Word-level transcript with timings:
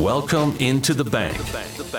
Welcome 0.00 0.56
into 0.58 0.92
the 0.92 1.04
bank, 1.04 1.38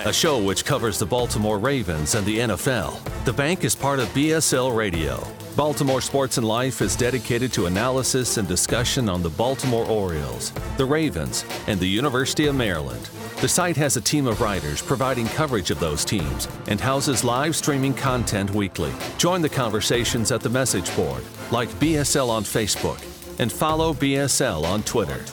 a 0.05 0.11
show 0.11 0.37
which 0.37 0.65
covers 0.65 0.99
the 0.99 1.05
Baltimore 1.05 1.57
Ravens 1.57 2.13
and 2.15 2.25
the 2.25 2.39
NFL. 2.39 2.99
The 3.23 3.31
bank 3.31 3.63
is 3.63 3.73
part 3.73 3.99
of 3.99 4.09
BSL 4.09 4.75
Radio. 4.75 5.25
Baltimore 5.55 6.01
Sports 6.01 6.37
and 6.37 6.45
Life 6.45 6.81
is 6.81 6.97
dedicated 6.97 7.53
to 7.53 7.67
analysis 7.67 8.35
and 8.35 8.45
discussion 8.49 9.07
on 9.07 9.23
the 9.23 9.29
Baltimore 9.29 9.85
Orioles, 9.85 10.51
the 10.75 10.83
Ravens, 10.83 11.45
and 11.67 11.79
the 11.79 11.87
University 11.87 12.47
of 12.47 12.55
Maryland. 12.55 13.09
The 13.39 13.47
site 13.47 13.77
has 13.77 13.95
a 13.95 14.01
team 14.01 14.27
of 14.27 14.41
writers 14.41 14.81
providing 14.81 15.27
coverage 15.27 15.71
of 15.71 15.79
those 15.79 16.03
teams 16.03 16.49
and 16.67 16.81
houses 16.81 17.23
live 17.23 17.55
streaming 17.55 17.93
content 17.93 18.51
weekly. 18.51 18.91
Join 19.17 19.41
the 19.41 19.47
conversations 19.47 20.33
at 20.33 20.41
the 20.41 20.49
message 20.49 20.93
board, 20.97 21.23
like 21.49 21.69
BSL 21.79 22.27
on 22.27 22.43
Facebook, 22.43 23.01
and 23.39 23.49
follow 23.51 23.93
BSL 23.93 24.65
on 24.65 24.83
Twitter. 24.83 25.23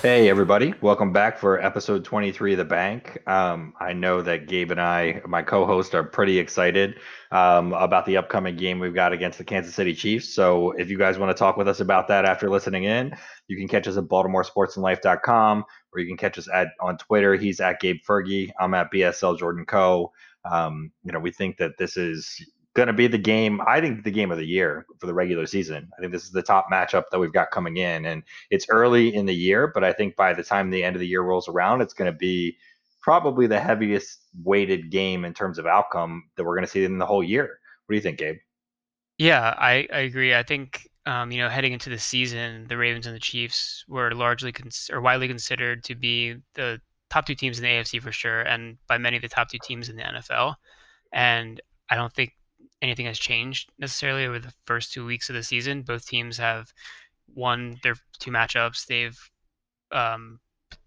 Hey, 0.00 0.30
everybody. 0.30 0.72
Welcome 0.80 1.12
back 1.12 1.38
for 1.38 1.62
episode 1.62 2.02
23 2.02 2.52
of 2.52 2.58
The 2.58 2.64
Bank. 2.64 3.18
Um, 3.28 3.74
I 3.78 3.92
know 3.92 4.22
that 4.22 4.48
Gabe 4.48 4.70
and 4.70 4.80
I, 4.80 5.20
my 5.26 5.42
co 5.42 5.66
host, 5.66 5.94
are 5.94 6.02
pretty 6.02 6.38
excited 6.38 6.98
um, 7.30 7.74
about 7.74 8.06
the 8.06 8.16
upcoming 8.16 8.56
game 8.56 8.78
we've 8.78 8.94
got 8.94 9.12
against 9.12 9.36
the 9.36 9.44
Kansas 9.44 9.74
City 9.74 9.94
Chiefs. 9.94 10.34
So 10.34 10.70
if 10.72 10.88
you 10.88 10.96
guys 10.96 11.18
want 11.18 11.28
to 11.28 11.38
talk 11.38 11.58
with 11.58 11.68
us 11.68 11.80
about 11.80 12.08
that 12.08 12.24
after 12.24 12.48
listening 12.48 12.84
in, 12.84 13.14
you 13.46 13.58
can 13.58 13.68
catch 13.68 13.86
us 13.86 13.98
at 13.98 14.04
BaltimoreSportsAndLife.com 14.04 15.64
or 15.92 16.00
you 16.00 16.06
can 16.06 16.16
catch 16.16 16.38
us 16.38 16.48
at 16.52 16.68
on 16.80 16.96
Twitter. 16.96 17.34
He's 17.34 17.60
at 17.60 17.78
Gabe 17.80 17.98
Fergie. 18.08 18.50
I'm 18.58 18.72
at 18.72 18.90
BSL 18.90 19.38
Jordan 19.38 19.66
Co. 19.66 20.12
Um, 20.50 20.92
you 21.04 21.12
know, 21.12 21.18
we 21.18 21.30
think 21.30 21.58
that 21.58 21.72
this 21.78 21.98
is 21.98 22.40
going 22.74 22.86
to 22.86 22.92
be 22.92 23.06
the 23.06 23.18
game. 23.18 23.60
I 23.66 23.80
think 23.80 24.04
the 24.04 24.10
game 24.10 24.30
of 24.30 24.38
the 24.38 24.46
year 24.46 24.86
for 24.98 25.06
the 25.06 25.14
regular 25.14 25.46
season. 25.46 25.90
I 25.96 26.00
think 26.00 26.12
this 26.12 26.24
is 26.24 26.30
the 26.30 26.42
top 26.42 26.66
matchup 26.72 27.04
that 27.10 27.18
we've 27.18 27.32
got 27.32 27.50
coming 27.50 27.76
in, 27.76 28.06
and 28.06 28.22
it's 28.50 28.66
early 28.70 29.14
in 29.14 29.26
the 29.26 29.34
year, 29.34 29.66
but 29.66 29.84
I 29.84 29.92
think 29.92 30.16
by 30.16 30.32
the 30.32 30.42
time 30.42 30.70
the 30.70 30.84
end 30.84 30.96
of 30.96 31.00
the 31.00 31.06
year 31.06 31.22
rolls 31.22 31.48
around, 31.48 31.80
it's 31.80 31.94
going 31.94 32.12
to 32.12 32.16
be 32.16 32.56
probably 33.02 33.46
the 33.46 33.60
heaviest 33.60 34.20
weighted 34.44 34.90
game 34.90 35.24
in 35.24 35.32
terms 35.32 35.58
of 35.58 35.66
outcome 35.66 36.24
that 36.36 36.44
we're 36.44 36.54
going 36.54 36.66
to 36.66 36.70
see 36.70 36.84
in 36.84 36.98
the 36.98 37.06
whole 37.06 37.24
year. 37.24 37.58
What 37.86 37.94
do 37.94 37.96
you 37.96 38.02
think, 38.02 38.18
Gabe? 38.18 38.36
Yeah, 39.16 39.54
I, 39.58 39.88
I 39.92 40.00
agree. 40.00 40.34
I 40.34 40.42
think 40.42 40.88
um, 41.06 41.32
you 41.32 41.38
know 41.38 41.48
heading 41.48 41.72
into 41.72 41.90
the 41.90 41.98
season, 41.98 42.66
the 42.68 42.76
Ravens 42.76 43.06
and 43.06 43.16
the 43.16 43.20
Chiefs 43.20 43.84
were 43.88 44.14
largely 44.14 44.52
cons- 44.52 44.90
or 44.92 45.00
widely 45.00 45.26
considered 45.26 45.82
to 45.84 45.94
be 45.94 46.36
the 46.54 46.80
top 47.10 47.26
two 47.26 47.34
teams 47.34 47.58
in 47.58 47.64
the 47.64 47.70
AFC 47.70 48.00
for 48.00 48.12
sure, 48.12 48.42
and 48.42 48.76
by 48.86 48.98
many 48.98 49.16
of 49.16 49.22
the 49.22 49.28
top 49.28 49.48
two 49.48 49.58
teams 49.62 49.88
in 49.88 49.96
the 49.96 50.02
NFL. 50.02 50.54
And 51.12 51.60
I 51.90 51.96
don't 51.96 52.12
think 52.12 52.34
anything 52.82 53.06
has 53.06 53.18
changed 53.18 53.70
necessarily 53.78 54.24
over 54.24 54.38
the 54.38 54.52
first 54.66 54.92
two 54.92 55.04
weeks 55.04 55.28
of 55.28 55.34
the 55.34 55.42
season. 55.42 55.82
Both 55.82 56.06
teams 56.06 56.36
have 56.38 56.72
won 57.34 57.78
their 57.82 57.96
two 58.18 58.30
matchups. 58.30 58.86
They've 58.86 59.18
um, 59.92 60.40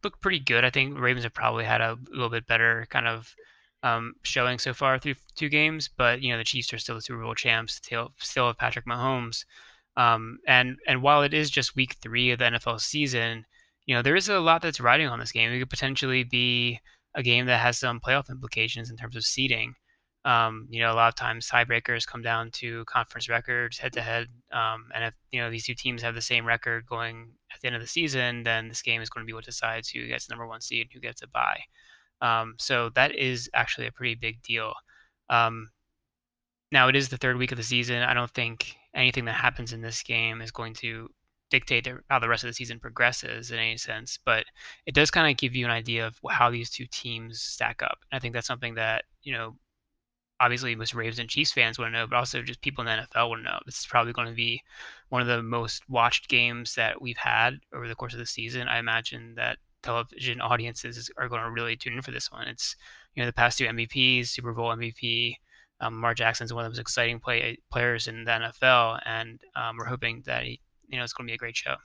looked 0.03 0.21
pretty 0.21 0.39
good. 0.39 0.63
I 0.63 0.69
think 0.69 0.99
Ravens 0.99 1.23
have 1.23 1.33
probably 1.33 1.65
had 1.65 1.81
a 1.81 1.97
little 2.09 2.29
bit 2.29 2.47
better 2.47 2.87
kind 2.89 3.07
of 3.07 3.33
um, 3.83 4.13
showing 4.23 4.59
so 4.59 4.73
far 4.73 4.99
through 4.99 5.15
two 5.35 5.49
games, 5.49 5.89
but 5.97 6.21
you 6.21 6.31
know 6.31 6.37
the 6.37 6.43
Chiefs 6.43 6.73
are 6.73 6.77
still 6.77 6.95
the 6.95 7.01
Super 7.01 7.21
Bowl 7.21 7.35
champs, 7.35 7.75
still 7.75 8.13
still 8.19 8.47
have 8.47 8.57
Patrick 8.57 8.85
Mahomes, 8.85 9.45
um, 9.97 10.39
and 10.47 10.77
and 10.87 11.01
while 11.01 11.23
it 11.23 11.33
is 11.33 11.49
just 11.49 11.75
week 11.75 11.95
three 12.01 12.31
of 12.31 12.39
the 12.39 12.45
NFL 12.45 12.79
season, 12.79 13.45
you 13.85 13.95
know 13.95 14.01
there 14.01 14.15
is 14.15 14.29
a 14.29 14.39
lot 14.39 14.61
that's 14.61 14.79
riding 14.79 15.07
on 15.07 15.19
this 15.19 15.31
game. 15.31 15.51
It 15.51 15.59
could 15.59 15.69
potentially 15.69 16.23
be 16.23 16.79
a 17.15 17.23
game 17.23 17.47
that 17.47 17.59
has 17.59 17.79
some 17.79 17.99
playoff 17.99 18.29
implications 18.29 18.89
in 18.89 18.97
terms 18.97 19.15
of 19.15 19.25
seeding. 19.25 19.75
Um, 20.23 20.67
you 20.69 20.81
know, 20.81 20.91
a 20.91 20.93
lot 20.93 21.07
of 21.07 21.15
times 21.15 21.49
tiebreakers 21.49 22.05
come 22.05 22.21
down 22.21 22.51
to 22.51 22.85
conference 22.85 23.27
records 23.27 23.79
head 23.79 23.93
to 23.93 24.01
head. 24.01 24.27
And 24.51 25.03
if, 25.03 25.13
you 25.31 25.41
know, 25.41 25.49
these 25.49 25.65
two 25.65 25.73
teams 25.73 26.01
have 26.03 26.13
the 26.13 26.21
same 26.21 26.45
record 26.45 26.85
going 26.85 27.31
at 27.51 27.59
the 27.59 27.67
end 27.67 27.75
of 27.75 27.81
the 27.81 27.87
season, 27.87 28.43
then 28.43 28.67
this 28.67 28.83
game 28.83 29.01
is 29.01 29.09
going 29.09 29.25
to 29.25 29.27
be 29.27 29.33
what 29.33 29.45
decides 29.45 29.89
who 29.89 30.05
gets 30.07 30.27
the 30.27 30.33
number 30.33 30.47
one 30.47 30.61
seed, 30.61 30.83
and 30.83 30.91
who 30.93 30.99
gets 30.99 31.23
a 31.23 31.27
bye. 31.27 31.61
Um, 32.21 32.53
so 32.59 32.89
that 32.93 33.15
is 33.15 33.49
actually 33.55 33.87
a 33.87 33.91
pretty 33.91 34.13
big 34.13 34.43
deal. 34.43 34.73
Um, 35.29 35.69
now, 36.71 36.87
it 36.87 36.95
is 36.95 37.09
the 37.09 37.17
third 37.17 37.37
week 37.37 37.51
of 37.51 37.57
the 37.57 37.63
season. 37.63 38.03
I 38.03 38.13
don't 38.13 38.31
think 38.31 38.75
anything 38.93 39.25
that 39.25 39.33
happens 39.33 39.73
in 39.73 39.81
this 39.81 40.03
game 40.03 40.41
is 40.41 40.51
going 40.51 40.75
to 40.75 41.09
dictate 41.49 41.87
how 42.09 42.19
the 42.19 42.29
rest 42.29 42.43
of 42.43 42.49
the 42.49 42.53
season 42.53 42.79
progresses 42.79 43.51
in 43.51 43.57
any 43.57 43.75
sense, 43.75 44.19
but 44.23 44.45
it 44.85 44.93
does 44.93 45.11
kind 45.11 45.29
of 45.29 45.37
give 45.37 45.55
you 45.55 45.65
an 45.65 45.71
idea 45.71 46.07
of 46.07 46.17
how 46.29 46.49
these 46.51 46.69
two 46.69 46.85
teams 46.91 47.41
stack 47.41 47.81
up. 47.81 47.97
And 48.11 48.17
I 48.17 48.19
think 48.19 48.33
that's 48.33 48.47
something 48.47 48.75
that, 48.75 49.03
you 49.23 49.33
know, 49.33 49.55
obviously 50.41 50.75
most 50.75 50.95
Ravens 50.95 51.19
and 51.19 51.29
Chiefs 51.29 51.51
fans 51.51 51.77
want 51.77 51.93
to 51.93 51.99
know, 51.99 52.07
but 52.07 52.15
also 52.15 52.41
just 52.41 52.61
people 52.61 52.81
in 52.81 52.87
the 52.87 53.03
NFL 53.03 53.29
want 53.29 53.43
to 53.43 53.51
know. 53.51 53.59
This 53.65 53.79
is 53.79 53.85
probably 53.85 54.11
going 54.11 54.27
to 54.27 54.33
be 54.33 54.61
one 55.09 55.21
of 55.21 55.27
the 55.27 55.43
most 55.43 55.87
watched 55.87 56.27
games 56.27 56.73
that 56.75 56.99
we've 56.99 57.17
had 57.17 57.59
over 57.73 57.87
the 57.87 57.95
course 57.95 58.13
of 58.13 58.19
the 58.19 58.25
season. 58.25 58.67
I 58.67 58.79
imagine 58.79 59.35
that 59.35 59.59
television 59.83 60.41
audiences 60.41 61.11
are 61.17 61.29
going 61.29 61.43
to 61.43 61.51
really 61.51 61.75
tune 61.75 61.93
in 61.93 62.01
for 62.01 62.11
this 62.11 62.31
one. 62.31 62.47
It's 62.47 62.75
you 63.13 63.21
know 63.21 63.27
the 63.27 63.33
past 63.33 63.59
two 63.59 63.65
MVPs, 63.65 64.29
Super 64.29 64.53
Bowl 64.53 64.75
MVP. 64.75 65.35
Um, 65.79 65.95
Lamar 65.95 66.13
Jackson's 66.13 66.53
one 66.53 66.65
of 66.65 66.71
the 66.71 66.77
most 66.77 66.81
exciting 66.81 67.19
play, 67.19 67.57
players 67.71 68.07
in 68.07 68.23
the 68.23 68.31
NFL, 68.31 68.99
and 69.05 69.39
um, 69.55 69.77
we're 69.77 69.85
hoping 69.85 70.23
that 70.25 70.43
he, 70.43 70.59
you 70.87 70.97
know 70.97 71.03
it's 71.03 71.13
going 71.13 71.27
to 71.27 71.31
be 71.31 71.35
a 71.35 71.37
great 71.37 71.55
show. 71.55 71.75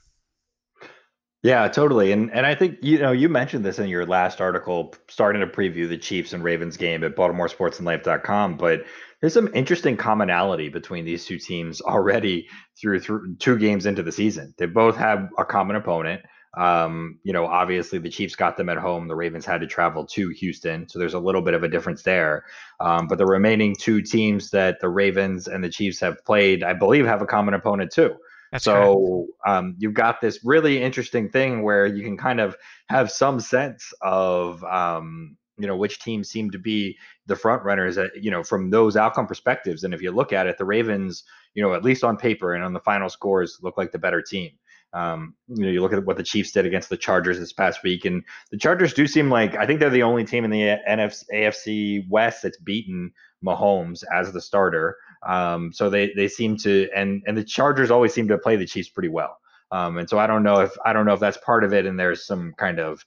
Yeah, 1.46 1.68
totally. 1.68 2.10
And 2.10 2.32
and 2.32 2.44
I 2.44 2.56
think 2.56 2.78
you 2.82 2.98
know 2.98 3.12
you 3.12 3.28
mentioned 3.28 3.64
this 3.64 3.78
in 3.78 3.88
your 3.88 4.04
last 4.04 4.40
article 4.40 4.92
starting 5.08 5.40
to 5.42 5.46
preview 5.46 5.88
the 5.88 5.96
Chiefs 5.96 6.32
and 6.32 6.42
Ravens 6.42 6.76
game 6.76 7.04
at 7.04 7.14
baltimoresportsandlife.com, 7.14 8.56
but 8.56 8.84
there's 9.20 9.34
some 9.34 9.54
interesting 9.54 9.96
commonality 9.96 10.68
between 10.68 11.04
these 11.04 11.24
two 11.24 11.38
teams 11.38 11.80
already 11.80 12.48
through 12.76 12.98
through 13.00 13.36
two 13.36 13.58
games 13.58 13.86
into 13.86 14.02
the 14.02 14.10
season. 14.10 14.54
They 14.58 14.66
both 14.66 14.96
have 14.96 15.28
a 15.38 15.44
common 15.44 15.76
opponent. 15.76 16.22
Um, 16.58 17.20
you 17.22 17.32
know, 17.32 17.46
obviously 17.46 17.98
the 18.00 18.08
Chiefs 18.10 18.34
got 18.34 18.56
them 18.56 18.68
at 18.70 18.78
home. 18.78 19.06
The 19.06 19.14
Ravens 19.14 19.46
had 19.46 19.60
to 19.60 19.68
travel 19.68 20.04
to 20.06 20.30
Houston, 20.30 20.88
so 20.88 20.98
there's 20.98 21.14
a 21.14 21.20
little 21.20 21.42
bit 21.42 21.54
of 21.54 21.62
a 21.62 21.68
difference 21.68 22.02
there. 22.02 22.44
Um, 22.80 23.06
but 23.06 23.18
the 23.18 23.26
remaining 23.26 23.76
two 23.78 24.02
teams 24.02 24.50
that 24.50 24.80
the 24.80 24.88
Ravens 24.88 25.46
and 25.46 25.62
the 25.62 25.68
Chiefs 25.68 26.00
have 26.00 26.24
played, 26.24 26.64
I 26.64 26.72
believe, 26.72 27.06
have 27.06 27.22
a 27.22 27.26
common 27.26 27.54
opponent 27.54 27.92
too. 27.92 28.16
That's 28.52 28.64
so 28.64 29.26
um, 29.46 29.74
you've 29.78 29.94
got 29.94 30.20
this 30.20 30.40
really 30.44 30.82
interesting 30.82 31.28
thing 31.28 31.62
where 31.62 31.86
you 31.86 32.02
can 32.02 32.16
kind 32.16 32.40
of 32.40 32.56
have 32.88 33.10
some 33.10 33.40
sense 33.40 33.92
of 34.02 34.62
um, 34.64 35.36
you 35.58 35.66
know 35.66 35.76
which 35.76 36.00
teams 36.00 36.30
seem 36.30 36.50
to 36.50 36.58
be 36.58 36.96
the 37.26 37.36
front 37.36 37.64
runners 37.64 37.98
at, 37.98 38.10
you 38.22 38.30
know 38.30 38.42
from 38.42 38.70
those 38.70 38.96
outcome 38.96 39.26
perspectives. 39.26 39.84
And 39.84 39.94
if 39.94 40.02
you 40.02 40.10
look 40.10 40.32
at 40.32 40.46
it 40.46 40.58
the 40.58 40.64
ravens 40.64 41.24
you 41.54 41.62
know 41.62 41.74
at 41.74 41.84
least 41.84 42.04
on 42.04 42.16
paper 42.16 42.54
and 42.54 42.64
on 42.64 42.72
the 42.72 42.80
final 42.80 43.08
scores 43.08 43.58
look 43.62 43.76
like 43.76 43.92
the 43.92 43.98
better 43.98 44.22
team. 44.22 44.52
Um, 44.92 45.34
you 45.48 45.64
know 45.64 45.70
you 45.70 45.82
look 45.82 45.92
at 45.92 46.04
what 46.06 46.16
the 46.16 46.22
chiefs 46.22 46.52
did 46.52 46.64
against 46.64 46.88
the 46.88 46.96
chargers 46.96 47.38
this 47.38 47.52
past 47.52 47.82
week 47.82 48.04
and 48.04 48.22
the 48.50 48.56
chargers 48.56 48.94
do 48.94 49.06
seem 49.06 49.28
like 49.28 49.54
i 49.56 49.66
think 49.66 49.78
they're 49.78 49.90
the 49.90 50.04
only 50.04 50.24
team 50.24 50.44
in 50.44 50.50
the 50.50 50.78
NFC, 50.88 51.24
afc 51.34 52.08
west 52.08 52.44
that's 52.44 52.56
beaten 52.58 53.12
mahomes 53.44 54.04
as 54.14 54.32
the 54.32 54.40
starter 54.40 54.96
um, 55.26 55.72
so 55.72 55.90
they 55.90 56.12
they 56.14 56.28
seem 56.28 56.56
to 56.58 56.88
and 56.94 57.22
and 57.26 57.36
the 57.36 57.44
Chargers 57.44 57.90
always 57.90 58.14
seem 58.14 58.28
to 58.28 58.38
play 58.38 58.56
the 58.56 58.66
Chiefs 58.66 58.88
pretty 58.88 59.08
well. 59.08 59.38
Um, 59.72 59.98
and 59.98 60.08
so 60.08 60.18
I 60.18 60.26
don't 60.26 60.42
know 60.42 60.60
if 60.60 60.72
I 60.84 60.92
don't 60.92 61.06
know 61.06 61.14
if 61.14 61.20
that's 61.20 61.38
part 61.38 61.64
of 61.64 61.72
it, 61.72 61.86
and 61.86 61.98
there's 61.98 62.24
some 62.24 62.52
kind 62.56 62.78
of 62.78 63.04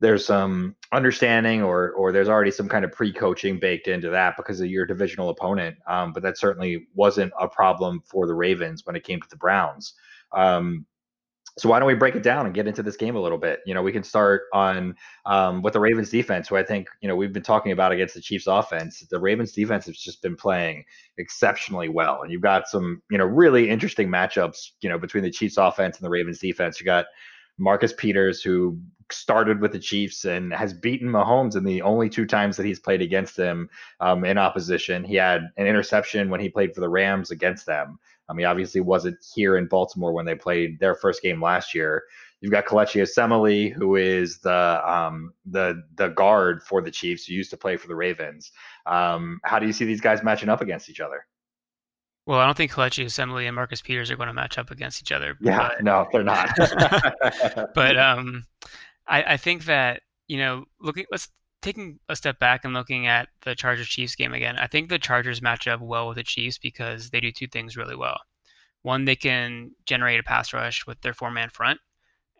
there's 0.00 0.24
some 0.26 0.74
understanding 0.92 1.62
or 1.62 1.92
or 1.92 2.10
there's 2.10 2.28
already 2.28 2.50
some 2.50 2.68
kind 2.68 2.84
of 2.84 2.92
pre-coaching 2.92 3.58
baked 3.60 3.86
into 3.86 4.10
that 4.10 4.36
because 4.36 4.60
of 4.60 4.66
your 4.66 4.86
divisional 4.86 5.28
opponent. 5.28 5.76
Um, 5.86 6.12
but 6.12 6.22
that 6.22 6.38
certainly 6.38 6.88
wasn't 6.94 7.32
a 7.38 7.46
problem 7.46 8.02
for 8.04 8.26
the 8.26 8.34
Ravens 8.34 8.84
when 8.84 8.96
it 8.96 9.04
came 9.04 9.20
to 9.20 9.28
the 9.28 9.36
Browns. 9.36 9.94
Um, 10.32 10.86
so 11.58 11.68
why 11.68 11.78
don't 11.78 11.88
we 11.88 11.94
break 11.94 12.14
it 12.14 12.22
down 12.22 12.46
and 12.46 12.54
get 12.54 12.66
into 12.66 12.82
this 12.82 12.96
game 12.96 13.16
a 13.16 13.20
little 13.20 13.38
bit? 13.38 13.60
You 13.66 13.74
know, 13.74 13.82
we 13.82 13.92
can 13.92 14.04
start 14.04 14.42
on 14.52 14.94
um, 15.26 15.62
with 15.62 15.72
the 15.72 15.80
Ravens 15.80 16.10
defense, 16.10 16.48
who 16.48 16.56
I 16.56 16.62
think 16.62 16.88
you 17.00 17.08
know 17.08 17.16
we've 17.16 17.32
been 17.32 17.42
talking 17.42 17.72
about 17.72 17.92
against 17.92 18.14
the 18.14 18.20
Chiefs 18.20 18.46
offense. 18.46 19.00
The 19.10 19.20
Ravens 19.20 19.52
defense 19.52 19.86
has 19.86 19.96
just 19.96 20.22
been 20.22 20.36
playing 20.36 20.84
exceptionally 21.18 21.88
well, 21.88 22.22
and 22.22 22.32
you've 22.32 22.42
got 22.42 22.68
some 22.68 23.02
you 23.10 23.18
know 23.18 23.24
really 23.24 23.68
interesting 23.68 24.08
matchups. 24.08 24.70
You 24.80 24.88
know, 24.88 24.98
between 24.98 25.24
the 25.24 25.30
Chiefs 25.30 25.56
offense 25.56 25.96
and 25.98 26.04
the 26.04 26.10
Ravens 26.10 26.38
defense, 26.38 26.80
you 26.80 26.86
got 26.86 27.06
Marcus 27.58 27.92
Peters, 27.92 28.42
who 28.42 28.78
started 29.12 29.60
with 29.60 29.72
the 29.72 29.78
Chiefs 29.78 30.24
and 30.24 30.52
has 30.52 30.72
beaten 30.72 31.08
Mahomes 31.08 31.56
in 31.56 31.64
the 31.64 31.82
only 31.82 32.08
two 32.08 32.26
times 32.26 32.56
that 32.56 32.66
he's 32.66 32.80
played 32.80 33.02
against 33.02 33.36
them 33.36 33.68
um, 34.00 34.24
in 34.24 34.38
opposition. 34.38 35.04
He 35.04 35.16
had 35.16 35.42
an 35.56 35.66
interception 35.66 36.30
when 36.30 36.40
he 36.40 36.48
played 36.48 36.74
for 36.74 36.80
the 36.80 36.88
Rams 36.88 37.30
against 37.30 37.66
them. 37.66 37.98
Um, 38.30 38.38
he 38.38 38.44
obviously 38.44 38.80
wasn't 38.80 39.18
here 39.34 39.56
in 39.56 39.66
Baltimore 39.66 40.12
when 40.12 40.24
they 40.24 40.36
played 40.36 40.78
their 40.78 40.94
first 40.94 41.20
game 41.20 41.42
last 41.42 41.74
year. 41.74 42.04
You've 42.40 42.52
got 42.52 42.64
Kelechi 42.64 43.02
Osemele, 43.02 43.72
who 43.72 43.96
is 43.96 44.38
the 44.38 44.80
um, 44.90 45.34
the 45.44 45.82
the 45.96 46.08
guard 46.08 46.62
for 46.62 46.80
the 46.80 46.90
Chiefs, 46.90 47.26
who 47.26 47.34
used 47.34 47.50
to 47.50 47.56
play 47.56 47.76
for 47.76 47.88
the 47.88 47.96
Ravens. 47.96 48.52
Um, 48.86 49.40
how 49.44 49.58
do 49.58 49.66
you 49.66 49.72
see 49.72 49.84
these 49.84 50.00
guys 50.00 50.22
matching 50.22 50.48
up 50.48 50.60
against 50.60 50.88
each 50.88 51.00
other? 51.00 51.26
Well, 52.26 52.38
I 52.38 52.46
don't 52.46 52.56
think 52.56 52.70
Kelechi 52.70 53.04
Osemele 53.04 53.46
and 53.46 53.56
Marcus 53.56 53.82
Peters 53.82 54.10
are 54.10 54.16
going 54.16 54.28
to 54.28 54.32
match 54.32 54.58
up 54.58 54.70
against 54.70 55.02
each 55.02 55.10
other. 55.10 55.36
Yeah, 55.40 55.70
but, 55.76 55.84
no, 55.84 56.06
they're 56.12 56.22
not. 56.22 56.50
but 57.74 57.96
um, 57.98 58.44
I, 59.06 59.22
I 59.24 59.36
think 59.36 59.64
that 59.64 60.02
you 60.28 60.38
know, 60.38 60.64
looking 60.80 61.06
let's 61.10 61.28
taking 61.62 61.98
a 62.08 62.16
step 62.16 62.38
back 62.38 62.64
and 62.64 62.74
looking 62.74 63.06
at 63.06 63.28
the 63.42 63.54
Chargers 63.54 63.88
Chiefs 63.88 64.14
game 64.16 64.32
again, 64.34 64.58
I 64.58 64.66
think 64.66 64.88
the 64.88 64.98
Chargers 64.98 65.42
match 65.42 65.68
up 65.68 65.80
well 65.80 66.08
with 66.08 66.16
the 66.16 66.22
Chiefs 66.24 66.58
because 66.58 67.10
they 67.10 67.20
do 67.20 67.32
two 67.32 67.46
things 67.46 67.76
really 67.76 67.96
well. 67.96 68.18
One, 68.82 69.04
they 69.04 69.16
can 69.16 69.72
generate 69.86 70.20
a 70.20 70.22
pass 70.22 70.52
rush 70.52 70.86
with 70.86 71.00
their 71.02 71.14
four 71.14 71.30
man 71.30 71.50
front. 71.50 71.80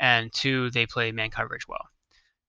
and 0.01 0.33
two, 0.33 0.71
they 0.71 0.87
play 0.87 1.13
man 1.13 1.31
coverage 1.31 1.69
well. 1.69 1.87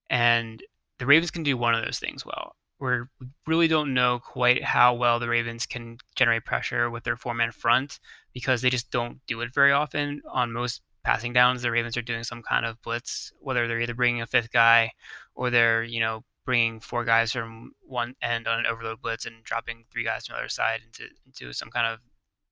And 0.10 0.64
the 1.00 1.06
Ravens 1.06 1.32
can 1.32 1.44
do 1.44 1.58
one 1.58 1.76
of 1.76 1.84
those 1.84 2.00
things 2.00 2.26
well. 2.26 2.56
We're, 2.80 3.08
we 3.20 3.28
really 3.46 3.68
don't 3.68 3.94
know 3.94 4.20
quite 4.20 4.64
how 4.64 4.96
well 4.96 5.20
the 5.20 5.30
Ravens 5.30 5.66
can 5.66 5.98
generate 6.16 6.46
pressure 6.46 6.90
with 6.90 7.04
their 7.04 7.18
four 7.18 7.34
man 7.34 7.52
front 7.52 8.00
because 8.34 8.62
they 8.62 8.70
just 8.70 8.90
don't 8.92 9.20
do 9.28 9.42
it 9.42 9.54
very 9.54 9.72
often. 9.72 10.22
On 10.32 10.52
most 10.52 10.82
passing 11.04 11.34
downs, 11.34 11.62
the 11.62 11.72
Ravens 11.72 11.98
are 11.98 12.02
doing 12.02 12.24
some 12.24 12.42
kind 12.42 12.66
of 12.66 12.82
blitz, 12.82 13.32
whether 13.40 13.68
they're 13.68 13.82
either 13.82 13.94
bringing 13.94 14.22
a 14.22 14.28
fifth 14.28 14.52
guy 14.52 14.92
or 15.36 15.50
they're, 15.50 15.84
you 15.84 16.00
know, 16.00 16.24
bringing 16.46 16.80
four 16.80 17.06
guys 17.06 17.32
from 17.32 17.72
one 17.82 18.16
end 18.22 18.48
on 18.48 18.60
an 18.60 18.66
overload 18.66 19.02
blitz 19.02 19.26
and 19.26 19.44
dropping 19.44 19.86
three 19.92 20.04
guys 20.04 20.26
from 20.26 20.36
the 20.36 20.40
other 20.40 20.50
side 20.50 20.82
into 20.86 21.10
into 21.26 21.54
some 21.54 21.70
kind 21.70 21.88
of 21.88 22.00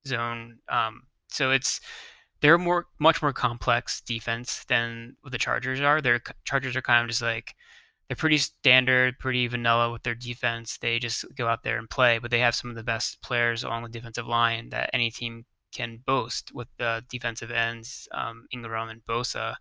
zone. 0.08 0.60
Um, 0.70 1.04
so 1.28 1.52
it's 1.52 1.80
they're 2.42 2.58
more 2.58 2.86
much 3.00 3.22
more 3.22 3.34
complex 3.34 4.02
defense 4.02 4.64
than 4.66 5.16
what 5.22 5.32
the 5.32 5.38
Chargers 5.38 5.82
are. 5.82 6.02
Their 6.02 6.22
Chargers 6.46 6.76
are 6.76 6.82
kind 6.82 7.04
of 7.04 7.10
just 7.10 7.22
like 7.22 7.56
they're 8.08 8.16
pretty 8.16 8.40
standard, 8.40 9.20
pretty 9.20 9.48
vanilla 9.48 9.92
with 9.92 10.04
their 10.04 10.16
defense. 10.16 10.78
They 10.78 10.98
just 11.00 11.26
go 11.36 11.48
out 11.48 11.64
there 11.64 11.78
and 11.78 11.90
play, 11.90 12.18
but 12.18 12.32
they 12.32 12.40
have 12.40 12.56
some 12.56 12.70
of 12.70 12.76
the 12.76 12.84
best 12.84 13.22
players 13.22 13.64
along 13.64 13.84
the 13.84 13.90
defensive 13.90 14.28
line 14.28 14.70
that 14.70 14.90
any 14.94 15.12
team 15.12 15.46
can 15.74 16.02
boast 16.06 16.52
with 16.54 16.68
the 16.78 17.04
defensive 17.10 17.52
ends, 17.52 18.08
um, 18.12 18.48
Ingram 18.52 18.90
and 18.90 19.06
Bosa. 19.06 19.56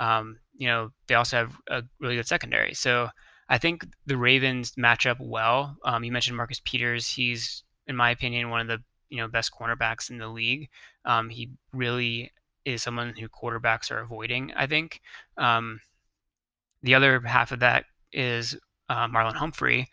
Um, 0.00 0.38
you 0.56 0.66
know, 0.66 0.90
they 1.06 1.14
also 1.14 1.36
have 1.36 1.56
a 1.68 1.84
really 2.00 2.16
good 2.16 2.26
secondary. 2.26 2.74
So 2.74 3.08
I 3.48 3.58
think 3.58 3.86
the 4.06 4.16
Ravens 4.16 4.72
match 4.76 5.06
up 5.06 5.18
well. 5.20 5.76
Um, 5.84 6.04
you 6.04 6.12
mentioned 6.12 6.36
Marcus 6.36 6.60
Peters. 6.64 7.08
He's, 7.08 7.62
in 7.86 7.96
my 7.96 8.10
opinion, 8.10 8.50
one 8.50 8.60
of 8.60 8.68
the 8.68 8.82
you 9.10 9.18
know 9.18 9.28
best 9.28 9.52
cornerbacks 9.52 10.10
in 10.10 10.18
the 10.18 10.28
league. 10.28 10.68
Um, 11.04 11.28
he 11.28 11.50
really 11.72 12.32
is 12.64 12.82
someone 12.82 13.14
who 13.18 13.28
quarterbacks 13.28 13.90
are 13.90 14.00
avoiding. 14.00 14.52
I 14.56 14.66
think. 14.66 15.00
Um, 15.36 15.80
the 16.82 16.94
other 16.94 17.20
half 17.20 17.52
of 17.52 17.60
that 17.60 17.86
is 18.12 18.56
uh, 18.88 19.08
Marlon 19.08 19.34
Humphrey. 19.34 19.88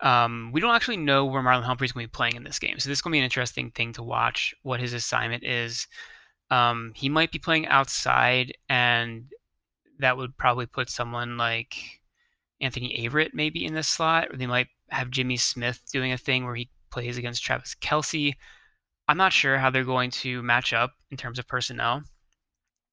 Um, 0.00 0.50
we 0.52 0.60
don't 0.60 0.74
actually 0.74 0.98
know 0.98 1.24
where 1.24 1.42
Marlon 1.42 1.62
Humphrey 1.64 1.86
is 1.86 1.92
going 1.92 2.04
to 2.04 2.08
be 2.08 2.16
playing 2.16 2.36
in 2.36 2.44
this 2.44 2.58
game, 2.58 2.78
so 2.78 2.88
this 2.88 2.98
is 2.98 3.02
going 3.02 3.12
to 3.12 3.14
be 3.14 3.20
an 3.20 3.24
interesting 3.24 3.70
thing 3.70 3.92
to 3.94 4.02
watch. 4.02 4.54
What 4.62 4.80
his 4.80 4.92
assignment 4.92 5.44
is. 5.44 5.86
Um, 6.50 6.92
he 6.94 7.08
might 7.08 7.32
be 7.32 7.38
playing 7.38 7.66
outside, 7.66 8.52
and 8.68 9.26
that 9.98 10.16
would 10.16 10.36
probably 10.36 10.66
put 10.66 10.90
someone 10.90 11.36
like 11.36 11.95
Anthony 12.60 13.06
Averett 13.06 13.34
maybe 13.34 13.64
in 13.64 13.74
this 13.74 13.88
slot, 13.88 14.32
or 14.32 14.36
they 14.36 14.46
might 14.46 14.68
have 14.90 15.10
Jimmy 15.10 15.36
Smith 15.36 15.80
doing 15.92 16.12
a 16.12 16.18
thing 16.18 16.44
where 16.44 16.54
he 16.54 16.70
plays 16.90 17.18
against 17.18 17.44
Travis 17.44 17.74
Kelce. 17.74 18.34
I'm 19.08 19.16
not 19.16 19.32
sure 19.32 19.58
how 19.58 19.70
they're 19.70 19.84
going 19.84 20.10
to 20.22 20.42
match 20.42 20.72
up 20.72 20.92
in 21.10 21.16
terms 21.16 21.38
of 21.38 21.46
personnel, 21.46 22.02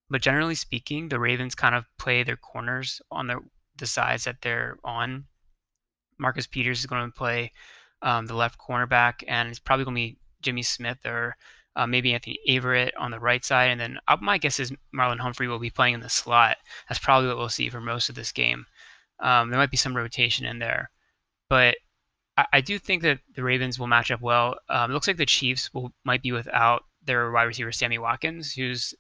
but 0.10 0.22
generally 0.22 0.56
speaking, 0.56 1.10
the 1.10 1.20
Ravens 1.20 1.56
kind 1.56 1.76
of 1.76 1.86
play 1.98 2.24
their 2.24 2.38
corners 2.38 3.02
on 3.12 3.28
the 3.28 3.40
the 3.78 3.88
sides 3.88 4.26
that 4.26 4.42
they're 4.42 4.78
on. 4.84 5.26
Marcus 6.20 6.46
Peters 6.46 6.80
is 6.80 6.86
going 6.86 7.06
to 7.06 7.18
play 7.18 7.52
um, 8.04 8.28
the 8.28 8.36
left 8.36 8.60
cornerback, 8.60 9.24
and 9.28 9.50
it's 9.50 9.60
probably 9.60 9.86
going 9.86 9.96
to 9.96 10.02
be 10.02 10.18
Jimmy 10.42 10.62
Smith 10.62 11.04
or 11.06 11.36
uh, 11.76 11.88
maybe 11.88 12.14
Anthony 12.14 12.40
Averett 12.48 12.92
on 12.98 13.12
the 13.12 13.20
right 13.20 13.44
side, 13.44 13.72
and 13.72 13.80
then 13.80 13.98
uh, 14.08 14.18
my 14.22 14.38
guess 14.38 14.60
is 14.60 14.72
Marlon 14.94 15.20
Humphrey 15.20 15.48
will 15.48 15.60
be 15.60 15.72
playing 15.72 15.96
in 15.96 16.02
the 16.02 16.10
slot. 16.10 16.58
That's 16.88 17.00
probably 17.00 17.30
what 17.30 17.38
we'll 17.38 17.50
see 17.50 17.70
for 17.70 17.82
most 17.82 18.10
of 18.10 18.16
this 18.16 18.32
game. 18.32 18.66
Um, 19.24 19.50
there 19.50 19.60
might 19.60 19.72
be 19.72 19.78
some 19.78 19.96
rotation 19.96 20.46
in 20.46 20.60
there, 20.60 20.92
but 21.50 21.76
I, 22.38 22.46
I, 22.54 22.62
do 22.62 22.78
think 22.78 23.04
that 23.04 23.20
the 23.36 23.44
Ravens 23.44 23.80
will 23.80 23.88
match 23.88 24.12
up 24.12 24.22
well. 24.22 24.56
Um, 24.70 24.92
it 24.92 24.94
looks 24.94 25.08
like 25.08 25.18
the 25.18 25.26
Chiefs 25.26 25.74
will 25.74 25.94
might 26.04 26.22
be 26.22 26.34
without 26.34 26.84
their 27.06 27.32
wide 27.32 27.44
receiver 27.44 27.72
Sammy 27.72 27.98
Watkins, 27.98 28.54
who's 28.54 28.94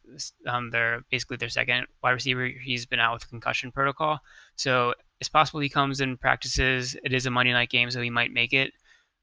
um, 0.47 0.69
their 0.69 1.01
basically 1.11 1.37
their 1.37 1.49
second 1.49 1.87
wide 2.01 2.11
receiver. 2.11 2.47
He's 2.47 2.85
been 2.85 2.99
out 2.99 3.13
with 3.13 3.29
concussion 3.29 3.71
protocol, 3.71 4.19
so 4.55 4.93
it's 5.19 5.29
possible 5.29 5.59
he 5.59 5.69
comes 5.69 5.99
and 5.99 6.19
practices. 6.19 6.95
It 7.03 7.13
is 7.13 7.25
a 7.25 7.31
Monday 7.31 7.53
night 7.53 7.69
game, 7.69 7.91
so 7.91 8.01
he 8.01 8.09
might 8.09 8.31
make 8.31 8.53
it. 8.53 8.71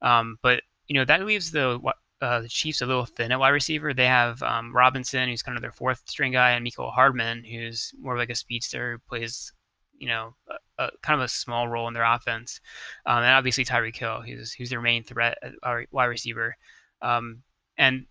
Um, 0.02 0.36
but 0.42 0.62
you 0.86 0.94
know 0.94 1.04
that 1.06 1.24
leaves 1.24 1.50
the 1.50 1.80
uh, 2.20 2.40
the 2.40 2.48
Chiefs 2.48 2.82
a 2.82 2.86
little 2.86 3.06
thin 3.06 3.32
at 3.32 3.40
wide 3.40 3.50
receiver. 3.50 3.94
They 3.94 4.06
have 4.06 4.42
um, 4.42 4.74
Robinson, 4.74 5.28
who's 5.28 5.42
kind 5.42 5.56
of 5.56 5.62
their 5.62 5.72
fourth 5.72 6.02
string 6.06 6.32
guy, 6.32 6.50
and 6.50 6.66
Mecole 6.66 6.92
Hardman, 6.92 7.44
who's 7.44 7.92
more 7.98 8.18
like 8.18 8.30
a 8.30 8.34
speedster, 8.34 8.92
who 8.92 8.98
plays 9.08 9.52
you 10.00 10.08
know 10.08 10.34
a, 10.78 10.84
a, 10.84 10.90
kind 11.02 11.20
of 11.20 11.24
a 11.24 11.28
small 11.28 11.68
role 11.68 11.86
in 11.86 11.94
their 11.94 12.04
offense, 12.04 12.60
um, 13.06 13.18
and 13.18 13.32
obviously 13.32 13.64
Tyreek 13.64 13.96
Hill, 13.96 14.22
who's 14.22 14.52
who's 14.52 14.70
their 14.70 14.80
main 14.80 15.04
threat 15.04 15.38
wide 15.92 16.06
receiver. 16.06 16.56
Um, 17.02 17.42
and 17.78 18.06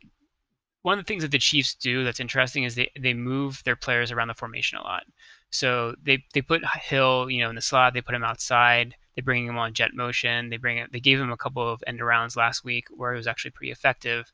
one 0.81 0.97
of 0.97 1.06
the 1.06 1.07
things 1.07 1.24
that 1.24 1.31
the 1.31 1.39
Chiefs 1.39 1.75
do 1.75 2.03
that's 2.03 2.19
interesting 2.19 2.63
is 2.63 2.75
they, 2.75 2.89
they 3.00 3.13
move 3.13 3.62
their 3.65 3.75
players 3.75 4.12
around 4.12 4.30
the 4.30 4.33
formation 4.33 4.77
a 4.77 4.81
lot. 4.81 5.03
So 5.51 5.95
they, 6.01 6.24
they 6.33 6.41
put 6.41 6.62
Hill, 6.65 7.30
you 7.30 7.41
know, 7.41 7.50
in 7.50 7.56
the 7.56 7.62
slot. 7.62 7.94
They 7.94 8.01
put 8.01 8.15
him 8.15 8.24
outside. 8.24 8.95
They 9.15 9.21
bring 9.21 9.45
him 9.45 9.57
on 9.57 9.74
jet 9.74 9.94
motion. 9.94 10.50
They 10.50 10.57
bring. 10.57 10.86
They 10.91 11.00
gave 11.00 11.19
him 11.19 11.31
a 11.31 11.38
couple 11.38 11.68
of 11.68 11.83
end 11.88 12.00
arounds 12.00 12.38
last 12.38 12.63
week 12.63 12.86
where 12.91 13.13
it 13.13 13.18
was 13.18 13.27
actually 13.27 13.51
pretty 13.51 13.71
effective. 13.71 14.31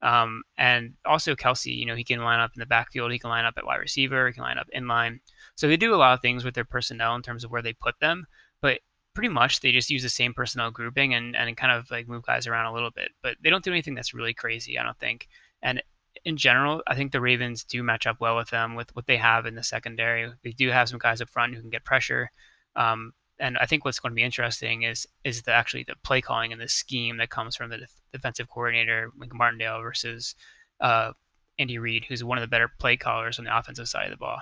Um, 0.00 0.42
and 0.56 0.94
also 1.04 1.34
Kelce, 1.34 1.76
you 1.76 1.86
know, 1.86 1.94
he 1.94 2.04
can 2.04 2.24
line 2.24 2.40
up 2.40 2.52
in 2.54 2.60
the 2.60 2.66
backfield. 2.66 3.12
He 3.12 3.18
can 3.18 3.30
line 3.30 3.44
up 3.44 3.54
at 3.56 3.66
wide 3.66 3.76
receiver. 3.76 4.26
He 4.26 4.32
can 4.32 4.42
line 4.42 4.58
up 4.58 4.68
in 4.72 4.88
line. 4.88 5.20
So 5.62 5.68
they 5.68 5.76
do 5.76 5.94
a 5.94 5.96
lot 5.96 6.12
of 6.12 6.20
things 6.20 6.42
with 6.42 6.56
their 6.56 6.64
personnel 6.64 7.14
in 7.14 7.22
terms 7.22 7.44
of 7.44 7.52
where 7.52 7.62
they 7.62 7.72
put 7.72 7.94
them, 8.00 8.26
but 8.62 8.80
pretty 9.14 9.28
much 9.28 9.60
they 9.60 9.70
just 9.70 9.90
use 9.90 10.02
the 10.02 10.08
same 10.08 10.34
personnel 10.34 10.72
grouping 10.72 11.14
and, 11.14 11.36
and 11.36 11.56
kind 11.56 11.70
of 11.70 11.88
like 11.88 12.08
move 12.08 12.26
guys 12.26 12.48
around 12.48 12.66
a 12.66 12.74
little 12.74 12.90
bit. 12.90 13.10
But 13.22 13.36
they 13.40 13.48
don't 13.48 13.62
do 13.62 13.70
anything 13.70 13.94
that's 13.94 14.12
really 14.12 14.34
crazy, 14.34 14.76
I 14.76 14.82
don't 14.82 14.98
think. 14.98 15.28
And 15.62 15.80
in 16.24 16.36
general, 16.36 16.82
I 16.88 16.96
think 16.96 17.12
the 17.12 17.20
Ravens 17.20 17.62
do 17.62 17.84
match 17.84 18.08
up 18.08 18.20
well 18.20 18.36
with 18.36 18.50
them 18.50 18.74
with 18.74 18.90
what 18.96 19.06
they 19.06 19.16
have 19.18 19.46
in 19.46 19.54
the 19.54 19.62
secondary. 19.62 20.32
They 20.42 20.50
do 20.50 20.68
have 20.70 20.88
some 20.88 20.98
guys 20.98 21.20
up 21.20 21.30
front 21.30 21.54
who 21.54 21.60
can 21.60 21.70
get 21.70 21.84
pressure. 21.84 22.32
Um, 22.74 23.12
and 23.38 23.56
I 23.58 23.66
think 23.66 23.84
what's 23.84 24.00
going 24.00 24.10
to 24.10 24.16
be 24.16 24.24
interesting 24.24 24.82
is 24.82 25.06
is 25.22 25.42
the 25.42 25.52
actually 25.52 25.84
the 25.84 25.94
play 26.02 26.20
calling 26.20 26.50
and 26.50 26.60
the 26.60 26.66
scheme 26.66 27.18
that 27.18 27.30
comes 27.30 27.54
from 27.54 27.70
the 27.70 27.78
def- 27.78 28.00
defensive 28.12 28.48
coordinator 28.48 29.12
Wink 29.16 29.32
Martindale 29.32 29.80
versus 29.80 30.34
uh, 30.80 31.12
Andy 31.60 31.78
Reid, 31.78 32.04
who's 32.08 32.24
one 32.24 32.36
of 32.36 32.42
the 32.42 32.48
better 32.48 32.72
play 32.80 32.96
callers 32.96 33.38
on 33.38 33.44
the 33.44 33.56
offensive 33.56 33.88
side 33.88 34.06
of 34.06 34.10
the 34.10 34.16
ball. 34.16 34.40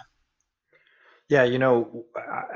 Yeah, 1.30 1.44
you 1.44 1.60
know, 1.60 2.06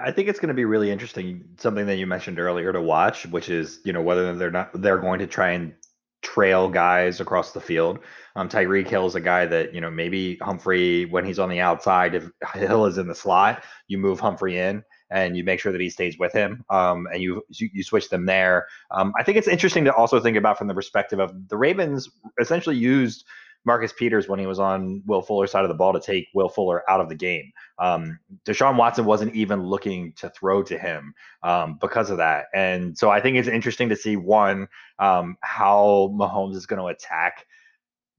I 0.05 0.11
think 0.11 0.29
it's 0.29 0.41
going 0.41 0.49
to 0.49 0.55
be 0.55 0.65
really 0.65 0.91
interesting. 0.91 1.44
Something 1.59 1.87
that 1.87 1.94
you 1.94 2.09
mentioned 2.09 2.41
earlier 2.41 2.73
to 2.73 2.82
watch, 2.82 3.25
which 3.26 3.49
is 3.49 3.79
you 3.85 3.93
know 3.93 4.03
whether 4.03 4.35
they're 4.35 4.50
not 4.50 4.71
they're 4.82 4.99
going 4.99 5.21
to 5.21 5.29
try 5.29 5.50
and 5.50 5.75
trail 6.23 6.69
guys 6.69 7.21
across 7.21 7.53
the 7.53 7.61
field. 7.61 8.00
Um, 8.35 8.49
Tyreek 8.49 8.88
Hill 8.88 9.06
is 9.06 9.15
a 9.15 9.21
guy 9.21 9.47
that 9.47 9.73
you 9.75 9.81
know 9.81 9.93
maybe 9.93 10.38
Humphrey 10.43 11.05
when 11.05 11.25
he's 11.25 11.38
on 11.38 11.50
the 11.50 11.61
outside, 11.61 12.17
if 12.17 12.29
Hill 12.55 12.87
is 12.87 12.99
in 12.99 13.06
the 13.06 13.15
slot, 13.15 13.62
you 13.87 13.97
move 13.97 14.19
Humphrey 14.19 14.59
in 14.59 14.82
and 15.09 15.37
you 15.37 15.44
make 15.44 15.60
sure 15.60 15.70
that 15.70 15.81
he 15.81 15.89
stays 15.89 16.19
with 16.19 16.32
him, 16.32 16.65
um, 16.69 17.06
and 17.13 17.22
you 17.22 17.43
you 17.51 17.84
switch 17.84 18.08
them 18.08 18.27
there. 18.27 18.67
Um, 18.91 19.13
I 19.17 19.22
think 19.22 19.39
it's 19.39 19.46
interesting 19.46 19.84
to 19.84 19.94
also 19.94 20.19
think 20.19 20.37
about 20.37 20.58
from 20.58 20.67
the 20.67 20.75
perspective 20.75 21.20
of 21.20 21.49
the 21.49 21.56
Ravens 21.56 22.10
essentially 22.41 22.77
used 22.77 23.25
Marcus 23.65 23.93
Peters 23.93 24.29
when 24.29 24.39
he 24.39 24.47
was 24.47 24.59
on 24.59 25.03
Will 25.06 25.23
Fuller's 25.23 25.51
side 25.51 25.65
of 25.65 25.69
the 25.69 25.75
ball 25.75 25.93
to 25.93 26.01
take 26.01 26.29
Will 26.35 26.49
Fuller 26.49 26.89
out 26.91 27.01
of 27.01 27.09
the 27.09 27.15
game. 27.15 27.51
Um, 27.79 28.19
Deshaun 28.44 28.77
Watson 28.77 29.05
wasn't 29.05 29.35
even 29.35 29.63
looking 29.63 30.13
to 30.15 30.29
throw 30.31 30.63
to 30.65 30.79
him 30.79 31.15
um, 31.43 31.79
because 31.81 32.11
of 32.11 32.19
that. 32.19 32.47
And 32.55 32.97
so 32.97 33.11
I 33.11 33.21
think 33.21 33.37
it's 33.37 33.49
interesting 33.49 33.89
to 33.89 33.97
see 33.97 34.17
one, 34.17 34.69
um, 34.99 35.37
how 35.41 36.15
Mahomes 36.15 36.56
is 36.56 36.67
going 36.67 36.81
to 36.81 36.89
attack 36.89 37.47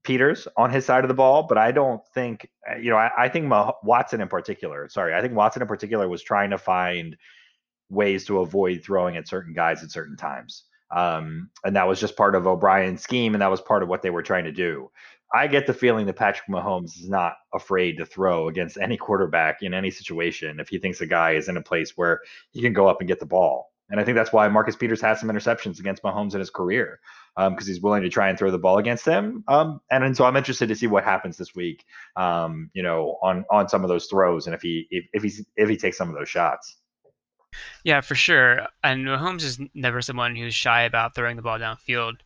Peters 0.02 0.48
on 0.56 0.70
his 0.70 0.84
side 0.84 1.04
of 1.04 1.08
the 1.08 1.14
ball. 1.14 1.44
But 1.44 1.58
I 1.58 1.72
don't 1.72 2.02
think, 2.14 2.48
uh, 2.70 2.76
you 2.76 2.90
know, 2.90 2.96
I, 2.96 3.10
I 3.16 3.28
think 3.28 3.46
Mah- 3.46 3.74
Watson 3.82 4.20
in 4.20 4.28
particular, 4.28 4.88
sorry, 4.88 5.14
I 5.14 5.20
think 5.20 5.34
Watson 5.34 5.62
in 5.62 5.68
particular 5.68 6.08
was 6.08 6.22
trying 6.22 6.50
to 6.50 6.58
find 6.58 7.16
ways 7.88 8.24
to 8.26 8.40
avoid 8.40 8.82
throwing 8.82 9.16
at 9.16 9.28
certain 9.28 9.54
guys 9.54 9.82
at 9.84 9.92
certain 9.92 10.16
times. 10.16 10.64
Um, 10.90 11.50
and 11.64 11.74
that 11.74 11.88
was 11.88 11.98
just 11.98 12.16
part 12.16 12.34
of 12.36 12.46
O'Brien's 12.46 13.02
scheme, 13.02 13.34
and 13.34 13.42
that 13.42 13.50
was 13.50 13.60
part 13.60 13.82
of 13.82 13.88
what 13.88 14.02
they 14.02 14.10
were 14.10 14.22
trying 14.22 14.44
to 14.44 14.52
do. 14.52 14.90
I 15.36 15.46
get 15.48 15.66
the 15.66 15.74
feeling 15.74 16.06
that 16.06 16.16
Patrick 16.16 16.48
Mahomes 16.48 16.96
is 16.96 17.08
not 17.08 17.34
afraid 17.52 17.98
to 17.98 18.06
throw 18.06 18.48
against 18.48 18.78
any 18.78 18.96
quarterback 18.96 19.62
in 19.62 19.74
any 19.74 19.90
situation 19.90 20.60
if 20.60 20.68
he 20.68 20.78
thinks 20.78 21.00
a 21.02 21.06
guy 21.06 21.32
is 21.32 21.48
in 21.48 21.58
a 21.58 21.62
place 21.62 21.92
where 21.94 22.20
he 22.52 22.62
can 22.62 22.72
go 22.72 22.88
up 22.88 23.00
and 23.00 23.08
get 23.08 23.20
the 23.20 23.26
ball. 23.26 23.70
And 23.90 24.00
I 24.00 24.04
think 24.04 24.16
that's 24.16 24.32
why 24.32 24.48
Marcus 24.48 24.74
Peters 24.74 25.00
has 25.02 25.20
some 25.20 25.28
interceptions 25.28 25.78
against 25.78 26.02
Mahomes 26.02 26.32
in 26.32 26.40
his 26.40 26.50
career 26.50 26.98
because 27.36 27.52
um, 27.52 27.66
he's 27.66 27.80
willing 27.80 28.02
to 28.02 28.08
try 28.08 28.30
and 28.30 28.38
throw 28.38 28.50
the 28.50 28.58
ball 28.58 28.78
against 28.78 29.04
him. 29.04 29.44
Um, 29.46 29.80
and, 29.90 30.02
and 30.02 30.16
so 30.16 30.24
I'm 30.24 30.36
interested 30.36 30.68
to 30.70 30.74
see 30.74 30.86
what 30.86 31.04
happens 31.04 31.36
this 31.36 31.54
week, 31.54 31.84
um, 32.16 32.70
you 32.72 32.82
know, 32.82 33.18
on 33.22 33.44
on 33.50 33.68
some 33.68 33.84
of 33.84 33.88
those 33.88 34.06
throws 34.06 34.46
and 34.46 34.54
if 34.54 34.62
he 34.62 34.86
if, 34.90 35.04
if 35.12 35.40
if 35.56 35.68
he 35.68 35.76
takes 35.76 35.98
some 35.98 36.08
of 36.08 36.16
those 36.16 36.30
shots. 36.30 36.78
Yeah, 37.84 38.00
for 38.00 38.14
sure. 38.14 38.66
And 38.82 39.06
Mahomes 39.06 39.42
is 39.42 39.60
never 39.74 40.02
someone 40.02 40.34
who's 40.34 40.54
shy 40.54 40.82
about 40.82 41.14
throwing 41.14 41.36
the 41.36 41.42
ball 41.42 41.58
downfield 41.58 42.16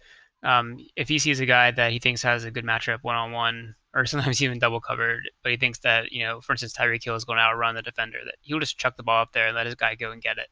um, 0.43 0.79
if 0.97 1.09
he 1.09 1.19
sees 1.19 1.41
a 1.41 1.47
guy 1.47 1.71
that 1.71 1.93
he 1.93 1.99
thinks 1.99 2.23
has 2.23 2.45
a 2.45 2.51
good 2.51 2.65
matchup 2.65 2.99
one 3.03 3.17
on 3.17 3.33
one, 3.33 3.75
or 3.95 4.07
sometimes 4.07 4.43
even 4.43 4.59
double 4.59 4.81
covered, 4.81 5.23
but 5.43 5.53
he 5.53 5.59
thinks 5.59 5.79
that, 5.81 6.13
you 6.13 6.25
know, 6.25 6.41
for 6.41 6.53
instance, 6.53 6.73
Tyreek 6.73 7.05
Hill 7.05 7.17
is 7.17 7.25
going 7.25 7.39
to 7.39 7.43
outrun 7.43 7.75
the 7.75 7.83
defender, 7.83 8.19
that 8.25 8.37
he'll 8.41 8.61
just 8.61 8.79
chuck 8.79 8.97
the 8.97 9.03
ball 9.03 9.23
up 9.23 9.33
there 9.33 9.49
and 9.49 9.57
let 9.57 9.67
his 9.67 9.75
guy 9.75 9.95
go 9.95 10.13
and 10.13 10.23
get 10.23 10.39
it. 10.39 10.49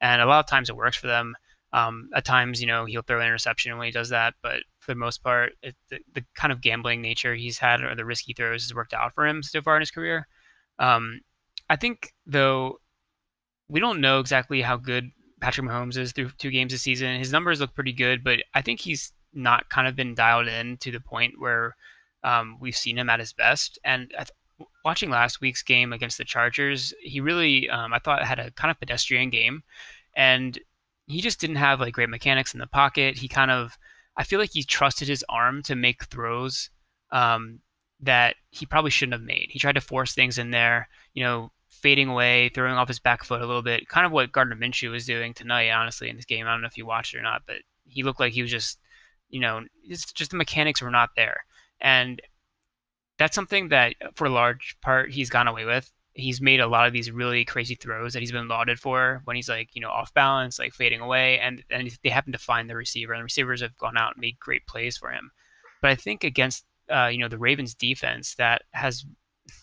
And 0.00 0.20
a 0.20 0.26
lot 0.26 0.40
of 0.40 0.50
times 0.50 0.68
it 0.68 0.76
works 0.76 0.96
for 0.96 1.06
them. 1.06 1.34
Um, 1.72 2.08
at 2.14 2.24
times, 2.24 2.60
you 2.60 2.68
know, 2.68 2.84
he'll 2.84 3.02
throw 3.02 3.18
an 3.18 3.26
interception 3.26 3.76
when 3.76 3.86
he 3.86 3.90
does 3.90 4.10
that, 4.10 4.34
but 4.42 4.62
for 4.78 4.92
the 4.92 4.98
most 4.98 5.24
part, 5.24 5.54
it, 5.60 5.74
the, 5.88 5.98
the 6.14 6.24
kind 6.36 6.52
of 6.52 6.60
gambling 6.60 7.02
nature 7.02 7.34
he's 7.34 7.58
had 7.58 7.82
or 7.82 7.96
the 7.96 8.04
risky 8.04 8.32
throws 8.32 8.62
has 8.62 8.74
worked 8.74 8.94
out 8.94 9.12
for 9.12 9.26
him 9.26 9.42
so 9.42 9.60
far 9.60 9.74
in 9.74 9.82
his 9.82 9.90
career. 9.90 10.28
Um, 10.78 11.20
I 11.68 11.74
think 11.74 12.12
though 12.26 12.78
we 13.68 13.80
don't 13.80 14.00
know 14.00 14.20
exactly 14.20 14.62
how 14.62 14.76
good 14.76 15.10
Patrick 15.40 15.66
Mahomes 15.66 15.96
is 15.96 16.12
through 16.12 16.30
two 16.38 16.50
games 16.50 16.72
this 16.72 16.82
season. 16.82 17.18
His 17.18 17.32
numbers 17.32 17.60
look 17.60 17.74
pretty 17.74 17.92
good, 17.92 18.22
but 18.22 18.38
I 18.54 18.62
think 18.62 18.80
he's 18.80 19.12
not 19.34 19.68
kind 19.68 19.88
of 19.88 19.96
been 19.96 20.14
dialed 20.14 20.48
in 20.48 20.76
to 20.78 20.90
the 20.90 21.00
point 21.00 21.34
where 21.38 21.76
um, 22.22 22.56
we've 22.60 22.76
seen 22.76 22.98
him 22.98 23.10
at 23.10 23.20
his 23.20 23.32
best. 23.32 23.78
And 23.84 24.10
th- 24.10 24.68
watching 24.84 25.10
last 25.10 25.40
week's 25.40 25.62
game 25.62 25.92
against 25.92 26.18
the 26.18 26.24
Chargers, 26.24 26.94
he 27.00 27.20
really, 27.20 27.68
um, 27.68 27.92
I 27.92 27.98
thought, 27.98 28.24
had 28.24 28.38
a 28.38 28.50
kind 28.52 28.70
of 28.70 28.78
pedestrian 28.78 29.30
game, 29.30 29.62
and 30.16 30.58
he 31.06 31.20
just 31.20 31.40
didn't 31.40 31.56
have 31.56 31.80
like 31.80 31.94
great 31.94 32.08
mechanics 32.08 32.54
in 32.54 32.60
the 32.60 32.66
pocket. 32.66 33.18
He 33.18 33.28
kind 33.28 33.50
of, 33.50 33.76
I 34.16 34.24
feel 34.24 34.38
like 34.38 34.52
he 34.52 34.62
trusted 34.62 35.08
his 35.08 35.24
arm 35.28 35.62
to 35.64 35.74
make 35.74 36.04
throws 36.04 36.70
um, 37.10 37.58
that 38.00 38.36
he 38.50 38.64
probably 38.64 38.90
shouldn't 38.90 39.14
have 39.14 39.22
made. 39.22 39.48
He 39.50 39.58
tried 39.58 39.74
to 39.74 39.80
force 39.80 40.14
things 40.14 40.38
in 40.38 40.50
there, 40.50 40.88
you 41.12 41.24
know, 41.24 41.50
fading 41.68 42.08
away, 42.08 42.48
throwing 42.48 42.74
off 42.74 42.88
his 42.88 43.00
back 43.00 43.24
foot 43.24 43.42
a 43.42 43.46
little 43.46 43.60
bit, 43.60 43.88
kind 43.88 44.06
of 44.06 44.12
what 44.12 44.32
Gardner 44.32 44.56
Minshew 44.56 44.90
was 44.90 45.04
doing 45.04 45.34
tonight, 45.34 45.70
honestly, 45.70 46.08
in 46.08 46.16
this 46.16 46.24
game. 46.24 46.46
I 46.46 46.52
don't 46.52 46.62
know 46.62 46.68
if 46.68 46.78
you 46.78 46.86
watched 46.86 47.14
it 47.14 47.18
or 47.18 47.22
not, 47.22 47.42
but 47.46 47.56
he 47.84 48.02
looked 48.02 48.20
like 48.20 48.32
he 48.32 48.42
was 48.42 48.50
just, 48.50 48.78
you 49.28 49.40
know, 49.40 49.62
it's 49.84 50.12
just 50.12 50.30
the 50.30 50.36
mechanics 50.36 50.82
were 50.82 50.90
not 50.90 51.10
there. 51.16 51.44
And 51.80 52.20
that's 53.18 53.34
something 53.34 53.68
that, 53.68 53.94
for 54.14 54.26
a 54.26 54.30
large 54.30 54.76
part, 54.80 55.10
he's 55.10 55.30
gone 55.30 55.48
away 55.48 55.64
with. 55.64 55.90
He's 56.14 56.40
made 56.40 56.60
a 56.60 56.66
lot 56.66 56.86
of 56.86 56.92
these 56.92 57.10
really 57.10 57.44
crazy 57.44 57.74
throws 57.74 58.12
that 58.12 58.20
he's 58.20 58.32
been 58.32 58.48
lauded 58.48 58.78
for 58.78 59.20
when 59.24 59.36
he's 59.36 59.48
like, 59.48 59.70
you 59.74 59.80
know, 59.80 59.90
off 59.90 60.14
balance, 60.14 60.58
like 60.58 60.72
fading 60.72 61.00
away, 61.00 61.40
and 61.40 61.62
and 61.70 61.90
they 62.04 62.08
happen 62.08 62.32
to 62.32 62.38
find 62.38 62.70
the 62.70 62.76
receiver, 62.76 63.12
and 63.12 63.20
the 63.20 63.24
receivers 63.24 63.60
have 63.60 63.76
gone 63.78 63.96
out 63.96 64.14
and 64.14 64.20
made 64.20 64.38
great 64.38 64.64
plays 64.66 64.96
for 64.96 65.10
him. 65.10 65.30
But 65.82 65.90
I 65.90 65.96
think 65.96 66.22
against, 66.22 66.64
uh, 66.88 67.06
you 67.06 67.18
know, 67.18 67.28
the 67.28 67.38
Ravens 67.38 67.74
defense 67.74 68.36
that 68.36 68.62
has, 68.72 69.04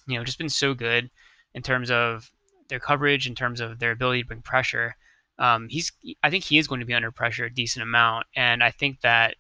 you 0.07 0.17
know, 0.17 0.25
just 0.25 0.37
been 0.37 0.49
so 0.49 0.73
good 0.73 1.09
in 1.53 1.61
terms 1.61 1.89
of 1.89 2.29
their 2.67 2.79
coverage, 2.79 3.27
in 3.27 3.35
terms 3.35 3.61
of 3.61 3.79
their 3.79 3.91
ability 3.91 4.23
to 4.23 4.27
bring 4.27 4.41
pressure. 4.41 4.95
Um, 5.39 5.67
he's, 5.69 5.91
I 6.21 6.29
think 6.29 6.43
he 6.43 6.57
is 6.57 6.67
going 6.67 6.81
to 6.81 6.85
be 6.85 6.93
under 6.93 7.11
pressure 7.11 7.45
a 7.45 7.53
decent 7.53 7.83
amount, 7.83 8.27
and 8.35 8.61
I 8.61 8.71
think 8.71 9.01
that 9.01 9.35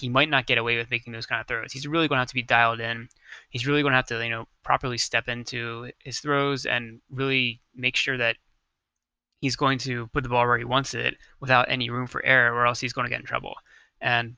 he 0.00 0.08
might 0.08 0.30
not 0.30 0.46
get 0.46 0.58
away 0.58 0.76
with 0.76 0.90
making 0.90 1.12
those 1.12 1.26
kind 1.26 1.40
of 1.40 1.46
throws. 1.46 1.72
He's 1.72 1.86
really 1.86 2.08
going 2.08 2.16
to 2.16 2.20
have 2.20 2.28
to 2.28 2.34
be 2.34 2.42
dialed 2.42 2.80
in. 2.80 3.08
He's 3.50 3.66
really 3.66 3.82
going 3.82 3.92
to 3.92 3.96
have 3.96 4.06
to, 4.06 4.24
you 4.24 4.30
know, 4.30 4.46
properly 4.64 4.98
step 4.98 5.28
into 5.28 5.90
his 6.02 6.20
throws 6.20 6.64
and 6.64 7.00
really 7.10 7.60
make 7.74 7.96
sure 7.96 8.16
that 8.16 8.36
he's 9.40 9.56
going 9.56 9.78
to 9.78 10.06
put 10.08 10.22
the 10.22 10.28
ball 10.28 10.46
where 10.46 10.58
he 10.58 10.64
wants 10.64 10.94
it 10.94 11.14
without 11.40 11.70
any 11.70 11.90
room 11.90 12.06
for 12.06 12.24
error, 12.24 12.54
or 12.54 12.66
else 12.66 12.80
he's 12.80 12.92
going 12.92 13.04
to 13.04 13.10
get 13.10 13.20
in 13.20 13.26
trouble. 13.26 13.54
And 14.00 14.36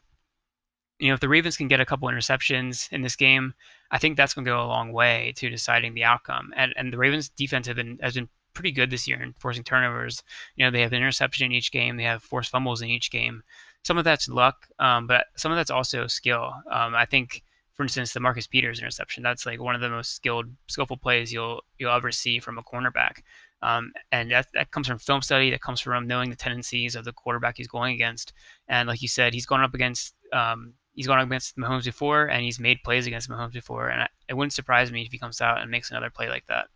you 0.98 1.08
know, 1.08 1.14
if 1.14 1.20
the 1.20 1.28
Ravens 1.28 1.56
can 1.56 1.68
get 1.68 1.80
a 1.80 1.86
couple 1.86 2.08
interceptions 2.08 2.92
in 2.92 3.02
this 3.02 3.16
game, 3.16 3.54
I 3.90 3.98
think 3.98 4.16
that's 4.16 4.34
going 4.34 4.44
to 4.44 4.50
go 4.50 4.62
a 4.62 4.66
long 4.66 4.92
way 4.92 5.32
to 5.36 5.50
deciding 5.50 5.94
the 5.94 6.04
outcome. 6.04 6.52
And 6.56 6.72
and 6.76 6.92
the 6.92 6.98
Ravens 6.98 7.28
defense 7.28 7.66
have 7.66 7.76
been 7.76 7.98
has 8.02 8.14
been 8.14 8.28
pretty 8.54 8.72
good 8.72 8.90
this 8.90 9.08
year 9.08 9.22
in 9.22 9.32
forcing 9.38 9.64
turnovers. 9.64 10.22
You 10.56 10.64
know, 10.64 10.70
they 10.70 10.82
have 10.82 10.92
an 10.92 10.98
interception 10.98 11.46
in 11.46 11.52
each 11.52 11.72
game, 11.72 11.96
they 11.96 12.04
have 12.04 12.22
forced 12.22 12.50
fumbles 12.50 12.82
in 12.82 12.88
each 12.88 13.10
game 13.10 13.42
some 13.82 13.98
of 13.98 14.04
that's 14.04 14.28
luck, 14.28 14.66
um, 14.78 15.06
but 15.06 15.26
some 15.36 15.52
of 15.52 15.56
that's 15.56 15.70
also 15.70 16.06
skill. 16.06 16.52
Um, 16.70 16.94
I 16.94 17.04
think, 17.04 17.42
for 17.74 17.82
instance, 17.82 18.12
the 18.12 18.20
Marcus 18.20 18.46
Peters 18.46 18.78
interception, 18.78 19.22
that's 19.22 19.46
like 19.46 19.60
one 19.60 19.74
of 19.74 19.80
the 19.80 19.90
most 19.90 20.14
skilled, 20.14 20.46
skillful 20.68 20.96
plays 20.96 21.32
you'll 21.32 21.62
you'll 21.78 21.92
ever 21.92 22.12
see 22.12 22.38
from 22.38 22.58
a 22.58 22.62
cornerback. 22.62 23.22
Um, 23.62 23.92
and 24.10 24.30
that, 24.32 24.48
that 24.54 24.72
comes 24.72 24.88
from 24.88 24.98
film 24.98 25.22
study. 25.22 25.50
That 25.50 25.62
comes 25.62 25.80
from 25.80 26.08
knowing 26.08 26.30
the 26.30 26.36
tendencies 26.36 26.96
of 26.96 27.04
the 27.04 27.12
quarterback 27.12 27.56
he's 27.56 27.68
going 27.68 27.94
against. 27.94 28.32
And 28.68 28.88
like 28.88 29.02
you 29.02 29.08
said, 29.08 29.34
he's 29.34 29.46
gone 29.46 29.62
up 29.62 29.74
against 29.74 30.14
um, 30.32 30.74
he's 30.94 31.06
gone 31.06 31.18
up 31.18 31.26
against 31.26 31.56
Mahomes 31.56 31.84
before, 31.84 32.26
and 32.26 32.44
he's 32.44 32.60
made 32.60 32.82
plays 32.84 33.06
against 33.06 33.30
Mahomes 33.30 33.52
before. 33.52 33.88
And 33.88 34.02
I, 34.02 34.08
it 34.28 34.34
wouldn't 34.34 34.52
surprise 34.52 34.92
me 34.92 35.02
if 35.02 35.12
he 35.12 35.18
comes 35.18 35.40
out 35.40 35.60
and 35.60 35.70
makes 35.70 35.90
another 35.90 36.10
play 36.10 36.28
like 36.28 36.46
that. 36.46 36.66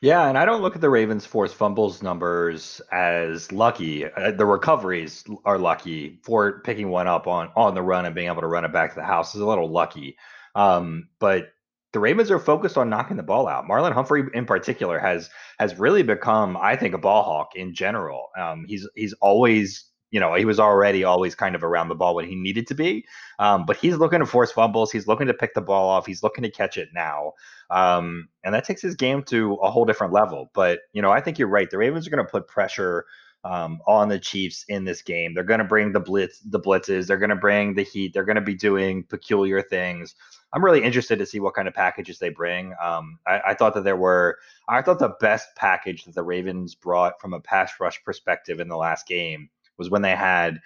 Yeah, 0.00 0.28
and 0.28 0.38
I 0.38 0.44
don't 0.44 0.62
look 0.62 0.76
at 0.76 0.80
the 0.80 0.90
Ravens 0.90 1.26
forced 1.26 1.56
fumbles 1.56 2.02
numbers 2.02 2.80
as 2.92 3.50
lucky. 3.50 4.04
Uh, 4.04 4.30
the 4.30 4.46
recoveries 4.46 5.24
are 5.44 5.58
lucky 5.58 6.20
for 6.22 6.60
picking 6.60 6.88
one 6.88 7.08
up 7.08 7.26
on 7.26 7.50
on 7.56 7.74
the 7.74 7.82
run 7.82 8.06
and 8.06 8.14
being 8.14 8.28
able 8.28 8.42
to 8.42 8.46
run 8.46 8.64
it 8.64 8.72
back 8.72 8.90
to 8.90 9.00
the 9.00 9.04
house 9.04 9.34
is 9.34 9.40
a 9.40 9.46
little 9.46 9.68
lucky. 9.68 10.16
Um, 10.54 11.08
but 11.18 11.48
the 11.92 11.98
Ravens 11.98 12.30
are 12.30 12.38
focused 12.38 12.78
on 12.78 12.88
knocking 12.88 13.16
the 13.16 13.24
ball 13.24 13.48
out. 13.48 13.64
Marlon 13.64 13.92
Humphrey, 13.92 14.22
in 14.34 14.46
particular, 14.46 15.00
has 15.00 15.30
has 15.58 15.76
really 15.80 16.04
become, 16.04 16.56
I 16.56 16.76
think, 16.76 16.94
a 16.94 16.98
ball 16.98 17.24
hawk 17.24 17.56
in 17.56 17.74
general. 17.74 18.28
Um, 18.38 18.66
he's 18.68 18.88
he's 18.94 19.14
always 19.14 19.87
you 20.10 20.20
know, 20.20 20.34
he 20.34 20.44
was 20.44 20.58
already 20.58 21.04
always 21.04 21.34
kind 21.34 21.54
of 21.54 21.62
around 21.62 21.88
the 21.88 21.94
ball 21.94 22.14
when 22.14 22.26
he 22.26 22.34
needed 22.34 22.66
to 22.68 22.74
be. 22.74 23.04
Um, 23.38 23.66
but 23.66 23.76
he's 23.76 23.96
looking 23.96 24.20
to 24.20 24.26
force 24.26 24.50
fumbles. 24.50 24.90
He's 24.90 25.06
looking 25.06 25.26
to 25.26 25.34
pick 25.34 25.54
the 25.54 25.60
ball 25.60 25.88
off. 25.88 26.06
He's 26.06 26.22
looking 26.22 26.42
to 26.44 26.50
catch 26.50 26.76
it 26.78 26.88
now. 26.94 27.32
Um, 27.70 28.28
and 28.44 28.54
that 28.54 28.64
takes 28.64 28.80
his 28.80 28.94
game 28.94 29.22
to 29.24 29.54
a 29.54 29.70
whole 29.70 29.84
different 29.84 30.12
level. 30.12 30.50
But, 30.54 30.80
you 30.92 31.02
know, 31.02 31.10
I 31.10 31.20
think 31.20 31.38
you're 31.38 31.48
right. 31.48 31.68
The 31.70 31.78
Ravens 31.78 32.06
are 32.06 32.10
going 32.10 32.24
to 32.24 32.30
put 32.30 32.48
pressure 32.48 33.04
um, 33.44 33.80
on 33.86 34.08
the 34.08 34.18
Chiefs 34.18 34.64
in 34.68 34.84
this 34.84 35.02
game. 35.02 35.34
They're 35.34 35.44
going 35.44 35.58
to 35.58 35.64
bring 35.64 35.92
the 35.92 36.00
blitz, 36.00 36.40
the 36.40 36.60
blitzes. 36.60 37.06
They're 37.06 37.18
going 37.18 37.30
to 37.30 37.36
bring 37.36 37.74
the 37.74 37.82
heat. 37.82 38.12
They're 38.14 38.24
going 38.24 38.36
to 38.36 38.42
be 38.42 38.54
doing 38.54 39.04
peculiar 39.04 39.62
things. 39.62 40.14
I'm 40.52 40.64
really 40.64 40.82
interested 40.82 41.18
to 41.18 41.26
see 41.26 41.40
what 41.40 41.54
kind 41.54 41.68
of 41.68 41.74
packages 41.74 42.18
they 42.18 42.30
bring. 42.30 42.74
Um, 42.82 43.18
I, 43.26 43.40
I, 43.48 43.54
thought 43.54 43.74
that 43.74 43.84
there 43.84 43.98
were, 43.98 44.38
I 44.66 44.80
thought 44.80 44.98
the 44.98 45.14
best 45.20 45.48
package 45.56 46.04
that 46.04 46.14
the 46.14 46.22
Ravens 46.22 46.74
brought 46.74 47.20
from 47.20 47.34
a 47.34 47.40
pass 47.40 47.72
rush 47.78 48.02
perspective 48.02 48.58
in 48.58 48.68
the 48.68 48.76
last 48.76 49.06
game 49.06 49.50
was 49.78 49.90
when 49.90 50.02
they 50.02 50.14
had 50.14 50.58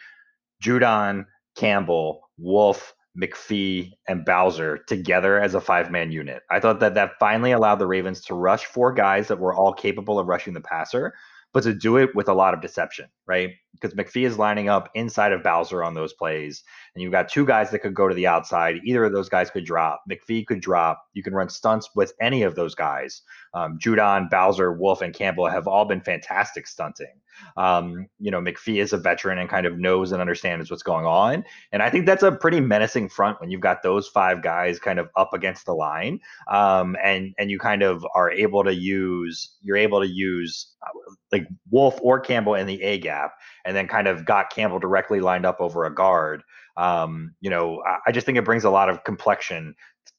Judon, 0.63 1.27
Campbell, 1.57 2.23
Wolfe, 2.39 2.95
McPhee, 3.21 3.93
and 4.09 4.25
Bowser 4.25 4.79
together 4.89 5.39
as 5.39 5.55
a 5.55 5.61
five 5.61 5.91
man 5.91 6.13
unit. 6.13 6.43
I 6.51 6.61
thought 6.61 6.81
that 6.81 6.95
that 6.95 7.13
finally 7.21 7.53
allowed 7.53 7.77
the 7.77 7.87
Ravens 7.87 8.23
to 8.23 8.35
rush 8.35 8.65
four 8.65 8.93
guys 8.93 9.29
that 9.29 9.39
were 9.39 9.55
all 9.55 9.75
capable 9.75 10.19
of 10.19 10.29
rushing 10.29 10.55
the 10.55 10.61
passer, 10.61 11.13
but 11.53 11.63
to 11.65 11.75
do 11.75 11.99
it 11.99 12.15
with 12.15 12.29
a 12.29 12.35
lot 12.35 12.55
of 12.55 12.63
deception, 12.63 13.07
right? 13.27 13.51
Because 13.75 13.95
McPhee 13.95 14.27
is 14.27 14.39
lining 14.39 14.69
up 14.69 14.89
inside 14.95 15.33
of 15.33 15.43
Bowser 15.43 15.85
on 15.85 15.95
those 15.95 16.15
plays, 16.15 16.63
and 16.95 17.03
you've 17.03 17.13
got 17.13 17.29
two 17.29 17.47
guys 17.47 17.71
that 17.71 17.79
could 17.79 17.95
go 17.95 18.09
to 18.09 18.15
the 18.15 18.27
outside. 18.27 18.81
Either 18.85 19.05
of 19.05 19.13
those 19.13 19.29
guys 19.29 19.51
could 19.51 19.65
drop. 19.65 20.03
McPhee 20.11 20.47
could 20.47 20.61
drop. 20.61 21.03
You 21.15 21.23
can 21.23 21.35
run 21.35 21.49
stunts 21.49 21.91
with 21.95 22.13
any 22.21 22.43
of 22.43 22.55
those 22.55 22.75
guys. 22.75 23.23
Um, 23.55 23.79
Judon, 23.79 24.29
Bowser, 24.31 24.73
Wolfe, 24.73 25.03
and 25.03 25.15
Campbell 25.15 25.49
have 25.49 25.67
all 25.67 25.85
been 25.85 26.03
fantastic 26.03 26.67
stunting. 26.67 27.15
Um, 27.57 28.07
you 28.19 28.31
know, 28.31 28.41
McPhee 28.41 28.81
is 28.81 28.93
a 28.93 28.99
veteran 28.99 29.39
and 29.39 29.49
kind 29.49 29.67
of 29.67 29.79
knows 29.79 30.13
and 30.13 30.21
understands 30.21 30.71
what's 30.71 30.83
going 30.83 31.07
on. 31.07 31.45
And 31.73 31.83
I 31.83 31.91
think 31.91 32.07
that's 32.07 32.23
a 32.23 32.33
pretty 32.33 32.61
menacing 32.61 33.09
front 33.09 33.41
when 33.41 33.51
you've 33.51 33.61
got 33.61 33.83
those 33.83 34.09
five 34.09 34.43
guys 34.43 34.79
kind 34.79 34.99
of 34.99 35.09
up 35.17 35.33
against 35.33 35.67
the 35.67 35.75
line. 35.75 36.21
Um, 36.51 36.97
and 37.03 37.35
and 37.39 37.51
you 37.51 37.59
kind 37.59 37.83
of 37.83 38.05
are 38.15 38.31
able 38.31 38.65
to 38.65 38.75
use 38.75 39.57
you're 39.63 39.77
able 39.77 40.01
to 40.01 40.09
use 40.09 40.75
uh, 40.83 40.91
like 41.31 41.47
Wolfe 41.71 41.99
or 42.03 42.21
Campbell 42.21 42.55
in 42.55 42.67
the 42.67 42.83
A 42.83 42.99
gap, 42.99 43.33
and 43.65 43.77
then 43.77 43.89
kind 43.89 44.09
of 44.09 44.25
got 44.25 44.51
Campbell 44.51 44.79
directly 44.79 45.21
lined 45.21 45.47
up 45.47 45.61
over 45.61 45.85
a 45.85 45.95
guard. 45.95 46.43
Um, 46.77 47.35
you 47.41 47.51
know, 47.51 47.83
I, 47.87 47.99
I 48.09 48.13
just 48.13 48.27
think 48.27 48.39
it 48.39 48.45
brings 48.45 48.65
a 48.65 48.71
lot 48.71 48.89
of 48.89 49.05
complexion 49.05 49.75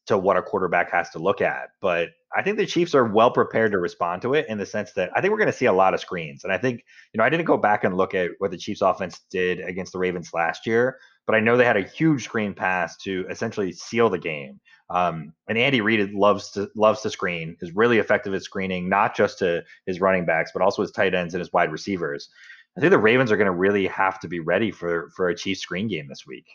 to 0.05 0.17
what 0.17 0.37
a 0.37 0.41
quarterback 0.41 0.91
has 0.91 1.09
to 1.11 1.19
look 1.19 1.41
at. 1.41 1.69
But 1.81 2.09
I 2.35 2.41
think 2.41 2.57
the 2.57 2.65
Chiefs 2.65 2.95
are 2.95 3.05
well 3.05 3.31
prepared 3.31 3.71
to 3.71 3.77
respond 3.77 4.21
to 4.23 4.33
it 4.33 4.47
in 4.49 4.57
the 4.57 4.65
sense 4.65 4.91
that 4.93 5.11
I 5.15 5.21
think 5.21 5.31
we're 5.31 5.37
going 5.37 5.51
to 5.51 5.57
see 5.57 5.65
a 5.65 5.73
lot 5.73 5.93
of 5.93 5.99
screens. 5.99 6.43
And 6.43 6.51
I 6.51 6.57
think, 6.57 6.83
you 7.13 7.17
know, 7.17 7.23
I 7.23 7.29
didn't 7.29 7.45
go 7.45 7.57
back 7.57 7.83
and 7.83 7.95
look 7.95 8.13
at 8.13 8.31
what 8.39 8.51
the 8.51 8.57
Chiefs 8.57 8.81
offense 8.81 9.21
did 9.29 9.59
against 9.59 9.93
the 9.93 9.99
Ravens 9.99 10.33
last 10.33 10.65
year, 10.65 10.97
but 11.25 11.35
I 11.35 11.39
know 11.39 11.55
they 11.55 11.65
had 11.65 11.77
a 11.77 11.83
huge 11.83 12.23
screen 12.23 12.53
pass 12.53 12.97
to 12.97 13.25
essentially 13.29 13.71
seal 13.71 14.09
the 14.09 14.17
game. 14.17 14.59
Um, 14.89 15.33
and 15.47 15.57
Andy 15.57 15.81
Reid 15.81 16.11
loves 16.11 16.51
to 16.51 16.69
loves 16.75 17.01
to 17.01 17.09
screen, 17.09 17.55
is 17.61 17.73
really 17.73 17.99
effective 17.99 18.33
at 18.33 18.43
screening, 18.43 18.89
not 18.89 19.15
just 19.15 19.39
to 19.39 19.63
his 19.85 20.01
running 20.01 20.25
backs, 20.25 20.51
but 20.53 20.61
also 20.61 20.81
his 20.81 20.91
tight 20.91 21.13
ends 21.13 21.33
and 21.33 21.39
his 21.39 21.53
wide 21.53 21.71
receivers. 21.71 22.29
I 22.77 22.81
think 22.81 22.91
the 22.91 22.97
Ravens 22.97 23.31
are 23.31 23.37
going 23.37 23.45
to 23.45 23.51
really 23.51 23.87
have 23.87 24.19
to 24.21 24.27
be 24.27 24.39
ready 24.39 24.71
for 24.71 25.09
for 25.15 25.29
a 25.29 25.35
Chiefs 25.35 25.61
screen 25.61 25.87
game 25.87 26.07
this 26.07 26.25
week. 26.25 26.45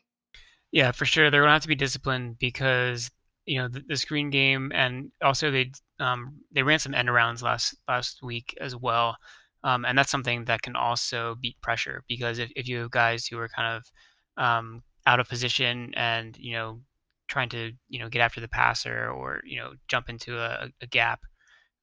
Yeah, 0.72 0.92
for 0.92 1.06
sure. 1.06 1.30
They're 1.30 1.40
going 1.40 1.48
to 1.48 1.54
have 1.54 1.62
to 1.62 1.68
be 1.68 1.74
disciplined 1.74 2.38
because 2.38 3.10
you 3.46 3.58
know 3.58 3.68
the, 3.68 3.82
the 3.88 3.96
screen 3.96 4.30
game, 4.30 4.70
and 4.74 5.10
also 5.22 5.50
they 5.50 5.70
um, 6.00 6.36
they 6.52 6.62
ran 6.62 6.78
some 6.78 6.94
end 6.94 7.08
arounds 7.08 7.42
last 7.42 7.76
last 7.88 8.22
week 8.22 8.56
as 8.60 8.76
well, 8.76 9.16
um, 9.64 9.84
and 9.84 9.96
that's 9.96 10.10
something 10.10 10.44
that 10.44 10.62
can 10.62 10.76
also 10.76 11.36
beat 11.40 11.60
pressure 11.62 12.04
because 12.08 12.38
if, 12.38 12.50
if 12.56 12.68
you 12.68 12.80
have 12.80 12.90
guys 12.90 13.26
who 13.26 13.38
are 13.38 13.48
kind 13.48 13.76
of 13.76 14.42
um, 14.42 14.82
out 15.06 15.20
of 15.20 15.28
position 15.28 15.92
and 15.94 16.36
you 16.38 16.52
know 16.52 16.80
trying 17.28 17.48
to 17.50 17.72
you 17.88 17.98
know 17.98 18.08
get 18.08 18.20
after 18.20 18.40
the 18.40 18.48
passer 18.48 19.10
or 19.10 19.40
you 19.44 19.58
know 19.58 19.72
jump 19.88 20.08
into 20.08 20.38
a, 20.38 20.68
a 20.82 20.86
gap, 20.86 21.20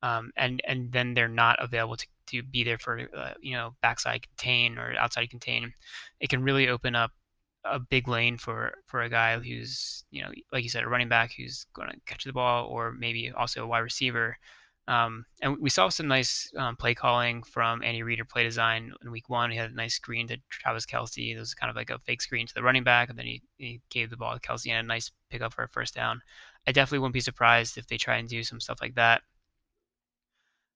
um, 0.05 0.31
and 0.37 0.61
and 0.67 0.91
then 0.91 1.15
they're 1.15 1.27
not 1.27 1.57
available 1.59 1.97
to, 1.97 2.07
to 2.27 2.43
be 2.43 2.63
there 2.63 2.77
for 2.77 3.09
uh, 3.17 3.33
you 3.41 3.53
know 3.53 3.75
backside 3.81 4.21
contain 4.21 4.77
or 4.77 4.93
outside 4.99 5.29
contain, 5.31 5.73
it 6.19 6.29
can 6.29 6.43
really 6.43 6.69
open 6.69 6.95
up 6.95 7.11
a 7.63 7.79
big 7.79 8.07
lane 8.07 8.37
for 8.37 8.75
for 8.85 9.01
a 9.01 9.09
guy 9.09 9.39
who's 9.39 10.03
you 10.11 10.21
know 10.21 10.29
like 10.51 10.63
you 10.63 10.69
said 10.69 10.83
a 10.83 10.87
running 10.87 11.09
back 11.09 11.31
who's 11.35 11.65
going 11.73 11.89
to 11.89 11.97
catch 12.05 12.23
the 12.23 12.33
ball 12.33 12.67
or 12.67 12.91
maybe 12.91 13.31
also 13.31 13.63
a 13.63 13.67
wide 13.67 13.79
receiver. 13.79 14.37
Um, 14.87 15.25
and 15.41 15.57
we 15.59 15.71
saw 15.71 15.89
some 15.89 16.07
nice 16.07 16.51
um, 16.55 16.75
play 16.75 16.93
calling 16.93 17.41
from 17.41 17.81
Andy 17.81 18.03
Reid 18.03 18.21
play 18.29 18.43
design 18.43 18.93
in 19.01 19.09
week 19.09 19.29
one. 19.29 19.49
He 19.49 19.57
had 19.57 19.71
a 19.71 19.75
nice 19.75 19.95
screen 19.95 20.27
to 20.27 20.37
Travis 20.51 20.85
Kelce. 20.85 21.33
It 21.33 21.39
was 21.39 21.55
kind 21.55 21.71
of 21.71 21.75
like 21.75 21.89
a 21.89 21.97
fake 22.05 22.21
screen 22.21 22.45
to 22.45 22.53
the 22.53 22.61
running 22.61 22.83
back, 22.83 23.09
and 23.09 23.17
then 23.17 23.25
he, 23.25 23.41
he 23.57 23.81
gave 23.89 24.11
the 24.11 24.17
ball 24.17 24.37
to 24.37 24.39
Kelce 24.39 24.69
and 24.69 24.85
a 24.85 24.87
nice 24.87 25.11
pickup 25.31 25.55
for 25.55 25.63
a 25.63 25.69
first 25.69 25.95
down. 25.95 26.21
I 26.67 26.71
definitely 26.71 26.99
wouldn't 26.99 27.15
be 27.15 27.19
surprised 27.19 27.79
if 27.79 27.87
they 27.87 27.97
try 27.97 28.17
and 28.17 28.29
do 28.29 28.43
some 28.43 28.59
stuff 28.59 28.77
like 28.79 28.93
that. 28.93 29.23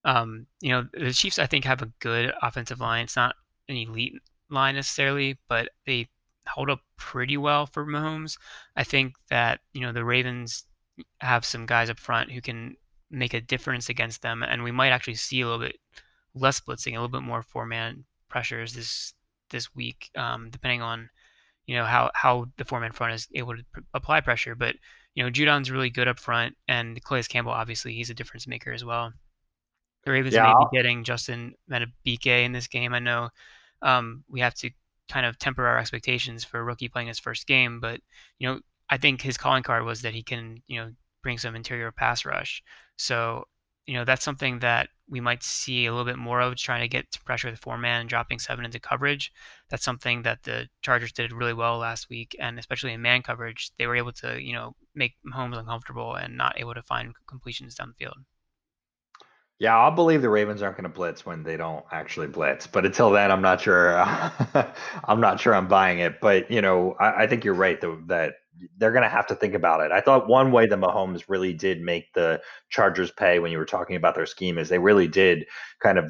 Um, 0.05 0.47
you 0.61 0.69
know, 0.69 0.87
the 0.93 1.11
Chiefs 1.11 1.39
I 1.39 1.45
think 1.45 1.65
have 1.65 1.81
a 1.81 1.91
good 1.99 2.33
offensive 2.41 2.79
line. 2.79 3.03
It's 3.03 3.15
not 3.15 3.35
an 3.67 3.75
elite 3.75 4.21
line 4.49 4.75
necessarily, 4.75 5.37
but 5.47 5.69
they 5.85 6.07
hold 6.47 6.69
up 6.69 6.81
pretty 6.97 7.37
well 7.37 7.65
for 7.65 7.85
Mahomes. 7.85 8.37
I 8.75 8.83
think 8.83 9.15
that, 9.29 9.59
you 9.73 9.81
know, 9.81 9.91
the 9.91 10.05
Ravens 10.05 10.65
have 11.19 11.45
some 11.45 11.65
guys 11.65 11.89
up 11.89 11.99
front 11.99 12.31
who 12.31 12.41
can 12.41 12.75
make 13.11 13.33
a 13.33 13.41
difference 13.41 13.89
against 13.89 14.21
them, 14.21 14.43
and 14.43 14.63
we 14.63 14.71
might 14.71 14.91
actually 14.91 15.15
see 15.15 15.41
a 15.41 15.45
little 15.45 15.59
bit 15.59 15.77
less 16.33 16.59
blitzing, 16.59 16.91
a 16.91 17.01
little 17.01 17.07
bit 17.07 17.21
more 17.21 17.41
four-man 17.41 18.03
pressures 18.29 18.73
this 18.73 19.13
this 19.49 19.73
week, 19.73 20.11
um, 20.15 20.49
depending 20.51 20.81
on 20.81 21.09
you 21.65 21.75
know 21.75 21.85
how 21.85 22.11
how 22.13 22.47
the 22.57 22.65
four-man 22.65 22.91
front 22.91 23.13
is 23.13 23.27
able 23.33 23.55
to 23.55 23.63
pr- 23.71 23.79
apply 23.93 24.21
pressure. 24.21 24.55
But 24.55 24.75
you 25.15 25.23
know, 25.23 25.29
Judon's 25.29 25.71
really 25.71 25.89
good 25.89 26.07
up 26.07 26.19
front, 26.19 26.55
and 26.67 27.03
Calais 27.03 27.23
Campbell 27.23 27.51
obviously 27.51 27.93
he's 27.93 28.09
a 28.09 28.13
difference 28.13 28.47
maker 28.47 28.71
as 28.71 28.85
well. 28.85 29.13
The 30.09 30.13
Ravens 30.13 30.33
Yeah, 30.35 30.41
may 30.41 30.55
be 30.55 30.65
getting 30.65 31.03
Justin 31.03 31.53
Madubuike 31.69 32.43
in 32.45 32.51
this 32.51 32.67
game. 32.67 32.93
I 32.93 32.99
know 32.99 33.29
um, 33.83 34.23
we 34.27 34.39
have 34.41 34.55
to 34.55 34.71
kind 35.07 35.25
of 35.25 35.37
temper 35.37 35.65
our 35.67 35.77
expectations 35.77 36.43
for 36.43 36.59
a 36.59 36.63
rookie 36.63 36.89
playing 36.89 37.09
his 37.09 37.19
first 37.19 37.45
game, 37.47 37.79
but 37.79 38.01
you 38.39 38.47
know, 38.47 38.59
I 38.89 38.97
think 38.97 39.21
his 39.21 39.37
calling 39.37 39.63
card 39.63 39.83
was 39.85 40.01
that 40.01 40.13
he 40.15 40.23
can, 40.23 40.63
you 40.67 40.79
know, 40.81 40.91
bring 41.23 41.37
some 41.37 41.55
interior 41.55 41.91
pass 41.91 42.25
rush. 42.25 42.63
So, 42.97 43.45
you 43.85 43.93
know, 43.93 44.05
that's 44.05 44.23
something 44.25 44.59
that 44.59 44.89
we 45.07 45.19
might 45.21 45.43
see 45.43 45.85
a 45.85 45.91
little 45.91 46.05
bit 46.05 46.17
more 46.17 46.41
of, 46.41 46.55
trying 46.55 46.81
to 46.81 46.87
get 46.87 47.11
to 47.11 47.23
pressure 47.23 47.51
the 47.51 47.57
four 47.57 47.77
man 47.77 48.01
and 48.01 48.09
dropping 48.09 48.39
seven 48.39 48.65
into 48.65 48.79
coverage. 48.79 49.31
That's 49.69 49.83
something 49.83 50.23
that 50.23 50.43
the 50.43 50.69
Chargers 50.81 51.11
did 51.11 51.31
really 51.33 51.53
well 51.53 51.77
last 51.77 52.09
week, 52.09 52.35
and 52.39 52.59
especially 52.59 52.93
in 52.93 53.01
man 53.01 53.21
coverage, 53.23 53.71
they 53.77 53.87
were 53.87 53.95
able 53.95 54.13
to, 54.13 54.41
you 54.41 54.53
know, 54.53 54.75
make 54.95 55.15
Mahomes 55.25 55.57
uncomfortable 55.59 56.15
and 56.15 56.37
not 56.37 56.59
able 56.59 56.73
to 56.73 56.83
find 56.83 57.13
completions 57.27 57.75
down 57.75 57.89
the 57.89 57.95
field. 58.05 58.17
Yeah, 59.59 59.77
I'll 59.77 59.91
believe 59.91 60.21
the 60.21 60.29
Ravens 60.29 60.61
aren't 60.61 60.77
going 60.77 60.89
to 60.89 60.89
blitz 60.89 61.25
when 61.25 61.43
they 61.43 61.57
don't 61.57 61.83
actually 61.91 62.27
blitz. 62.27 62.65
But 62.65 62.85
until 62.85 63.09
then, 63.11 63.29
I'm 63.29 63.41
not 63.41 63.59
sure. 63.59 63.97
I'm 65.03 65.19
not 65.19 65.39
sure 65.41 65.53
I'm 65.53 65.67
buying 65.67 65.99
it. 65.99 66.21
But 66.21 66.49
you 66.49 66.61
know, 66.61 66.95
I, 66.99 67.23
I 67.23 67.27
think 67.27 67.43
you're 67.43 67.53
right 67.53 67.79
though 67.79 67.99
that 68.07 68.35
they're 68.77 68.93
going 68.93 69.03
to 69.03 69.09
have 69.09 69.27
to 69.27 69.35
think 69.35 69.53
about 69.53 69.81
it. 69.81 69.91
I 69.91 69.99
thought 69.99 70.29
one 70.29 70.53
way 70.53 70.65
that 70.65 70.79
Mahomes 70.79 71.25
really 71.27 71.53
did 71.53 71.81
make 71.81 72.13
the 72.13 72.41
Chargers 72.69 73.11
pay 73.11 73.39
when 73.39 73.51
you 73.51 73.57
were 73.57 73.65
talking 73.65 73.97
about 73.97 74.15
their 74.15 74.25
scheme 74.25 74.57
is 74.57 74.69
they 74.69 74.79
really 74.79 75.07
did 75.07 75.45
kind 75.81 75.97
of, 75.97 76.09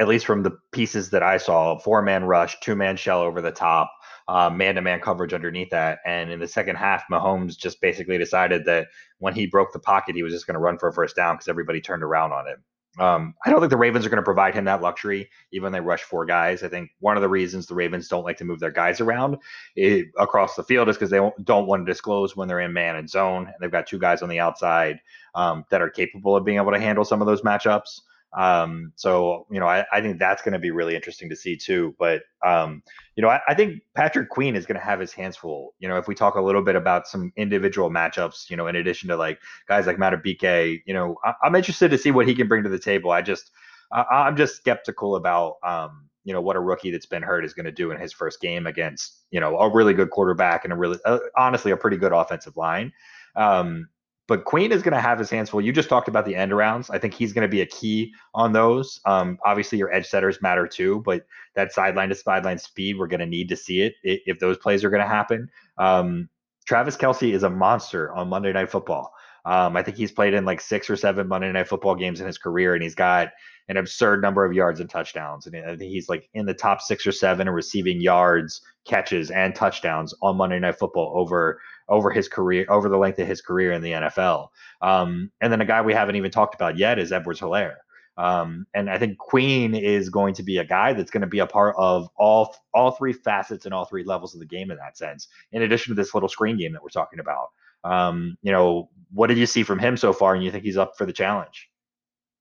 at 0.00 0.08
least 0.08 0.26
from 0.26 0.42
the 0.42 0.56
pieces 0.72 1.10
that 1.10 1.22
I 1.22 1.36
saw, 1.36 1.78
four 1.78 2.00
man 2.02 2.24
rush, 2.24 2.58
two 2.60 2.76
man 2.76 2.96
shell 2.96 3.20
over 3.20 3.40
the 3.40 3.52
top, 3.52 3.92
man 4.28 4.76
to 4.76 4.82
man 4.82 5.00
coverage 5.00 5.32
underneath 5.34 5.70
that. 5.70 5.98
And 6.06 6.30
in 6.30 6.38
the 6.40 6.48
second 6.48 6.76
half, 6.76 7.04
Mahomes 7.10 7.56
just 7.56 7.80
basically 7.80 8.18
decided 8.18 8.64
that 8.66 8.86
when 9.18 9.34
he 9.34 9.46
broke 9.46 9.72
the 9.72 9.80
pocket, 9.80 10.14
he 10.16 10.22
was 10.22 10.32
just 10.32 10.46
going 10.46 10.54
to 10.54 10.60
run 10.60 10.78
for 10.78 10.88
a 10.88 10.92
first 10.92 11.16
down 11.16 11.34
because 11.34 11.48
everybody 11.48 11.80
turned 11.80 12.02
around 12.04 12.32
on 12.32 12.46
him. 12.46 12.62
Um, 12.98 13.34
I 13.44 13.50
don't 13.50 13.60
think 13.60 13.70
the 13.70 13.76
Ravens 13.76 14.06
are 14.06 14.08
going 14.08 14.18
to 14.18 14.22
provide 14.22 14.54
him 14.54 14.64
that 14.66 14.80
luxury, 14.80 15.28
even 15.52 15.64
when 15.64 15.72
they 15.72 15.80
rush 15.80 16.02
four 16.02 16.24
guys. 16.24 16.62
I 16.62 16.68
think 16.68 16.90
one 17.00 17.16
of 17.16 17.22
the 17.22 17.28
reasons 17.28 17.66
the 17.66 17.74
Ravens 17.74 18.08
don't 18.08 18.24
like 18.24 18.36
to 18.38 18.44
move 18.44 18.60
their 18.60 18.70
guys 18.70 19.00
around 19.00 19.36
it, 19.74 20.08
across 20.18 20.54
the 20.54 20.62
field 20.62 20.88
is 20.88 20.96
because 20.96 21.10
they 21.10 21.16
don't, 21.16 21.44
don't, 21.44 21.66
want 21.66 21.84
to 21.84 21.92
disclose 21.92 22.36
when 22.36 22.46
they're 22.46 22.60
in 22.60 22.72
man 22.72 22.96
and 22.96 23.08
zone, 23.08 23.46
and 23.46 23.54
they've 23.60 23.72
got 23.72 23.86
two 23.86 23.98
guys 23.98 24.22
on 24.22 24.28
the 24.28 24.38
outside 24.38 25.00
um, 25.34 25.64
that 25.70 25.82
are 25.82 25.90
capable 25.90 26.36
of 26.36 26.44
being 26.44 26.58
able 26.58 26.72
to 26.72 26.78
handle 26.78 27.04
some 27.04 27.20
of 27.20 27.26
those 27.26 27.42
matchups. 27.42 28.00
Um, 28.36 28.92
so 28.96 29.46
you 29.50 29.60
know, 29.60 29.66
I, 29.66 29.84
I 29.92 30.00
think 30.00 30.18
that's 30.18 30.42
going 30.42 30.54
to 30.54 30.58
be 30.58 30.72
really 30.72 30.96
interesting 30.96 31.28
to 31.30 31.36
see 31.36 31.56
too. 31.56 31.94
But 31.98 32.22
um, 32.44 32.82
you 33.16 33.22
know, 33.22 33.28
I, 33.28 33.40
I, 33.48 33.54
think 33.54 33.82
Patrick 33.94 34.28
Queen 34.28 34.56
is 34.56 34.66
going 34.66 34.78
to 34.78 34.84
have 34.84 34.98
his 34.98 35.12
hands 35.12 35.36
full. 35.36 35.74
You 35.78 35.88
know, 35.88 35.96
if 35.96 36.08
we 36.08 36.16
talk 36.16 36.34
a 36.34 36.40
little 36.40 36.62
bit 36.62 36.74
about 36.74 37.06
some 37.06 37.32
individual 37.36 37.90
matchups, 37.90 38.50
you 38.50 38.56
know, 38.56 38.66
in 38.66 38.76
addition 38.76 39.08
to 39.10 39.16
like 39.16 39.38
guys 39.68 39.86
like 39.86 39.98
Madubuike, 39.98 40.82
you 40.84 40.94
know, 40.94 41.16
I, 41.24 41.34
am 41.44 41.54
interested 41.54 41.90
to 41.92 41.98
see 41.98 42.10
what 42.10 42.26
he 42.26 42.34
can 42.34 42.48
bring 42.48 42.64
to 42.64 42.68
the 42.68 42.78
table. 42.78 43.12
I 43.12 43.22
just, 43.22 43.50
I, 43.92 44.26
am 44.26 44.36
just 44.36 44.56
skeptical 44.56 45.14
about, 45.14 45.56
um, 45.62 46.08
you 46.24 46.32
know, 46.32 46.40
what 46.40 46.56
a 46.56 46.60
rookie 46.60 46.90
that's 46.90 47.06
been 47.06 47.22
hurt 47.22 47.44
is 47.44 47.54
going 47.54 47.66
to 47.66 47.72
do 47.72 47.92
in 47.92 48.00
his 48.00 48.12
first 48.12 48.40
game 48.40 48.66
against, 48.66 49.20
you 49.30 49.38
know, 49.38 49.58
a 49.58 49.72
really 49.72 49.94
good 49.94 50.10
quarterback 50.10 50.64
and 50.64 50.72
a 50.72 50.76
really, 50.76 50.98
uh, 51.04 51.18
honestly, 51.36 51.70
a 51.70 51.76
pretty 51.76 51.98
good 51.98 52.12
offensive 52.12 52.56
line. 52.56 52.92
Um, 53.36 53.88
but 54.26 54.44
Queen 54.44 54.72
is 54.72 54.82
going 54.82 54.94
to 54.94 55.00
have 55.00 55.18
his 55.18 55.30
hands 55.30 55.50
full. 55.50 55.60
You 55.60 55.72
just 55.72 55.88
talked 55.88 56.08
about 56.08 56.24
the 56.24 56.34
end 56.34 56.56
rounds. 56.56 56.88
I 56.90 56.98
think 56.98 57.14
he's 57.14 57.32
going 57.32 57.42
to 57.42 57.48
be 57.48 57.60
a 57.60 57.66
key 57.66 58.12
on 58.34 58.52
those. 58.52 59.00
Um, 59.04 59.38
obviously, 59.44 59.78
your 59.78 59.92
edge 59.92 60.06
setters 60.06 60.40
matter 60.40 60.66
too, 60.66 61.02
but 61.04 61.26
that 61.54 61.72
sideline 61.72 62.08
to 62.08 62.14
sideline 62.14 62.58
speed, 62.58 62.98
we're 62.98 63.06
going 63.06 63.20
to 63.20 63.26
need 63.26 63.48
to 63.50 63.56
see 63.56 63.82
it 63.82 63.94
if 64.02 64.38
those 64.38 64.56
plays 64.56 64.82
are 64.82 64.90
going 64.90 65.02
to 65.02 65.08
happen. 65.08 65.50
Um, 65.78 66.28
Travis 66.66 66.96
Kelce 66.96 67.34
is 67.34 67.42
a 67.42 67.50
monster 67.50 68.14
on 68.14 68.28
Monday 68.28 68.52
Night 68.52 68.70
Football. 68.70 69.12
Um, 69.44 69.76
I 69.76 69.82
think 69.82 69.98
he's 69.98 70.12
played 70.12 70.32
in 70.32 70.46
like 70.46 70.60
six 70.60 70.88
or 70.88 70.96
seven 70.96 71.28
Monday 71.28 71.52
Night 71.52 71.68
Football 71.68 71.94
games 71.94 72.20
in 72.20 72.26
his 72.26 72.38
career, 72.38 72.74
and 72.74 72.82
he's 72.82 72.94
got 72.94 73.28
an 73.68 73.76
absurd 73.76 74.22
number 74.22 74.44
of 74.44 74.52
yards 74.52 74.80
and 74.80 74.88
touchdowns. 74.88 75.46
And 75.46 75.56
I 75.56 75.76
think 75.76 75.90
he's 75.90 76.08
like 76.08 76.28
in 76.34 76.46
the 76.46 76.54
top 76.54 76.80
six 76.80 77.06
or 77.06 77.12
seven 77.12 77.46
in 77.48 77.54
receiving 77.54 78.00
yards, 78.00 78.62
catches, 78.86 79.30
and 79.30 79.54
touchdowns 79.54 80.14
on 80.22 80.36
Monday 80.36 80.58
Night 80.58 80.78
Football 80.78 81.12
over 81.14 81.60
over 81.88 82.10
his 82.10 82.28
career, 82.28 82.66
over 82.68 82.88
the 82.88 82.96
length 82.96 83.18
of 83.18 83.26
his 83.26 83.40
career 83.40 83.72
in 83.72 83.82
the 83.82 83.92
NFL. 83.92 84.48
Um, 84.80 85.30
and 85.40 85.52
then 85.52 85.60
a 85.60 85.66
guy 85.66 85.82
we 85.82 85.92
haven't 85.92 86.16
even 86.16 86.30
talked 86.30 86.54
about 86.54 86.78
yet 86.78 86.98
is 86.98 87.12
Edwards 87.12 87.40
Helaire. 87.40 87.76
Um, 88.16 88.66
and 88.74 88.88
I 88.88 88.98
think 88.98 89.18
Queen 89.18 89.74
is 89.74 90.08
going 90.08 90.34
to 90.34 90.42
be 90.42 90.58
a 90.58 90.64
guy 90.64 90.92
that's 90.92 91.10
going 91.10 91.22
to 91.22 91.26
be 91.26 91.40
a 91.40 91.46
part 91.46 91.74
of 91.76 92.08
all 92.16 92.54
all 92.72 92.92
three 92.92 93.12
facets 93.12 93.64
and 93.64 93.74
all 93.74 93.84
three 93.84 94.04
levels 94.04 94.34
of 94.34 94.40
the 94.40 94.46
game 94.46 94.70
in 94.70 94.76
that 94.78 94.96
sense. 94.96 95.28
In 95.52 95.62
addition 95.62 95.90
to 95.90 96.00
this 96.00 96.14
little 96.14 96.28
screen 96.28 96.56
game 96.56 96.72
that 96.72 96.82
we're 96.82 96.90
talking 96.90 97.18
about, 97.18 97.48
um, 97.82 98.38
you 98.42 98.52
know, 98.52 98.88
what 99.12 99.26
did 99.26 99.38
you 99.38 99.46
see 99.46 99.64
from 99.64 99.78
him 99.78 99.96
so 99.96 100.12
far, 100.12 100.34
and 100.34 100.44
you 100.44 100.50
think 100.52 100.64
he's 100.64 100.76
up 100.76 100.96
for 100.96 101.06
the 101.06 101.12
challenge? 101.12 101.68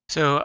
So, 0.10 0.44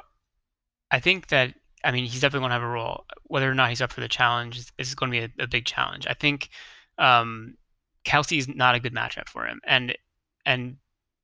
I 0.91 1.01
think 1.01 1.29
that 1.29 1.55
I 1.85 1.91
mean 1.91 2.05
he's 2.05 2.21
definitely 2.21 2.49
going 2.49 2.51
to 2.51 2.55
have 2.55 2.63
a 2.63 2.67
role. 2.67 3.05
Whether 3.25 3.51
or 3.51 3.55
not 3.55 3.69
he's 3.69 3.83
up 3.83 3.93
for 3.93 4.01
the 4.01 4.09
challenge 4.09 4.73
is, 4.79 4.95
going 4.95 5.13
to 5.13 5.19
be 5.19 5.25
a, 5.25 5.45
a, 5.45 5.47
big 5.47 5.67
challenge. 5.67 6.07
I 6.07 6.15
think 6.15 6.49
um, 6.97 7.57
Kelce's 8.09 8.49
not 8.49 8.75
a 8.75 8.81
good 8.81 8.95
matchup 8.95 9.29
for 9.29 9.47
him, 9.47 9.61
and 9.67 9.97
and 10.47 10.79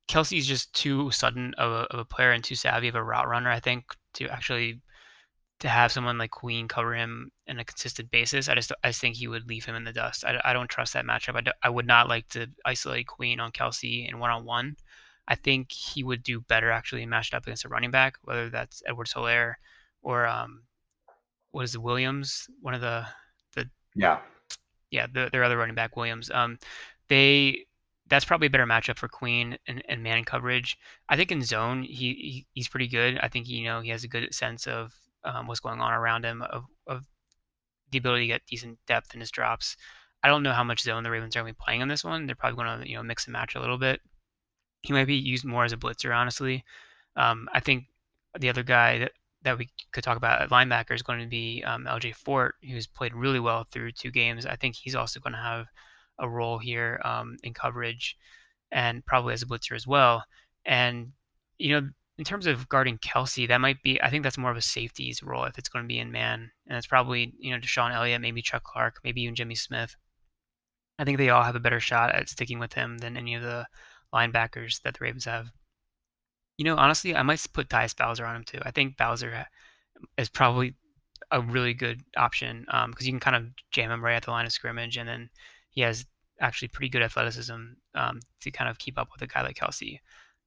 Kelce's 0.07 0.45
just 0.45 0.71
too 0.75 1.09
sudden 1.09 1.55
of 1.55 1.71
a, 1.71 1.93
of 1.93 1.99
a 1.99 2.05
player 2.05 2.31
and 2.31 2.43
too 2.43 2.53
savvy 2.53 2.87
of 2.87 2.95
a 2.95 3.03
route 3.03 3.27
runner. 3.27 3.49
I 3.49 3.59
think 3.59 3.85
to 4.13 4.29
actually 4.29 4.81
to 5.61 5.67
have 5.67 5.91
someone 5.91 6.19
like 6.19 6.29
Queen 6.29 6.67
cover 6.67 6.93
him 6.93 7.31
on 7.49 7.57
a 7.57 7.65
consistent 7.65 8.11
basis. 8.11 8.49
I 8.49 8.53
just 8.55 8.71
I 8.83 8.89
just 8.89 9.01
think 9.01 9.15
he 9.15 9.27
would 9.27 9.47
leave 9.47 9.65
him 9.65 9.73
in 9.73 9.83
the 9.83 9.93
dust. 9.93 10.23
I, 10.25 10.39
I 10.45 10.53
don't 10.53 10.69
trust 10.69 10.93
that 10.93 11.05
matchup. 11.05 11.35
I, 11.35 11.41
do, 11.41 11.51
I 11.63 11.69
would 11.69 11.87
not 11.87 12.07
like 12.07 12.27
to 12.29 12.47
isolate 12.65 13.07
Queen 13.07 13.39
on 13.39 13.51
Kelce 13.51 14.07
in 14.07 14.19
one 14.19 14.29
on 14.29 14.45
one. 14.45 14.75
I 15.27 15.33
think 15.33 15.71
he 15.71 16.03
would 16.03 16.21
do 16.21 16.41
better 16.41 16.69
actually 16.69 17.05
matched 17.07 17.33
up 17.33 17.47
against 17.47 17.65
a 17.65 17.69
running 17.69 17.89
back, 17.89 18.17
whether 18.21 18.49
that's 18.51 18.83
Edwards 18.85 19.13
Helaire 19.13 19.55
or 20.03 20.27
um, 20.27 20.61
what 21.49 21.63
is 21.63 21.73
it, 21.73 21.81
Williams, 21.81 22.47
one 22.61 22.75
of 22.75 22.81
the 22.81 23.07
the 23.55 23.67
yeah 23.95 24.19
yeah, 24.95 25.07
the, 25.11 25.29
their 25.31 25.43
other 25.43 25.57
running 25.57 25.75
back 25.75 25.95
Williams. 25.95 26.31
Um, 26.31 26.57
they 27.09 27.65
that's 28.07 28.25
probably 28.25 28.47
a 28.47 28.51
better 28.51 28.65
matchup 28.67 28.97
for 28.97 29.07
Queen 29.07 29.57
and, 29.67 29.83
and 29.89 30.03
man 30.03 30.23
coverage. 30.23 30.77
I 31.09 31.15
think 31.15 31.31
in 31.31 31.41
zone 31.41 31.83
he, 31.83 32.13
he, 32.13 32.47
he's 32.53 32.67
pretty 32.67 32.87
good. 32.87 33.19
I 33.19 33.27
think 33.27 33.47
you 33.47 33.65
know 33.65 33.81
he 33.81 33.89
has 33.89 34.03
a 34.03 34.07
good 34.07 34.33
sense 34.33 34.67
of 34.67 34.93
um, 35.23 35.47
what's 35.47 35.59
going 35.59 35.81
on 35.81 35.93
around 35.93 36.23
him 36.23 36.41
of, 36.43 36.65
of 36.87 37.03
the 37.91 37.97
ability 37.97 38.23
to 38.23 38.33
get 38.33 38.45
decent 38.47 38.77
depth 38.87 39.13
in 39.13 39.19
his 39.19 39.31
drops. 39.31 39.75
I 40.23 40.27
don't 40.27 40.43
know 40.43 40.53
how 40.53 40.63
much 40.63 40.81
zone 40.81 41.03
the 41.03 41.11
Ravens 41.11 41.35
are 41.35 41.41
going 41.41 41.53
to 41.53 41.57
be 41.57 41.63
playing 41.63 41.81
on 41.81 41.87
this 41.87 42.03
one. 42.03 42.25
They're 42.25 42.35
probably 42.35 42.63
going 42.63 42.81
to 42.81 42.89
you 42.89 42.95
know 42.95 43.03
mix 43.03 43.25
and 43.25 43.33
match 43.33 43.55
a 43.55 43.59
little 43.59 43.77
bit. 43.77 44.01
He 44.81 44.93
might 44.93 45.05
be 45.05 45.15
used 45.15 45.45
more 45.45 45.65
as 45.65 45.73
a 45.73 45.77
blitzer, 45.77 46.15
honestly. 46.15 46.63
Um, 47.15 47.49
I 47.53 47.59
think 47.59 47.85
the 48.39 48.49
other 48.49 48.63
guy 48.63 48.99
that 48.99 49.11
that 49.45 49.57
we 49.57 49.69
could 49.93 50.03
talk 50.03 50.17
about 50.17 50.41
at 50.41 50.49
linebacker 50.49 50.93
is 50.93 51.01
going 51.01 51.21
to 51.21 51.27
be 51.27 51.63
um, 51.65 51.85
LJ 51.85 52.15
Fort, 52.15 52.55
who's 52.61 52.87
played 52.87 53.15
really 53.15 53.39
well 53.39 53.65
through 53.71 53.93
two 53.93 54.11
games. 54.11 54.45
I 54.45 54.55
think 54.55 54.75
he's 54.75 54.95
also 54.95 55.19
going 55.19 55.33
to 55.33 55.39
have 55.39 55.67
a 56.19 56.27
role 56.27 56.57
here 56.57 56.99
um, 57.05 57.37
in 57.43 57.53
coverage 57.53 58.17
and 58.71 59.05
probably 59.05 59.33
as 59.33 59.43
a 59.43 59.45
blitzer 59.45 59.75
as 59.75 59.87
well. 59.87 60.23
And, 60.65 61.11
you 61.57 61.79
know, 61.79 61.89
in 62.17 62.23
terms 62.23 62.47
of 62.47 62.67
guarding 62.69 62.97
Kelce, 62.97 63.47
that 63.47 63.61
might 63.61 63.81
be, 63.83 64.01
I 64.01 64.09
think 64.09 64.23
that's 64.23 64.37
more 64.37 64.51
of 64.51 64.57
a 64.57 64.61
safeties 64.61 65.21
role 65.21 65.45
if 65.45 65.57
it's 65.57 65.69
going 65.69 65.83
to 65.83 65.87
be 65.87 65.99
in 65.99 66.11
man. 66.11 66.51
And 66.67 66.77
it's 66.77 66.87
probably, 66.87 67.33
you 67.39 67.51
know, 67.51 67.59
DeShon 67.59 67.93
Elliott, 67.93 68.21
maybe 68.21 68.41
Chuck 68.41 68.63
Clark, 68.63 68.99
maybe 69.03 69.21
even 69.21 69.35
Jimmy 69.35 69.55
Smith. 69.55 69.95
I 70.97 71.03
think 71.03 71.17
they 71.17 71.29
all 71.29 71.43
have 71.43 71.55
a 71.55 71.59
better 71.59 71.79
shot 71.79 72.15
at 72.15 72.29
sticking 72.29 72.59
with 72.59 72.73
him 72.73 72.97
than 72.97 73.17
any 73.17 73.35
of 73.35 73.43
the 73.43 73.67
linebackers 74.13 74.81
that 74.83 74.93
the 74.93 75.03
Ravens 75.03 75.25
have. 75.25 75.51
You 76.57 76.65
know, 76.65 76.75
honestly, 76.75 77.15
I 77.15 77.23
might 77.23 77.45
put 77.53 77.69
Tyus 77.69 77.95
Bowser 77.95 78.25
on 78.25 78.37
him 78.37 78.43
too. 78.43 78.59
I 78.61 78.71
think 78.71 78.97
Bowser 78.97 79.45
is 80.17 80.29
probably 80.29 80.75
a 81.31 81.41
really 81.41 81.73
good 81.73 82.01
option 82.17 82.61
because 82.61 82.85
um, 82.85 82.93
you 82.99 83.11
can 83.11 83.19
kind 83.19 83.35
of 83.35 83.45
jam 83.71 83.91
him 83.91 84.03
right 84.03 84.15
at 84.15 84.23
the 84.23 84.31
line 84.31 84.45
of 84.45 84.51
scrimmage, 84.51 84.97
and 84.97 85.07
then 85.07 85.29
he 85.71 85.81
has 85.81 86.05
actually 86.39 86.67
pretty 86.67 86.89
good 86.89 87.01
athleticism 87.01 87.61
um, 87.95 88.19
to 88.41 88.51
kind 88.51 88.69
of 88.69 88.77
keep 88.77 88.97
up 88.97 89.09
with 89.11 89.21
a 89.21 89.27
guy 89.27 89.41
like 89.41 89.57
Kelce. 89.57 89.99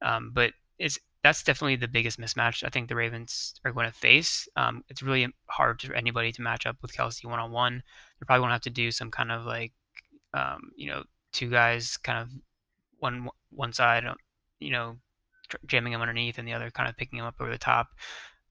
Um, 0.03 0.31
but 0.33 0.53
it's 0.79 0.99
that's 1.23 1.43
definitely 1.43 1.77
the 1.77 1.89
biggest 1.89 2.21
mismatch 2.21 2.63
I 2.65 2.69
think 2.69 2.89
the 2.89 2.95
Ravens 2.95 3.55
are 3.65 3.73
going 3.73 3.87
to 3.87 3.93
face. 3.93 4.49
Um, 4.57 4.85
it's 4.89 5.03
really 5.03 5.27
hard 5.47 5.83
for 5.83 5.93
anybody 5.95 6.31
to 6.33 6.43
match 6.43 6.65
up 6.67 6.77
with 6.81 6.95
Kelce 6.95 7.25
one 7.25 7.41
on 7.41 7.51
one. 7.51 7.83
They're 8.19 8.27
probably 8.27 8.43
going 8.43 8.51
to 8.51 8.55
have 8.55 8.63
to 8.63 8.71
do 8.71 8.91
some 8.93 9.11
kind 9.11 9.33
of 9.33 9.45
like, 9.45 9.73
um, 10.33 10.71
you 10.77 10.89
know, 10.89 11.03
two 11.33 11.51
guys 11.51 11.97
kind 11.97 12.21
of 12.21 12.29
one 13.01 13.29
one 13.51 13.73
side, 13.73 14.05
you 14.61 14.71
know, 14.71 14.97
jamming 15.67 15.93
him 15.93 16.01
underneath 16.03 16.39
and 16.39 16.47
the 16.49 16.53
other 16.55 16.71
kind 16.71 16.89
of 16.89 16.97
picking 16.97 17.19
him 17.19 17.25
up 17.27 17.37
over 17.41 17.51
the 17.51 17.59
top. 17.59 17.89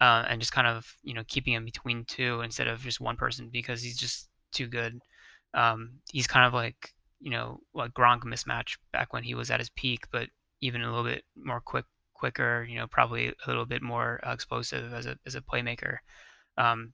uh, 0.01 0.25
and 0.29 0.39
just 0.41 0.51
kind 0.51 0.67
of 0.67 0.86
you 1.03 1.13
know 1.13 1.23
keeping 1.27 1.53
him 1.53 1.65
between 1.65 2.05
two 2.05 2.41
instead 2.41 2.67
of 2.67 2.81
just 2.81 3.01
one 3.01 3.17
person 3.17 3.49
because 3.51 3.81
he's 3.81 3.97
just 3.97 4.29
too 4.51 4.67
good. 4.67 4.99
Um, 5.53 5.99
he's 6.12 6.27
kind 6.27 6.45
of 6.45 6.53
like 6.53 6.93
you 7.19 7.31
know 7.31 7.60
like 7.73 7.93
Gronk 7.93 8.21
mismatch 8.23 8.77
back 8.93 9.13
when 9.13 9.23
he 9.23 9.36
was 9.36 9.49
at 9.51 9.60
his 9.60 9.69
peak, 9.71 10.05
but 10.12 10.29
even 10.62 10.81
a 10.81 10.88
little 10.89 11.03
bit 11.03 11.23
more 11.36 11.62
quick, 11.62 11.86
quicker. 12.13 12.63
You 12.69 12.77
know, 12.79 12.88
probably 12.88 13.29
a 13.29 13.33
little 13.47 13.65
bit 13.65 13.81
more 13.81 14.19
uh, 14.27 14.31
explosive 14.33 14.93
as 14.93 15.05
a 15.07 15.17
as 15.25 15.36
a 15.36 15.41
playmaker. 15.41 15.97
Um, 16.57 16.93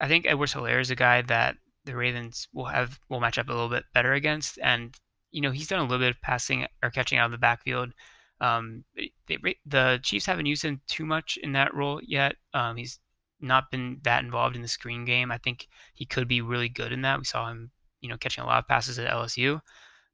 I 0.00 0.08
think 0.08 0.26
Edwards-Helaire 0.26 0.80
is 0.80 0.90
a 0.90 0.96
guy 0.96 1.22
that 1.22 1.56
the 1.84 1.96
Ravens 1.96 2.48
will 2.52 2.66
have 2.66 2.98
will 3.08 3.20
match 3.20 3.38
up 3.38 3.48
a 3.48 3.52
little 3.52 3.68
bit 3.68 3.84
better 3.94 4.12
against, 4.12 4.58
and 4.62 4.94
you 5.30 5.40
know 5.40 5.50
he's 5.50 5.68
done 5.68 5.80
a 5.80 5.82
little 5.82 5.98
bit 5.98 6.10
of 6.14 6.20
passing 6.20 6.66
or 6.82 6.90
catching 6.90 7.18
out 7.18 7.26
of 7.26 7.32
the 7.32 7.38
backfield. 7.38 7.92
Um, 8.40 8.84
they, 8.96 9.38
the 9.66 10.00
Chiefs 10.02 10.26
haven't 10.26 10.46
used 10.46 10.64
him 10.64 10.80
too 10.86 11.04
much 11.04 11.38
in 11.42 11.52
that 11.52 11.74
role 11.74 12.00
yet. 12.02 12.36
Um, 12.52 12.76
he's 12.76 12.98
not 13.40 13.70
been 13.70 14.00
that 14.02 14.24
involved 14.24 14.56
in 14.56 14.62
the 14.62 14.68
screen 14.68 15.04
game. 15.04 15.30
I 15.30 15.38
think 15.38 15.68
he 15.94 16.04
could 16.04 16.28
be 16.28 16.40
really 16.40 16.68
good 16.68 16.92
in 16.92 17.02
that. 17.02 17.18
We 17.18 17.24
saw 17.24 17.48
him, 17.48 17.70
you 18.00 18.08
know, 18.08 18.16
catching 18.16 18.44
a 18.44 18.46
lot 18.46 18.58
of 18.58 18.68
passes 18.68 18.98
at 18.98 19.10
LSU. 19.10 19.60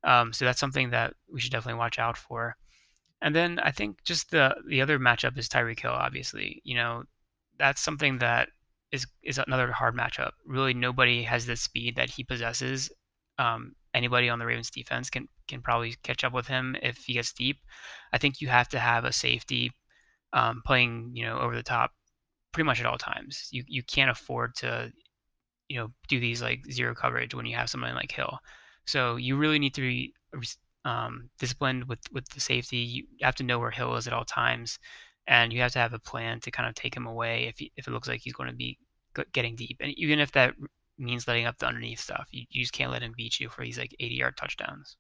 Um, 0.04 0.32
so 0.32 0.44
that's 0.44 0.60
something 0.60 0.90
that 0.90 1.14
we 1.32 1.40
should 1.40 1.52
definitely 1.52 1.78
watch 1.78 1.98
out 1.98 2.16
for. 2.16 2.56
And 3.22 3.34
then 3.34 3.58
I 3.58 3.70
think 3.70 4.02
just 4.04 4.30
the 4.30 4.56
the 4.66 4.80
other 4.80 4.98
matchup 4.98 5.36
is 5.36 5.48
Tyreek 5.48 5.80
Hill. 5.80 5.92
Obviously, 5.92 6.62
you 6.64 6.74
know, 6.74 7.04
that's 7.58 7.82
something 7.82 8.18
that 8.18 8.48
is 8.92 9.06
is 9.22 9.38
another 9.38 9.70
hard 9.72 9.94
matchup. 9.94 10.32
Really, 10.46 10.74
nobody 10.74 11.22
has 11.24 11.46
the 11.46 11.56
speed 11.56 11.96
that 11.96 12.10
he 12.10 12.24
possesses. 12.24 12.90
Um, 13.38 13.74
anybody 13.94 14.28
on 14.28 14.38
the 14.38 14.46
Ravens 14.46 14.70
defense 14.70 15.10
can 15.10 15.28
can 15.50 15.62
probably 15.62 15.94
catch 16.02 16.24
up 16.24 16.32
with 16.32 16.46
him 16.46 16.76
if 16.82 16.98
he 16.98 17.14
gets 17.14 17.32
deep. 17.32 17.58
I 18.12 18.18
think 18.18 18.40
you 18.40 18.48
have 18.48 18.68
to 18.70 18.78
have 18.78 19.04
a 19.04 19.12
safety 19.12 19.72
um, 20.32 20.62
playing, 20.64 21.12
you 21.14 21.24
know, 21.24 21.38
over 21.38 21.54
the 21.54 21.62
top 21.62 21.92
pretty 22.52 22.66
much 22.66 22.80
at 22.80 22.86
all 22.86 22.98
times. 22.98 23.48
You 23.50 23.64
you 23.66 23.82
can't 23.82 24.10
afford 24.10 24.54
to, 24.56 24.92
you 25.68 25.78
know, 25.78 25.88
do 26.08 26.20
these 26.20 26.42
like 26.42 26.64
zero 26.70 26.94
coverage 26.94 27.34
when 27.34 27.46
you 27.46 27.56
have 27.56 27.70
someone 27.70 27.94
like 27.94 28.12
Hill. 28.12 28.38
So 28.86 29.16
you 29.16 29.36
really 29.36 29.58
need 29.58 29.74
to 29.74 29.82
be 29.82 30.14
um, 30.84 31.30
disciplined 31.38 31.84
with 31.88 32.00
with 32.12 32.28
the 32.30 32.40
safety. 32.40 32.78
You 32.78 33.04
have 33.22 33.36
to 33.36 33.44
know 33.44 33.58
where 33.58 33.70
Hill 33.70 33.96
is 33.96 34.06
at 34.06 34.12
all 34.12 34.24
times, 34.24 34.78
and 35.26 35.52
you 35.52 35.60
have 35.60 35.72
to 35.72 35.78
have 35.78 35.94
a 35.94 35.98
plan 35.98 36.40
to 36.40 36.50
kind 36.50 36.68
of 36.68 36.74
take 36.74 36.94
him 36.94 37.06
away 37.06 37.46
if 37.48 37.58
he, 37.58 37.72
if 37.76 37.86
it 37.86 37.92
looks 37.92 38.08
like 38.08 38.20
he's 38.22 38.32
going 38.32 38.50
to 38.50 38.56
be 38.56 38.78
getting 39.32 39.56
deep. 39.56 39.76
And 39.80 39.92
even 39.98 40.18
if 40.20 40.32
that 40.32 40.54
means 40.98 41.26
letting 41.26 41.46
up 41.46 41.58
the 41.58 41.66
underneath 41.66 42.00
stuff, 42.00 42.28
you, 42.30 42.44
you 42.50 42.62
just 42.62 42.72
can't 42.72 42.92
let 42.92 43.02
him 43.02 43.14
beat 43.16 43.40
you 43.40 43.48
for 43.48 43.64
these 43.64 43.78
like 43.78 43.94
80 43.98 44.14
yard 44.14 44.36
touchdowns. 44.36 44.96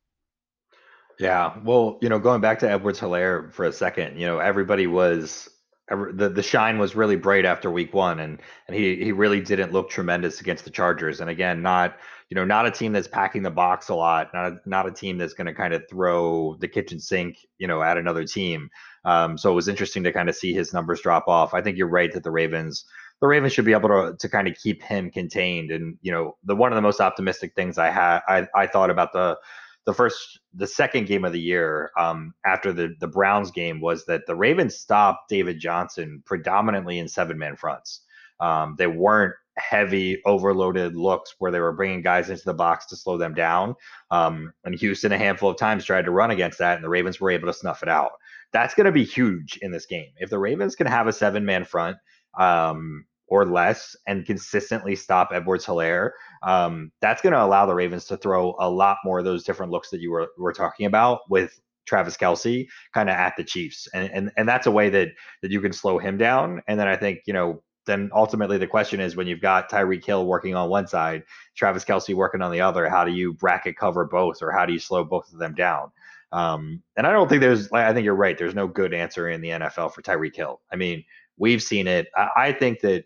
Yeah, 1.20 1.52
well, 1.64 1.98
you 2.00 2.08
know, 2.08 2.18
going 2.18 2.40
back 2.40 2.60
to 2.60 2.70
Edwards-Helaire 2.70 3.52
for 3.52 3.66
a 3.66 3.72
second, 3.72 4.18
you 4.18 4.26
know, 4.26 4.38
everybody 4.38 4.86
was 4.86 5.50
the 5.90 6.30
the 6.30 6.42
shine 6.42 6.78
was 6.78 6.96
really 6.96 7.16
bright 7.16 7.44
after 7.44 7.70
week 7.70 7.92
one, 7.92 8.20
and 8.20 8.40
and 8.68 8.76
he 8.76 8.96
he 9.04 9.12
really 9.12 9.40
didn't 9.42 9.70
look 9.72 9.90
tremendous 9.90 10.40
against 10.40 10.64
the 10.64 10.70
Chargers. 10.70 11.20
And 11.20 11.28
again, 11.28 11.60
not 11.60 11.96
you 12.30 12.36
know 12.36 12.44
not 12.46 12.64
a 12.64 12.70
team 12.70 12.94
that's 12.94 13.06
packing 13.08 13.42
the 13.42 13.50
box 13.50 13.90
a 13.90 13.94
lot, 13.94 14.30
not 14.32 14.52
a, 14.52 14.56
not 14.64 14.86
a 14.86 14.92
team 14.92 15.18
that's 15.18 15.34
going 15.34 15.48
to 15.48 15.52
kind 15.52 15.74
of 15.74 15.82
throw 15.90 16.56
the 16.60 16.68
kitchen 16.68 16.98
sink 16.98 17.36
you 17.58 17.66
know 17.66 17.82
at 17.82 17.98
another 17.98 18.24
team. 18.24 18.70
Um, 19.04 19.36
so 19.36 19.52
it 19.52 19.54
was 19.54 19.68
interesting 19.68 20.04
to 20.04 20.12
kind 20.12 20.30
of 20.30 20.36
see 20.36 20.54
his 20.54 20.72
numbers 20.72 21.02
drop 21.02 21.28
off. 21.28 21.52
I 21.52 21.60
think 21.60 21.76
you're 21.76 21.88
right 21.88 22.12
that 22.14 22.24
the 22.24 22.30
Ravens 22.30 22.86
the 23.20 23.26
Ravens 23.26 23.52
should 23.52 23.66
be 23.66 23.72
able 23.72 23.90
to 23.90 24.16
to 24.18 24.28
kind 24.30 24.48
of 24.48 24.56
keep 24.56 24.82
him 24.82 25.10
contained. 25.10 25.70
And 25.70 25.98
you 26.00 26.12
know 26.12 26.38
the 26.44 26.56
one 26.56 26.72
of 26.72 26.76
the 26.76 26.82
most 26.82 27.00
optimistic 27.00 27.54
things 27.54 27.76
I 27.76 27.90
had 27.90 28.20
I 28.26 28.46
I 28.54 28.66
thought 28.68 28.88
about 28.90 29.12
the 29.12 29.36
the 29.86 29.94
first 29.94 30.40
the 30.54 30.66
second 30.66 31.06
game 31.06 31.24
of 31.24 31.32
the 31.32 31.40
year 31.40 31.90
um, 31.98 32.34
after 32.44 32.72
the 32.72 32.94
the 33.00 33.08
Browns 33.08 33.50
game 33.50 33.80
was 33.80 34.04
that 34.06 34.26
the 34.26 34.36
Ravens 34.36 34.76
stopped 34.76 35.28
David 35.28 35.58
Johnson 35.58 36.22
predominantly 36.26 36.98
in 36.98 37.08
seven 37.08 37.38
man 37.38 37.56
fronts. 37.56 38.02
Um, 38.40 38.74
they 38.78 38.86
weren't 38.86 39.34
heavy 39.58 40.20
overloaded 40.24 40.96
looks 40.96 41.34
where 41.38 41.50
they 41.50 41.60
were 41.60 41.72
bringing 41.72 42.02
guys 42.02 42.30
into 42.30 42.44
the 42.44 42.54
box 42.54 42.86
to 42.86 42.96
slow 42.96 43.18
them 43.18 43.34
down. 43.34 43.74
Um, 44.10 44.52
and 44.64 44.74
Houston 44.74 45.12
a 45.12 45.18
handful 45.18 45.50
of 45.50 45.58
times 45.58 45.84
tried 45.84 46.06
to 46.06 46.10
run 46.10 46.30
against 46.30 46.58
that, 46.58 46.76
and 46.76 46.84
the 46.84 46.88
Ravens 46.88 47.20
were 47.20 47.30
able 47.30 47.46
to 47.48 47.52
snuff 47.52 47.82
it 47.82 47.88
out. 47.88 48.12
That's 48.52 48.74
going 48.74 48.86
to 48.86 48.92
be 48.92 49.04
huge 49.04 49.58
in 49.62 49.70
this 49.70 49.86
game. 49.86 50.10
If 50.16 50.30
the 50.30 50.38
Ravens 50.38 50.74
can 50.74 50.86
have 50.86 51.06
a 51.06 51.12
seven 51.12 51.44
man 51.44 51.64
front, 51.64 51.96
um, 52.38 53.04
or 53.30 53.46
less 53.46 53.96
and 54.06 54.26
consistently 54.26 54.94
stop 54.96 55.30
Edwards 55.32 55.64
Helaire, 55.64 56.10
um, 56.42 56.90
that's 57.00 57.22
going 57.22 57.32
to 57.32 57.42
allow 57.42 57.64
the 57.64 57.74
Ravens 57.74 58.04
to 58.06 58.16
throw 58.16 58.54
a 58.58 58.68
lot 58.68 58.98
more 59.04 59.20
of 59.20 59.24
those 59.24 59.44
different 59.44 59.72
looks 59.72 59.88
that 59.90 60.00
you 60.00 60.10
were, 60.10 60.28
were 60.36 60.52
talking 60.52 60.86
about 60.86 61.20
with 61.30 61.58
Travis 61.86 62.16
Kelce 62.16 62.66
kind 62.92 63.08
of 63.08 63.14
at 63.14 63.34
the 63.36 63.44
Chiefs. 63.44 63.88
And, 63.94 64.10
and, 64.12 64.30
and 64.36 64.48
that's 64.48 64.66
a 64.66 64.70
way 64.70 64.90
that, 64.90 65.08
that 65.42 65.50
you 65.50 65.60
can 65.60 65.72
slow 65.72 65.98
him 65.98 66.18
down. 66.18 66.60
And 66.66 66.78
then 66.78 66.88
I 66.88 66.96
think, 66.96 67.20
you 67.26 67.32
know, 67.32 67.62
then 67.86 68.10
ultimately 68.12 68.58
the 68.58 68.66
question 68.66 69.00
is 69.00 69.16
when 69.16 69.26
you've 69.26 69.40
got 69.40 69.70
Tyreek 69.70 70.04
Hill 70.04 70.26
working 70.26 70.54
on 70.54 70.68
one 70.68 70.86
side, 70.86 71.22
Travis 71.56 71.84
Kelce 71.84 72.14
working 72.14 72.42
on 72.42 72.52
the 72.52 72.60
other, 72.60 72.88
how 72.88 73.04
do 73.04 73.12
you 73.12 73.32
bracket 73.32 73.76
cover 73.76 74.04
both 74.04 74.42
or 74.42 74.50
how 74.50 74.66
do 74.66 74.72
you 74.72 74.78
slow 74.78 75.04
both 75.04 75.32
of 75.32 75.38
them 75.38 75.54
down? 75.54 75.90
Um, 76.32 76.82
and 76.96 77.06
I 77.06 77.12
don't 77.12 77.28
think 77.28 77.40
there's, 77.40 77.70
I 77.72 77.92
think 77.92 78.04
you're 78.04 78.14
right. 78.14 78.36
There's 78.36 78.54
no 78.54 78.68
good 78.68 78.92
answer 78.92 79.28
in 79.28 79.40
the 79.40 79.50
NFL 79.50 79.92
for 79.92 80.02
Tyreek 80.02 80.36
Hill. 80.36 80.60
I 80.72 80.76
mean, 80.76 81.04
we've 81.38 81.62
seen 81.62 81.88
it. 81.88 82.08
I, 82.16 82.28
I 82.36 82.52
think 82.52 82.80
that 82.80 83.04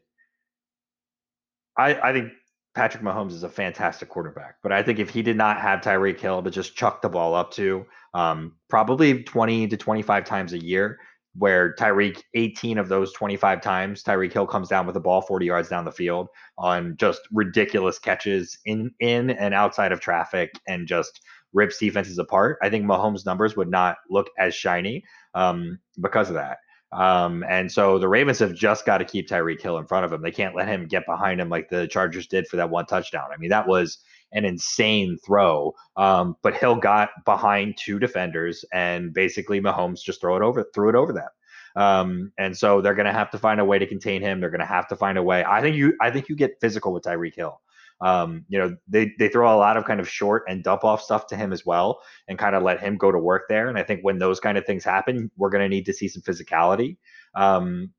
I, 1.77 1.95
I 2.11 2.13
think 2.13 2.33
Patrick 2.75 3.03
Mahomes 3.03 3.33
is 3.33 3.43
a 3.43 3.49
fantastic 3.49 4.09
quarterback, 4.09 4.57
but 4.63 4.73
I 4.73 4.83
think 4.83 4.99
if 4.99 5.11
he 5.11 5.23
did 5.23 5.37
not 5.37 5.61
have 5.61 5.81
Tyreek 5.81 6.19
Hill 6.19 6.43
to 6.43 6.51
just 6.51 6.77
chuck 6.77 7.03
the 7.03 7.09
ball 7.09 7.35
up 7.35 7.53
to, 7.53 7.87
um, 8.15 8.57
probably 8.69 9.23
20 9.23 9.69
to 9.69 9.77
25 9.77 10.25
times 10.25 10.53
a 10.53 10.59
year, 10.59 10.99
where 11.37 11.75
Tyreek 11.75 12.23
18 12.35 12.79
of 12.79 12.89
those 12.89 13.13
25 13.13 13.61
times 13.61 14.03
Tyreek 14.05 14.33
Hill 14.33 14.47
comes 14.47 14.69
down 14.69 14.87
with 14.87 14.95
the 14.95 15.01
ball 15.01 15.21
40 15.21 15.47
yards 15.47 15.69
down 15.69 15.85
the 15.85 15.93
field 15.93 16.29
on 16.59 16.97
just 16.97 17.23
ridiculous 17.33 17.99
catches 17.99 18.57
in 18.67 18.93
in 19.01 19.31
and 19.31 19.53
outside 19.53 19.91
of 19.91 20.01
traffic 20.01 20.53
and 20.69 20.87
just 20.87 21.21
rips 21.53 21.79
defenses 21.79 22.19
apart. 22.19 22.59
I 22.63 22.71
think 22.71 22.85
Mahomes' 22.85 23.27
numbers 23.27 23.57
would 23.57 23.71
not 23.71 23.97
look 24.11 24.29
as 24.39 24.55
shiny 24.55 25.05
um, 25.35 25.79
because 26.01 26.29
of 26.29 26.35
that. 26.35 26.59
Um, 26.95 27.45
and 27.49 27.71
so 27.71 27.99
the 27.99 28.09
Ravens 28.09 28.39
have 28.39 28.55
just 28.55 28.87
got 28.87 28.99
to 28.99 29.05
keep 29.05 29.29
Tyreek 29.29 29.61
Hill 29.61 29.79
in 29.79 29.87
front 29.87 30.05
of 30.05 30.13
him. 30.13 30.23
They 30.23 30.31
can't 30.31 30.55
let 30.55 30.69
him 30.69 30.87
get 30.87 31.05
behind 31.07 31.41
him 31.41 31.49
like 31.49 31.69
the 31.69 31.89
Chargers 31.89 32.29
did 32.29 32.47
for 32.47 32.57
that 32.57 32.71
one 32.71 32.87
touchdown. 32.87 33.31
I 33.33 33.37
mean, 33.37 33.51
that 33.51 33.67
was 33.67 33.99
an 34.33 34.45
insane 34.45 35.19
throw. 35.27 35.75
Um, 35.97 36.37
but 36.43 36.55
Hill 36.55 36.77
got 36.77 37.11
behind 37.25 37.77
two 37.77 37.99
defenders 37.99 38.65
and 38.73 39.13
basically 39.13 39.61
Mahomes 39.61 40.03
just 40.03 40.21
throw 40.21 40.37
it 40.37 40.43
over, 40.43 40.65
threw 40.75 40.89
it 40.89 40.95
over 40.95 41.13
them. 41.13 41.29
Um, 41.77 42.33
and 42.39 42.57
so 42.57 42.81
they're 42.81 42.95
going 42.95 43.07
to 43.07 43.13
have 43.13 43.31
to 43.33 43.39
find 43.39 43.61
a 43.61 43.65
way 43.65 43.81
to 43.81 43.87
contain 43.87 44.23
him. 44.23 44.41
They're 44.41 44.51
going 44.51 44.61
to 44.61 44.67
have 44.67 44.87
to 44.89 44.97
find 44.97 45.19
a 45.19 45.23
way. 45.23 45.45
I 45.45 45.61
think 45.61 45.77
you, 45.77 45.95
I 46.01 46.11
think 46.11 46.29
you 46.29 46.37
get 46.37 46.61
physical 46.61 46.93
with 46.93 47.03
Tyreek 47.03 47.35
Hill. 47.35 47.61
Um, 48.01 48.45
you 48.49 48.59
know, 48.59 48.77
they 48.89 49.13
they 49.19 49.29
throw 49.29 49.55
a 49.55 49.57
lot 49.57 49.77
of 49.77 49.85
kind 49.85 50.01
of 50.01 50.09
short 50.09 50.45
and 50.49 50.63
dump 50.63 50.85
off 50.85 51.03
stuff 51.03 51.27
to 51.29 51.37
him 51.37 51.53
as 51.53 51.65
well, 51.65 52.01
and 52.29 52.39
kind 52.39 52.55
of 52.55 52.63
let 52.63 52.81
him 52.81 52.97
go 52.97 53.13
to 53.13 53.19
work 53.19 53.45
there. 53.49 53.69
And 53.69 53.79
I 53.79 53.83
think 53.83 54.01
when 54.03 54.19
those 54.19 54.41
kind 54.41 54.59
of 54.59 54.67
things 54.67 54.85
happen, 54.85 55.31
we're 55.37 55.51
going 55.51 55.63
to 55.63 55.69
need 55.69 55.87
to 55.87 55.93
see 55.93 56.09
some 56.09 56.23
physicality. 56.23 56.97
Um, 57.35 57.93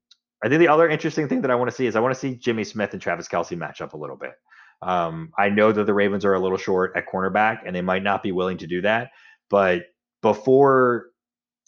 I 0.44 0.50
think 0.50 0.60
the 0.60 0.68
other 0.68 0.88
interesting 0.88 1.28
thing 1.28 1.42
that 1.42 1.52
I 1.52 1.56
want 1.56 1.72
to 1.72 1.76
see 1.76 1.88
is 1.88 1.96
I 1.96 2.02
want 2.02 2.14
to 2.14 2.20
see 2.20 2.36
Jimmy 2.36 2.64
Smith 2.64 2.94
and 2.94 3.02
Travis 3.02 3.28
Kelce 3.28 3.58
match 3.58 3.82
up 3.82 3.94
a 3.94 3.98
little 3.98 4.18
bit. 4.18 4.34
Um, 4.82 5.32
I 5.40 5.50
know 5.50 5.72
that 5.72 5.86
the 5.86 5.94
Ravens 5.94 6.26
are 6.26 6.34
a 6.34 6.40
little 6.40 6.58
short 6.58 6.92
at 6.96 7.08
cornerback, 7.08 7.60
and 7.66 7.76
they 7.76 7.82
might 7.82 8.04
not 8.04 8.22
be 8.22 8.32
willing 8.32 8.58
to 8.60 8.68
do 8.68 8.82
that. 8.82 9.10
But 9.50 9.84
before 10.22 11.08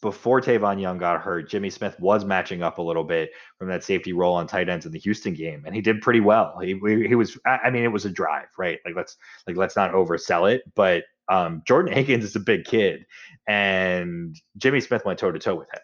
before 0.02 0.42
Tavon 0.42 0.80
Young 0.80 0.98
got 0.98 1.22
hurt, 1.22 1.50
Jimmy 1.50 1.70
Smith 1.70 2.00
was 2.00 2.24
matching 2.24 2.62
up 2.62 2.78
a 2.78 2.82
little 2.82 3.04
bit 3.04 3.32
from 3.58 3.68
that 3.70 3.84
safety 3.84 4.14
role 4.14 4.36
on 4.36 4.48
tight 4.48 4.70
ends 4.70 4.86
in 4.86 4.92
the 4.92 5.00
Houston 5.00 5.34
game, 5.34 5.64
and 5.66 5.74
he 5.76 5.82
did 5.82 6.02
pretty 6.02 6.20
well. 6.20 6.60
He 6.62 6.80
he 7.08 7.16
was, 7.16 7.38
I 7.46 7.70
mean, 7.70 7.84
it 7.84 7.92
was 7.92 8.06
a 8.06 8.10
drive, 8.10 8.48
right? 8.58 8.80
Like 8.86 8.96
let's 8.96 9.18
like 9.48 9.58
let's 9.58 9.76
not 9.76 9.94
oversell 9.94 10.52
it, 10.52 10.62
but 10.76 11.04
um, 11.30 11.62
Jordan 11.66 11.94
Akins 11.94 12.24
is 12.24 12.36
a 12.36 12.40
big 12.40 12.66
kid, 12.66 13.06
and 13.48 14.36
Jimmy 14.58 14.82
Smith 14.82 15.04
went 15.06 15.20
toe 15.20 15.32
to 15.32 15.40
toe 15.40 15.56
with 15.56 15.68
him. 15.74 15.82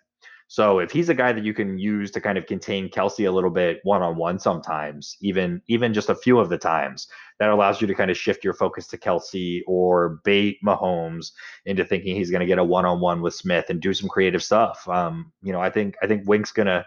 So 0.53 0.77
if 0.77 0.91
he's 0.91 1.09
a 1.09 1.15
guy 1.15 1.33
that 1.33 1.43
you 1.43 1.51
can 1.51 1.79
use 1.79 2.11
to 2.11 2.21
kind 2.21 2.37
of 2.37 2.45
contain 2.45 2.87
Kelce 2.87 3.27
a 3.27 3.31
little 3.31 3.49
bit 3.49 3.79
one 3.81 4.03
on 4.03 4.17
one 4.17 4.37
sometimes, 4.37 5.17
even 5.19 5.63
even 5.67 5.95
just 5.95 6.09
a 6.09 6.15
few 6.15 6.37
of 6.37 6.49
the 6.49 6.59
times, 6.59 7.07
that 7.39 7.49
allows 7.49 7.81
you 7.81 7.87
to 7.87 7.95
kind 7.95 8.11
of 8.11 8.17
shift 8.17 8.43
your 8.43 8.53
focus 8.53 8.85
to 8.89 8.97
Kelce 8.99 9.61
or 9.65 10.21
bait 10.23 10.59
Mahomes 10.63 11.31
into 11.65 11.83
thinking 11.83 12.15
he's 12.15 12.29
going 12.29 12.41
to 12.41 12.45
get 12.45 12.59
a 12.59 12.63
one 12.63 12.85
on 12.85 12.99
one 12.99 13.19
with 13.19 13.33
Smith 13.33 13.71
and 13.71 13.81
do 13.81 13.95
some 13.95 14.07
creative 14.07 14.43
stuff. 14.43 14.87
Um, 14.87 15.31
you 15.41 15.53
know, 15.53 15.59
I 15.59 15.71
think 15.71 15.95
I 16.03 16.05
think 16.05 16.27
Wink's 16.27 16.51
gonna 16.51 16.85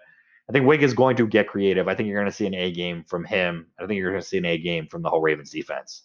I 0.48 0.52
think 0.52 0.64
Wink 0.64 0.82
is 0.82 0.94
going 0.94 1.16
to 1.16 1.26
get 1.26 1.48
creative. 1.48 1.88
I 1.88 1.96
think 1.96 2.08
you're 2.08 2.20
going 2.20 2.30
to 2.30 2.36
see 2.36 2.46
an 2.46 2.54
A 2.54 2.70
game 2.70 3.02
from 3.02 3.24
him. 3.24 3.66
I 3.80 3.86
think 3.86 3.98
you're 3.98 4.12
going 4.12 4.22
to 4.22 4.28
see 4.28 4.38
an 4.38 4.44
A 4.44 4.58
game 4.58 4.86
from 4.86 5.02
the 5.02 5.10
whole 5.10 5.20
Ravens 5.20 5.50
defense. 5.50 6.04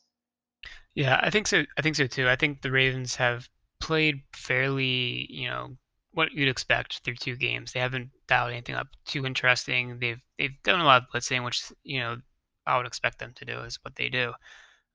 Yeah, 0.95 1.19
I 1.21 1.29
think 1.29 1.45
so. 1.45 1.63
I 1.77 1.83
think 1.83 1.95
so 1.95 2.07
too. 2.07 2.27
I 2.27 2.37
think 2.37 2.63
the 2.63 2.71
Ravens 2.71 3.13
have 3.17 3.47
played 3.79 4.23
fairly, 4.33 5.27
you 5.29 5.47
know, 5.47 5.77
what 6.13 6.31
you'd 6.33 6.49
expect 6.49 6.99
through 6.99 7.15
two 7.15 7.35
games. 7.35 7.71
They 7.71 7.79
haven't 7.79 8.09
dialed 8.27 8.51
anything 8.51 8.75
up 8.75 8.87
too 9.05 9.25
interesting. 9.25 9.99
They've 9.99 10.21
they've 10.37 10.63
done 10.63 10.79
a 10.79 10.85
lot 10.85 11.03
of 11.03 11.09
blitzing, 11.13 11.43
which 11.45 11.63
you 11.83 11.99
know 11.99 12.17
I 12.65 12.77
would 12.77 12.85
expect 12.85 13.19
them 13.19 13.33
to 13.35 13.45
do 13.45 13.59
is 13.61 13.79
what 13.83 13.95
they 13.95 14.09
do. 14.09 14.33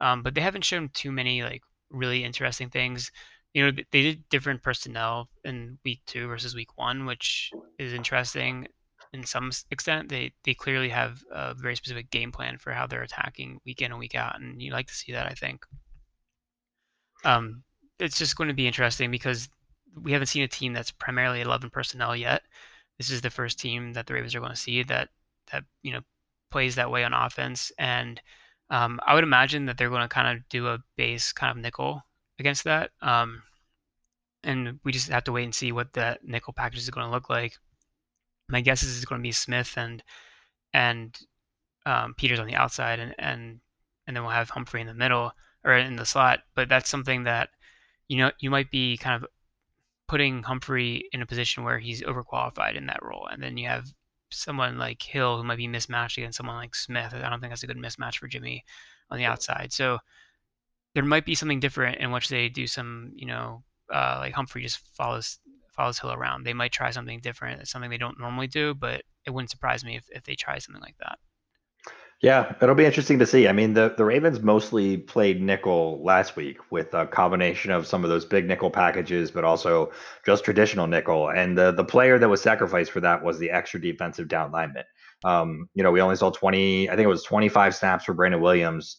Um, 0.00 0.22
but 0.22 0.34
they 0.34 0.40
haven't 0.40 0.64
shown 0.64 0.90
too 0.92 1.10
many 1.10 1.42
like 1.42 1.62
really 1.90 2.24
interesting 2.24 2.70
things. 2.70 3.10
You 3.54 3.64
know, 3.64 3.82
they 3.90 4.02
did 4.02 4.28
different 4.28 4.62
personnel 4.62 5.30
in 5.44 5.78
week 5.84 6.02
two 6.06 6.28
versus 6.28 6.54
week 6.54 6.76
one, 6.76 7.06
which 7.06 7.50
is 7.78 7.94
interesting 7.94 8.68
in 9.14 9.24
some 9.24 9.50
extent. 9.70 10.10
They 10.10 10.32
they 10.44 10.54
clearly 10.54 10.90
have 10.90 11.22
a 11.30 11.54
very 11.54 11.76
specific 11.76 12.10
game 12.10 12.32
plan 12.32 12.58
for 12.58 12.72
how 12.72 12.86
they're 12.86 13.02
attacking 13.02 13.60
week 13.64 13.80
in 13.80 13.92
and 13.92 13.98
week 13.98 14.14
out, 14.14 14.38
and 14.38 14.60
you 14.60 14.72
like 14.72 14.88
to 14.88 14.94
see 14.94 15.12
that. 15.12 15.26
I 15.26 15.34
think. 15.34 15.64
Um, 17.24 17.64
it's 17.98 18.18
just 18.18 18.36
going 18.36 18.48
to 18.48 18.54
be 18.54 18.66
interesting 18.66 19.10
because 19.10 19.48
we 20.02 20.12
haven't 20.12 20.28
seen 20.28 20.42
a 20.42 20.48
team 20.48 20.72
that's 20.72 20.90
primarily 20.90 21.40
11 21.40 21.70
personnel 21.70 22.14
yet. 22.14 22.42
This 22.98 23.10
is 23.10 23.20
the 23.20 23.30
first 23.30 23.58
team 23.58 23.92
that 23.94 24.06
the 24.06 24.14
Ravens 24.14 24.34
are 24.34 24.40
going 24.40 24.52
to 24.52 24.56
see 24.56 24.82
that 24.84 25.10
that 25.52 25.64
you 25.82 25.92
know 25.92 26.00
plays 26.50 26.74
that 26.76 26.90
way 26.90 27.04
on 27.04 27.12
offense, 27.12 27.72
and 27.78 28.20
um, 28.70 29.00
I 29.06 29.14
would 29.14 29.24
imagine 29.24 29.66
that 29.66 29.78
they're 29.78 29.90
going 29.90 30.02
to 30.02 30.08
kind 30.08 30.36
of 30.36 30.48
do 30.48 30.68
a 30.68 30.78
base 30.96 31.32
kind 31.32 31.50
of 31.50 31.62
nickel 31.62 32.02
against 32.38 32.64
that. 32.64 32.90
Um, 33.02 33.42
and 34.42 34.80
we 34.84 34.92
just 34.92 35.08
have 35.08 35.24
to 35.24 35.32
wait 35.32 35.44
and 35.44 35.54
see 35.54 35.72
what 35.72 35.92
that 35.94 36.24
nickel 36.24 36.52
package 36.52 36.80
is 36.80 36.90
going 36.90 37.06
to 37.06 37.12
look 37.12 37.28
like. 37.28 37.54
My 38.48 38.60
guess 38.60 38.82
is 38.82 38.96
it's 38.96 39.04
going 39.04 39.20
to 39.20 39.26
be 39.26 39.32
Smith 39.32 39.74
and 39.76 40.02
and 40.72 41.18
um, 41.84 42.14
Peters 42.14 42.40
on 42.40 42.46
the 42.46 42.54
outside, 42.54 42.98
and 42.98 43.14
and 43.18 43.60
and 44.06 44.16
then 44.16 44.22
we'll 44.22 44.32
have 44.32 44.50
Humphrey 44.50 44.80
in 44.80 44.86
the 44.86 44.94
middle 44.94 45.32
or 45.64 45.74
in 45.74 45.96
the 45.96 46.06
slot. 46.06 46.40
But 46.54 46.68
that's 46.68 46.90
something 46.90 47.24
that 47.24 47.50
you 48.08 48.18
know 48.18 48.30
you 48.40 48.50
might 48.50 48.70
be 48.70 48.96
kind 48.96 49.22
of 49.22 49.28
putting 50.08 50.42
Humphrey 50.42 51.08
in 51.12 51.22
a 51.22 51.26
position 51.26 51.64
where 51.64 51.78
he's 51.78 52.02
overqualified 52.02 52.76
in 52.76 52.86
that 52.86 53.02
role, 53.02 53.26
and 53.30 53.42
then 53.42 53.56
you 53.56 53.68
have 53.68 53.86
someone 54.30 54.78
like 54.78 55.02
Hill 55.02 55.36
who 55.36 55.44
might 55.44 55.56
be 55.56 55.68
mismatched 55.68 56.18
against 56.18 56.36
someone 56.36 56.56
like 56.56 56.74
Smith. 56.74 57.14
I 57.14 57.28
don't 57.28 57.40
think 57.40 57.52
that's 57.52 57.62
a 57.62 57.66
good 57.66 57.76
mismatch 57.76 58.18
for 58.18 58.28
Jimmy 58.28 58.64
on 59.10 59.18
the 59.18 59.24
outside. 59.24 59.72
So 59.72 59.98
there 60.94 61.04
might 61.04 61.24
be 61.24 61.34
something 61.34 61.60
different 61.60 61.98
in 61.98 62.10
which 62.10 62.28
they 62.28 62.48
do 62.48 62.66
some, 62.66 63.12
you 63.14 63.26
know, 63.26 63.62
uh, 63.92 64.16
like 64.20 64.34
Humphrey 64.34 64.62
just 64.62 64.80
follows 64.96 65.38
follows 65.76 65.98
Hill 65.98 66.12
around. 66.12 66.44
They 66.44 66.54
might 66.54 66.72
try 66.72 66.90
something 66.90 67.20
different. 67.20 67.60
It's 67.60 67.70
something 67.70 67.90
they 67.90 67.98
don't 67.98 68.18
normally 68.18 68.46
do, 68.46 68.74
but 68.74 69.02
it 69.26 69.30
wouldn't 69.30 69.50
surprise 69.50 69.84
me 69.84 69.96
if, 69.96 70.04
if 70.10 70.24
they 70.24 70.34
try 70.34 70.58
something 70.58 70.82
like 70.82 70.96
that. 71.00 71.18
Yeah, 72.22 72.54
it'll 72.62 72.74
be 72.74 72.86
interesting 72.86 73.18
to 73.18 73.26
see. 73.26 73.46
I 73.46 73.52
mean, 73.52 73.74
the, 73.74 73.94
the 73.96 74.04
Ravens 74.04 74.40
mostly 74.40 74.96
played 74.96 75.42
nickel 75.42 76.02
last 76.02 76.34
week 76.34 76.58
with 76.70 76.94
a 76.94 77.06
combination 77.06 77.70
of 77.70 77.86
some 77.86 78.04
of 78.04 78.10
those 78.10 78.24
big 78.24 78.46
nickel 78.46 78.70
packages, 78.70 79.30
but 79.30 79.44
also 79.44 79.92
just 80.24 80.42
traditional 80.42 80.86
nickel. 80.86 81.28
And 81.30 81.58
the 81.58 81.72
the 81.72 81.84
player 81.84 82.18
that 82.18 82.28
was 82.28 82.40
sacrificed 82.40 82.90
for 82.90 83.00
that 83.00 83.22
was 83.22 83.38
the 83.38 83.50
extra 83.50 83.80
defensive 83.80 84.28
down 84.28 84.50
lineman. 84.50 84.84
Um, 85.24 85.68
you 85.74 85.82
know, 85.82 85.90
we 85.90 86.00
only 86.00 86.16
saw 86.16 86.30
20, 86.30 86.88
I 86.88 86.96
think 86.96 87.04
it 87.04 87.08
was 87.08 87.22
25 87.22 87.74
snaps 87.74 88.04
for 88.04 88.14
Brandon 88.14 88.40
Williams 88.40 88.96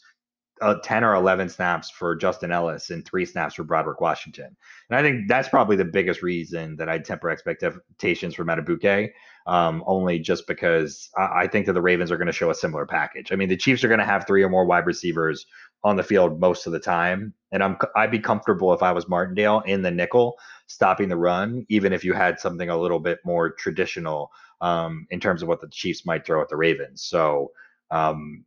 uh, 0.62 0.76
10 0.84 1.04
or 1.04 1.14
11 1.14 1.50
snaps 1.50 1.90
for 1.90 2.16
Justin 2.16 2.52
Ellis 2.52 2.90
and 2.90 3.06
three 3.06 3.26
snaps 3.26 3.56
for 3.56 3.64
Broderick 3.64 4.02
Washington. 4.02 4.56
And 4.90 4.98
I 4.98 5.02
think 5.04 5.28
that's 5.28 5.50
probably 5.50 5.76
the 5.76 5.86
biggest 5.86 6.24
reason 6.24 6.76
that 6.78 6.90
I'd 6.90 7.06
temper 7.06 7.30
expectations 7.30 8.34
for 8.34 8.44
Madubuike, 8.44 9.12
um, 9.48 9.84
only 9.88 10.20
just 10.20 10.46
because 10.46 11.10
I, 11.18 11.42
I 11.42 11.48
think 11.48 11.66
that 11.66 11.74
the 11.74 11.82
Ravens 11.82 12.12
are 12.12 12.18
going 12.18 12.28
to 12.28 12.34
show 12.34 12.50
a 12.50 12.56
similar 12.56 12.86
package. 12.86 13.32
I 13.32 13.36
mean, 13.36 13.50
the 13.50 13.58
Chiefs 13.58 13.84
are 13.84 13.88
going 13.88 14.00
to 14.00 14.06
have 14.06 14.28
three 14.28 14.44
or 14.44 14.50
more 14.50 14.66
wide 14.66 14.86
receivers 14.86 15.46
on 15.84 15.96
the 15.96 16.04
field 16.04 16.40
most 16.40 16.68
of 16.68 16.74
the 16.74 16.80
time. 16.80 17.34
And 17.52 17.64
I'm 17.64 17.78
I'd 17.96 18.12
be 18.12 18.20
comfortable 18.20 18.74
if 18.74 18.84
I 18.84 18.92
was 18.92 19.08
Martindale 19.08 19.62
in 19.66 19.82
the 19.82 19.92
nickel 19.92 20.38
stopping 20.68 21.08
the 21.08 21.18
run, 21.18 21.66
even 21.70 21.94
if 21.94 22.04
you 22.04 22.14
had 22.14 22.40
something 22.40 22.70
a 22.70 22.78
little 22.78 23.00
bit 23.00 23.20
more 23.24 23.52
traditional 23.52 24.32
um, 24.60 25.08
in 25.12 25.20
terms 25.20 25.42
of 25.42 25.48
what 25.48 25.62
the 25.62 25.70
Chiefs 25.70 26.06
might 26.06 26.26
throw 26.26 26.42
at 26.42 26.50
the 26.50 26.58
Ravens. 26.58 27.04
So 27.04 27.52
um, 27.90 28.44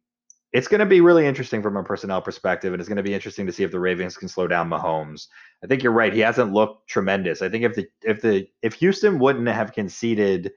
it's 0.53 0.69
going 0.69 0.81
to 0.81 0.87
be 0.87 1.01
really 1.01 1.27
interesting 1.27 1.63
from 1.63 1.77
a 1.77 1.85
personnel 1.85 2.21
perspective, 2.21 2.75
and 2.75 2.81
it's 2.81 2.89
going 2.89 2.97
to 2.97 3.03
be 3.03 3.15
interesting 3.15 3.47
to 3.47 3.53
see 3.53 3.63
if 3.63 3.71
the 3.71 3.81
Ravens 3.81 4.17
can 4.17 4.29
slow 4.29 4.47
down 4.47 4.69
Mahomes. 4.69 5.29
I 5.65 5.67
think 5.67 5.83
you're 5.83 5.93
right; 5.93 6.13
he 6.13 6.21
hasn't 6.21 6.53
looked 6.53 6.89
tremendous. 6.89 7.41
I 7.41 7.49
think 7.49 7.65
if 7.65 7.75
the 7.75 7.87
if 8.03 8.21
the 8.21 8.47
if 8.61 8.75
Houston 8.75 9.19
wouldn't 9.19 9.49
have 9.49 9.73
conceded, 9.73 10.53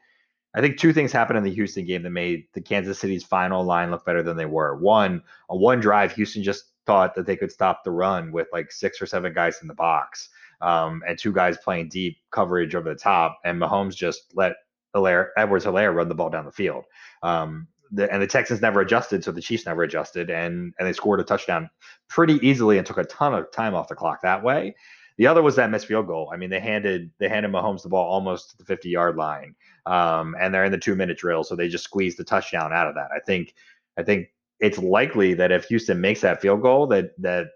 I 0.56 0.62
think 0.62 0.78
two 0.78 0.94
things 0.94 1.12
happened 1.12 1.38
in 1.38 1.44
the 1.44 1.54
Houston 1.54 1.86
game 1.86 2.04
that 2.04 2.12
made 2.12 2.46
the 2.54 2.62
Kansas 2.62 3.00
City's 3.00 3.24
final 3.24 3.64
line 3.64 3.90
look 3.92 4.06
better 4.06 4.22
than 4.22 4.38
they 4.38 4.46
were. 4.46 4.78
One, 4.78 5.24
a 5.50 5.58
one 5.58 5.80
drive, 5.80 6.14
Houston 6.14 6.44
just 6.44 6.66
thought 6.86 7.16
that 7.16 7.26
they 7.26 7.36
could 7.36 7.52
stop 7.52 7.84
the 7.84 7.92
run 7.92 8.32
with 8.32 8.48
like 8.52 8.72
six 8.72 9.02
or 9.02 9.06
seven 9.06 9.34
guys 9.34 9.60
in 9.62 9.68
the 9.68 9.74
box, 9.74 10.30
um, 10.62 11.02
and 11.08 11.18
two 11.18 11.34
guys 11.34 11.58
playing 11.58 11.90
deep 11.90 12.18
coverage 12.32 12.76
over 12.76 12.90
the 12.90 13.00
top, 13.00 13.40
and 13.46 13.60
Mahomes 13.60 13.96
just 13.96 14.34
let 14.36 14.54
Helaire, 14.96 15.30
Edwards 15.38 15.66
Helaire 15.66 15.94
run 15.94 16.10
the 16.10 16.16
ball 16.16 16.30
down 16.30 16.46
the 16.46 16.52
field. 16.52 16.86
Um, 17.24 17.68
the, 17.92 18.12
and 18.12 18.22
the 18.22 18.28
Texans 18.28 18.62
never 18.62 18.82
adjusted, 18.82 19.24
so 19.24 19.32
the 19.32 19.42
Chiefs 19.42 19.66
never 19.66 19.84
adjusted, 19.84 20.30
and 20.30 20.74
and 20.78 20.88
they 20.88 20.94
scored 20.94 21.20
a 21.20 21.24
touchdown 21.24 21.70
pretty 22.10 22.36
easily 22.48 22.78
and 22.78 22.86
took 22.86 22.98
a 22.98 23.04
ton 23.06 23.34
of 23.34 23.52
time 23.52 23.76
off 23.76 23.88
the 23.88 23.96
clock 23.96 24.22
that 24.22 24.44
way. 24.44 24.76
The 25.18 25.28
other 25.28 25.42
was 25.42 25.56
that 25.56 25.70
missed 25.70 25.86
field 25.86 26.08
goal. 26.08 26.32
I 26.34 26.38
mean, 26.38 26.50
they 26.50 26.60
handed 26.60 27.12
they 27.20 27.30
handed 27.30 27.52
Mahomes 27.52 27.84
the 27.84 27.90
ball 27.90 28.10
almost 28.10 28.52
to 28.52 28.58
the 28.58 28.66
50 28.66 28.90
yard 28.90 29.16
line, 29.16 29.56
um, 29.86 30.36
and 30.40 30.54
they're 30.54 30.66
in 30.66 30.72
the 30.72 30.78
two 30.78 30.96
minute 30.96 31.18
drill, 31.18 31.44
so 31.44 31.56
they 31.56 31.68
just 31.68 31.84
squeezed 31.84 32.18
the 32.18 32.24
touchdown 32.24 32.74
out 32.74 32.88
of 32.88 32.96
that. 32.96 33.10
I 33.16 33.20
think 33.20 33.54
I 33.98 34.04
think 34.04 34.30
it's 34.60 34.78
likely 34.78 35.34
that 35.36 35.52
if 35.52 35.66
Houston 35.66 36.02
makes 36.02 36.22
that 36.22 36.42
field 36.42 36.62
goal, 36.62 36.88
that 36.88 37.12
that 37.20 37.48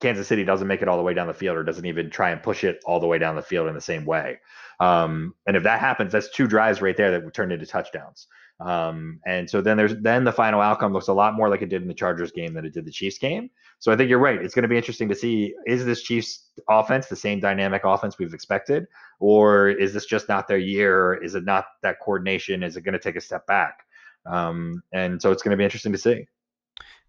Kansas 0.00 0.28
City 0.28 0.44
doesn't 0.44 0.68
make 0.68 0.82
it 0.82 0.88
all 0.88 0.96
the 0.96 1.02
way 1.02 1.14
down 1.14 1.26
the 1.26 1.34
field 1.34 1.56
or 1.56 1.64
doesn't 1.64 1.86
even 1.86 2.10
try 2.10 2.30
and 2.30 2.42
push 2.42 2.62
it 2.64 2.80
all 2.84 3.00
the 3.00 3.06
way 3.06 3.18
down 3.18 3.34
the 3.34 3.42
field 3.42 3.68
in 3.68 3.74
the 3.74 3.80
same 3.80 4.04
way. 4.04 4.38
Um, 4.80 5.34
and 5.46 5.56
if 5.56 5.64
that 5.64 5.80
happens, 5.80 6.12
that's 6.12 6.30
two 6.30 6.46
drives 6.46 6.80
right 6.80 6.96
there 6.96 7.10
that 7.10 7.24
would 7.24 7.34
turn 7.34 7.50
into 7.50 7.66
touchdowns. 7.66 8.28
Um, 8.60 9.20
and 9.24 9.48
so 9.48 9.60
then 9.60 9.76
there's 9.76 9.94
then 10.00 10.24
the 10.24 10.32
final 10.32 10.60
outcome 10.60 10.92
looks 10.92 11.08
a 11.08 11.12
lot 11.12 11.34
more 11.34 11.48
like 11.48 11.62
it 11.62 11.68
did 11.68 11.82
in 11.82 11.88
the 11.88 11.94
Chargers 11.94 12.32
game 12.32 12.54
than 12.54 12.64
it 12.64 12.72
did 12.72 12.84
the 12.84 12.90
Chiefs 12.90 13.18
game. 13.18 13.50
So 13.78 13.92
I 13.92 13.96
think 13.96 14.10
you're 14.10 14.18
right. 14.18 14.42
It's 14.42 14.54
going 14.54 14.64
to 14.64 14.68
be 14.68 14.76
interesting 14.76 15.08
to 15.08 15.14
see 15.14 15.54
is 15.66 15.84
this 15.84 16.02
Chiefs 16.02 16.48
offense 16.68 17.06
the 17.06 17.16
same 17.16 17.38
dynamic 17.38 17.82
offense 17.84 18.18
we've 18.18 18.34
expected, 18.34 18.86
or 19.20 19.68
is 19.68 19.94
this 19.94 20.06
just 20.06 20.28
not 20.28 20.48
their 20.48 20.58
year? 20.58 21.14
Is 21.22 21.36
it 21.36 21.44
not 21.44 21.66
that 21.82 22.00
coordination? 22.00 22.62
Is 22.62 22.76
it 22.76 22.82
going 22.82 22.94
to 22.94 22.98
take 22.98 23.16
a 23.16 23.20
step 23.20 23.46
back? 23.46 23.84
Um, 24.26 24.82
and 24.92 25.22
so 25.22 25.30
it's 25.30 25.42
going 25.42 25.52
to 25.52 25.56
be 25.56 25.64
interesting 25.64 25.92
to 25.92 25.98
see. 25.98 26.26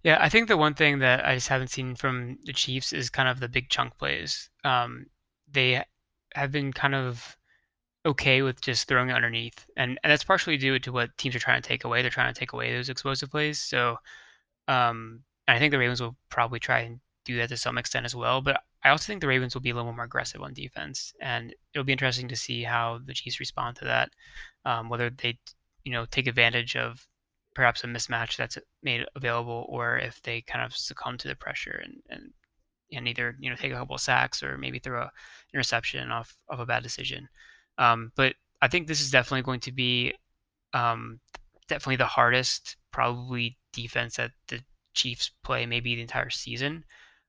Yeah, 0.03 0.17
I 0.21 0.29
think 0.29 0.47
the 0.47 0.57
one 0.57 0.75
thing 0.75 0.99
that 0.99 1.25
I 1.25 1.35
just 1.35 1.49
haven't 1.49 1.71
seen 1.71 1.95
from 1.95 2.37
the 2.45 2.53
Chiefs 2.53 2.93
is 2.93 3.09
kind 3.09 3.27
of 3.27 3.39
the 3.39 3.49
big 3.49 3.69
chunk 3.69 3.97
plays. 3.97 4.49
Um, 4.63 5.07
they 5.51 5.83
have 6.35 6.51
been 6.51 6.71
kind 6.71 6.95
of 6.95 7.35
okay 8.05 8.41
with 8.41 8.61
just 8.61 8.87
throwing 8.87 9.09
it 9.09 9.13
underneath, 9.15 9.65
and, 9.77 9.99
and 10.03 10.11
that's 10.11 10.23
partially 10.23 10.57
due 10.57 10.79
to 10.79 10.91
what 10.91 11.17
teams 11.17 11.35
are 11.35 11.39
trying 11.39 11.61
to 11.61 11.67
take 11.67 11.83
away. 11.83 12.01
They're 12.01 12.11
trying 12.11 12.33
to 12.33 12.39
take 12.39 12.53
away 12.53 12.73
those 12.73 12.89
explosive 12.89 13.31
plays. 13.31 13.59
So, 13.59 13.97
um, 14.67 15.23
I 15.47 15.59
think 15.59 15.71
the 15.71 15.79
Ravens 15.79 16.01
will 16.01 16.15
probably 16.29 16.59
try 16.59 16.81
and 16.81 16.99
do 17.25 17.37
that 17.37 17.49
to 17.49 17.57
some 17.57 17.77
extent 17.77 18.05
as 18.05 18.15
well. 18.15 18.41
But 18.41 18.61
I 18.83 18.89
also 18.89 19.07
think 19.07 19.21
the 19.21 19.27
Ravens 19.27 19.53
will 19.53 19.61
be 19.61 19.71
a 19.71 19.75
little 19.75 19.91
more 19.93 20.05
aggressive 20.05 20.41
on 20.41 20.53
defense, 20.53 21.13
and 21.21 21.53
it'll 21.73 21.85
be 21.85 21.91
interesting 21.91 22.27
to 22.29 22.35
see 22.35 22.63
how 22.63 22.99
the 23.05 23.13
Chiefs 23.13 23.39
respond 23.39 23.77
to 23.77 23.85
that. 23.85 24.09
Um, 24.65 24.89
whether 24.89 25.09
they, 25.09 25.37
you 25.83 25.91
know, 25.91 26.05
take 26.05 26.27
advantage 26.27 26.75
of 26.75 27.05
perhaps 27.55 27.83
a 27.83 27.87
mismatch 27.87 28.37
that's 28.37 28.57
made 28.83 29.05
available, 29.15 29.65
or 29.69 29.97
if 29.97 30.21
they 30.21 30.41
kind 30.41 30.63
of 30.65 30.75
succumb 30.75 31.17
to 31.17 31.27
the 31.27 31.35
pressure 31.35 31.81
and 31.83 31.95
and 32.09 32.33
and 32.91 33.07
either 33.07 33.35
you 33.39 33.49
know 33.49 33.55
take 33.55 33.71
a 33.71 33.75
couple 33.75 33.95
of 33.95 34.01
sacks 34.01 34.41
or 34.43 34.57
maybe 34.57 34.79
throw 34.79 35.03
a 35.03 35.11
interception 35.53 36.11
off 36.11 36.35
of 36.49 36.59
a 36.59 36.65
bad 36.65 36.83
decision. 36.83 37.27
Um, 37.79 38.11
but 38.15 38.35
I 38.61 38.67
think 38.67 38.85
this 38.85 39.01
is 39.01 39.09
definitely 39.09 39.41
going 39.41 39.61
to 39.61 39.71
be 39.71 40.13
um, 40.73 41.19
definitely 41.67 41.95
the 41.95 42.05
hardest, 42.05 42.75
probably 42.91 43.57
defense 43.73 44.17
that 44.17 44.31
the 44.49 44.59
Chiefs 44.93 45.31
play 45.43 45.65
maybe 45.65 45.95
the 45.95 46.01
entire 46.01 46.29
season. 46.29 46.83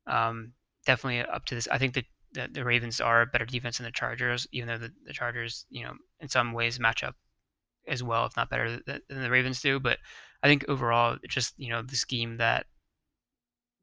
Um, 0.07 0.53
definitely 0.85 1.21
up 1.21 1.45
to 1.47 1.55
this. 1.55 1.69
I 1.71 1.79
think 1.79 1.95
that 1.95 2.05
the, 2.33 2.49
the, 2.51 2.65
Ravens 2.65 3.01
are 3.01 3.23
a 3.23 3.27
better 3.27 3.47
defense 3.47 3.79
than 3.79 3.85
the 3.85 3.93
Chargers, 3.93 4.47
even 4.53 4.69
though 4.69 4.79
the, 4.79 4.93
the 5.07 5.13
Chargers, 5.13 5.67
you 5.71 5.85
know, 5.85 5.95
in 6.19 6.29
some 6.29 6.53
ways 6.53 6.81
match 6.81 7.05
up 7.05 7.15
as 7.87 8.03
well, 8.03 8.27
if 8.27 8.37
not 8.37 8.51
better 8.51 8.81
than, 8.87 9.01
than 9.09 9.23
the 9.23 9.31
Ravens 9.31 9.61
do. 9.61 9.79
But 9.79 9.99
I 10.43 10.49
think 10.49 10.65
overall, 10.69 11.17
just 11.29 11.55
you 11.59 11.71
know, 11.71 11.83
the 11.83 11.97
scheme 11.97 12.39
that 12.39 12.67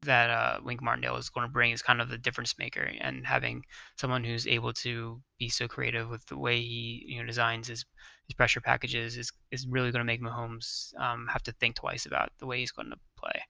that 0.02 0.30
uh, 0.30 0.60
Wink 0.62 0.82
Martindale 0.82 1.16
is 1.16 1.28
going 1.28 1.46
to 1.46 1.52
bring 1.52 1.72
is 1.72 1.82
kind 1.82 2.00
of 2.00 2.08
the 2.08 2.18
difference 2.18 2.54
maker, 2.58 2.90
and 3.00 3.26
having 3.26 3.64
someone 3.96 4.24
who's 4.24 4.46
able 4.46 4.72
to 4.74 5.20
be 5.38 5.48
so 5.48 5.66
creative 5.66 6.08
with 6.08 6.24
the 6.26 6.38
way 6.38 6.60
he 6.60 7.04
you 7.06 7.20
know 7.20 7.26
designs 7.26 7.68
his 7.68 7.84
his 8.26 8.34
pressure 8.34 8.60
packages 8.60 9.16
is 9.16 9.32
is 9.50 9.66
really 9.66 9.90
going 9.90 10.00
to 10.00 10.04
make 10.04 10.22
Mahomes 10.22 10.94
um, 11.00 11.26
have 11.30 11.42
to 11.44 11.52
think 11.52 11.76
twice 11.76 12.06
about 12.06 12.30
the 12.38 12.46
way 12.46 12.58
he's 12.60 12.72
going 12.72 12.90
to 12.90 12.96
play. 13.16 13.42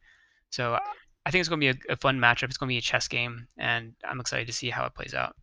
So 0.51 0.79
I 1.27 1.31
think 1.31 1.41
it's 1.41 1.49
going 1.49 1.61
to 1.61 1.75
be 1.75 1.81
a, 1.89 1.93
a 1.93 1.97
fun 1.97 2.19
matchup. 2.19 2.45
It's 2.45 2.57
going 2.57 2.69
to 2.69 2.75
be 2.75 2.79
a 2.79 2.83
chess 2.83 3.09
game, 3.09 3.47
and 3.59 3.93
I'm 4.05 4.21
excited 4.21 4.47
to 4.47 4.53
see 4.53 4.71
how 4.71 4.87
it 4.87 4.95
plays 4.95 5.15
out. 5.15 5.37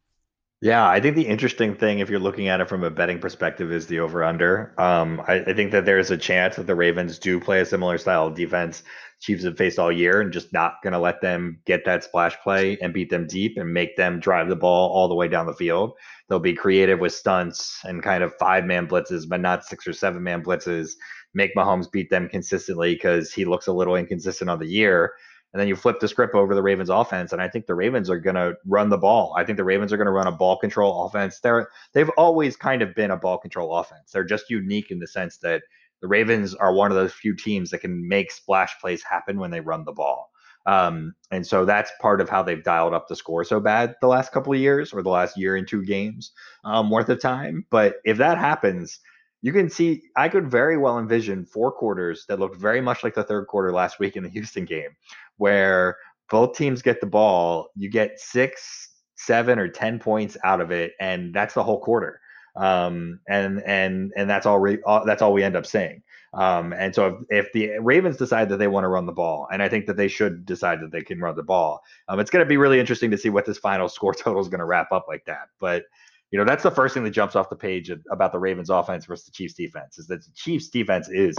Yeah, 0.65 0.89
I 0.89 0.99
think 0.99 1.15
the 1.15 1.27
interesting 1.27 1.75
thing, 1.75 1.99
if 1.99 2.09
you're 2.09 2.19
looking 2.19 2.47
at 2.47 2.59
it 2.59 2.67
from 2.67 2.83
a 2.83 2.89
betting 2.89 3.19
perspective, 3.19 3.71
is 3.71 3.85
the 3.85 3.99
over 3.99 4.23
under. 4.23 4.73
Um, 4.79 5.21
I, 5.27 5.35
I, 5.41 5.53
think 5.53 5.71
that 5.73 5.85
there's 5.85 6.09
a 6.09 6.17
chance 6.17 6.55
that 6.55 6.65
the 6.65 6.73
Ravens 6.73 7.19
do 7.19 7.39
play 7.39 7.59
a 7.59 7.65
similar 7.67 7.99
style 7.99 8.25
of 8.25 8.33
defense 8.33 8.81
Chiefs 9.19 9.43
have 9.43 9.57
faced 9.57 9.77
all 9.77 9.91
year 9.91 10.21
and 10.21 10.33
just 10.33 10.51
not 10.53 10.81
going 10.81 10.93
to 10.93 10.99
let 10.99 11.21
them 11.21 11.59
get 11.67 11.85
that 11.85 12.03
splash 12.03 12.35
play 12.41 12.79
and 12.81 12.95
beat 12.95 13.11
them 13.11 13.27
deep 13.27 13.57
and 13.57 13.71
make 13.71 13.95
them 13.95 14.19
drive 14.19 14.49
the 14.49 14.55
ball 14.55 14.89
all 14.89 15.07
the 15.07 15.13
way 15.13 15.27
down 15.27 15.45
the 15.45 15.53
field. 15.53 15.93
They'll 16.27 16.39
be 16.39 16.55
creative 16.55 16.99
with 16.99 17.13
stunts 17.13 17.79
and 17.83 18.01
kind 18.01 18.23
of 18.23 18.33
five 18.39 18.65
man 18.65 18.87
blitzes, 18.87 19.29
but 19.29 19.41
not 19.41 19.65
six 19.65 19.85
or 19.85 19.93
seven 19.93 20.23
man 20.23 20.43
blitzes. 20.43 20.93
Make 21.35 21.55
Mahomes 21.55 21.91
beat 21.91 22.09
them 22.09 22.27
consistently 22.27 22.95
because 22.95 23.31
he 23.31 23.45
looks 23.45 23.67
a 23.67 23.73
little 23.73 23.97
inconsistent 23.97 24.49
on 24.49 24.57
the 24.57 24.65
year 24.65 25.13
And 25.55 25.61
then 25.61 25.69
you 25.69 25.77
flip 25.77 26.01
the 26.01 26.07
script 26.09 26.35
over 26.35 26.53
the 26.53 26.61
Ravens 26.61 26.89
offense, 26.89 27.31
and 27.31 27.41
I 27.41 27.47
think 27.47 27.65
the 27.65 27.75
Ravens 27.75 28.09
are 28.09 28.19
going 28.19 28.35
to 28.35 28.55
run 28.65 28.89
the 28.89 28.97
ball. 28.97 29.33
I 29.37 29.45
think 29.45 29.55
the 29.55 29.63
Ravens 29.63 29.93
are 29.93 29.95
going 29.95 30.05
to 30.05 30.11
run 30.11 30.27
a 30.27 30.31
ball 30.33 30.57
control 30.57 31.05
offense. 31.05 31.39
They're 31.39 31.69
they've 31.93 32.09
always 32.17 32.57
kind 32.57 32.81
of 32.81 32.93
been 32.93 33.11
a 33.11 33.15
ball 33.15 33.37
control 33.37 33.73
offense. 33.77 34.11
They're 34.11 34.25
just 34.25 34.49
unique 34.49 34.91
in 34.91 34.99
the 34.99 35.07
sense 35.07 35.37
that 35.37 35.61
the 36.01 36.09
Ravens 36.09 36.55
are 36.55 36.73
one 36.73 36.91
of 36.91 36.97
those 36.97 37.13
few 37.13 37.33
teams 37.33 37.69
that 37.69 37.77
can 37.77 38.05
make 38.05 38.31
splash 38.31 38.77
plays 38.81 39.01
happen 39.01 39.39
when 39.39 39.49
they 39.49 39.61
run 39.61 39.85
the 39.85 39.93
ball. 39.93 40.29
Um, 40.65 41.15
and 41.31 41.47
so 41.47 41.63
that's 41.63 41.89
part 42.01 42.19
of 42.19 42.27
how 42.27 42.43
they've 42.43 42.61
dialed 42.61 42.93
up 42.93 43.07
the 43.07 43.15
score 43.15 43.45
so 43.45 43.61
bad 43.61 43.95
the 44.01 44.07
last 44.07 44.33
couple 44.33 44.51
of 44.51 44.59
years 44.59 44.91
or 44.91 45.03
the 45.03 45.09
last 45.09 45.37
year 45.37 45.55
and 45.55 45.65
two 45.65 45.85
games 45.85 46.33
um, 46.65 46.89
worth 46.89 47.07
of 47.07 47.21
time. 47.21 47.65
But 47.69 48.01
if 48.03 48.17
that 48.17 48.37
happens, 48.37 48.99
you 49.45 49.53
can 49.53 49.69
see 49.69 50.01
I 50.15 50.27
could 50.27 50.49
very 50.49 50.75
well 50.75 50.97
envision 50.97 51.45
four 51.45 51.71
quarters 51.71 52.25
that 52.27 52.39
looked 52.39 52.57
very 52.57 52.81
much 52.81 53.03
like 53.03 53.13
the 53.13 53.23
third 53.23 53.45
quarter 53.45 53.71
last 53.71 53.99
week 53.99 54.15
in 54.15 54.23
the 54.23 54.29
Houston 54.37 54.65
game, 54.65 54.89
where 55.37 55.97
both 56.31 56.57
teams 56.57 56.81
get 56.81 56.99
the 56.99 57.05
ball, 57.05 57.69
you 57.75 57.87
get 57.87 58.19
six, 58.19 58.89
seven, 59.13 59.59
or 59.59 59.67
ten 59.67 59.99
points 59.99 60.35
out 60.43 60.61
of 60.61 60.71
it, 60.71 60.93
and 60.99 61.31
that's 61.31 61.53
the 61.53 61.61
whole 61.61 61.79
quarter. 61.79 62.19
Um, 62.55 63.19
and 63.29 63.61
and 63.67 64.11
and 64.17 64.27
that's 64.27 64.47
all, 64.47 64.57
re- 64.57 64.81
all 64.83 65.05
that's 65.05 65.21
all 65.21 65.31
we 65.31 65.43
end 65.43 65.55
up 65.55 65.67
saying. 65.67 66.01
Um, 66.33 66.73
and 66.73 66.95
so 66.95 67.23
if, 67.29 67.45
if, 67.45 67.53
the 67.53 67.77
Ravens 67.79 68.17
decide 68.17 68.49
that 68.49 68.57
they 68.57 68.67
want 68.67 68.83
to 68.83 68.89
run 68.89 69.05
the 69.05 69.13
ball, 69.13 69.47
and 69.53 69.61
I 69.61 69.69
think 69.69 69.85
that 69.85 69.95
they 69.95 70.07
should 70.07 70.43
decide 70.45 70.81
that 70.81 70.91
they 70.91 71.03
can 71.03 71.19
run 71.19 71.35
the 71.35 71.43
ball, 71.43 71.81
um, 72.07 72.19
it's 72.19 72.31
going 72.31 72.43
to 72.43 72.49
be 72.49 72.57
really 72.57 72.79
interesting 72.79 73.11
to 73.11 73.17
see 73.17 73.29
what 73.29 73.45
this 73.45 73.59
final 73.59 73.87
score 73.97 74.15
total 74.15 74.41
is 74.41 74.49
going 74.49 74.59
to 74.59 74.65
wrap 74.65 74.91
up 74.91 75.05
like 75.07 75.23
that. 75.25 75.49
But 75.59 75.83
you 76.31 76.39
know, 76.39 76.45
that's 76.45 76.63
the 76.63 76.71
first 76.71 76.93
thing 76.93 77.03
that 77.03 77.11
jumps 77.11 77.35
off 77.35 77.49
the 77.49 77.55
page 77.55 77.91
about 78.11 78.31
the 78.31 78.39
Ravens 78.39 78.69
offense 78.69 79.05
versus 79.05 79.25
the 79.25 79.31
Chiefs 79.31 79.53
defense 79.53 79.97
is 79.97 80.07
that 80.07 80.23
the 80.23 80.31
Chiefs 80.35 80.69
defense 80.69 81.09
is 81.09 81.37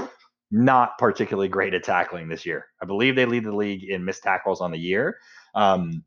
not 0.50 0.96
particularly 0.98 1.48
great 1.48 1.74
at 1.74 1.82
tackling 1.82 2.28
this 2.28 2.46
year. 2.46 2.66
I 2.80 2.86
believe 2.86 3.16
they 3.16 3.26
lead 3.26 3.44
the 3.44 3.54
league 3.54 3.84
in 3.84 4.04
missed 4.04 4.22
tackles 4.22 4.60
on 4.60 4.70
the 4.70 4.78
year. 4.78 5.18
Um, 5.54 6.04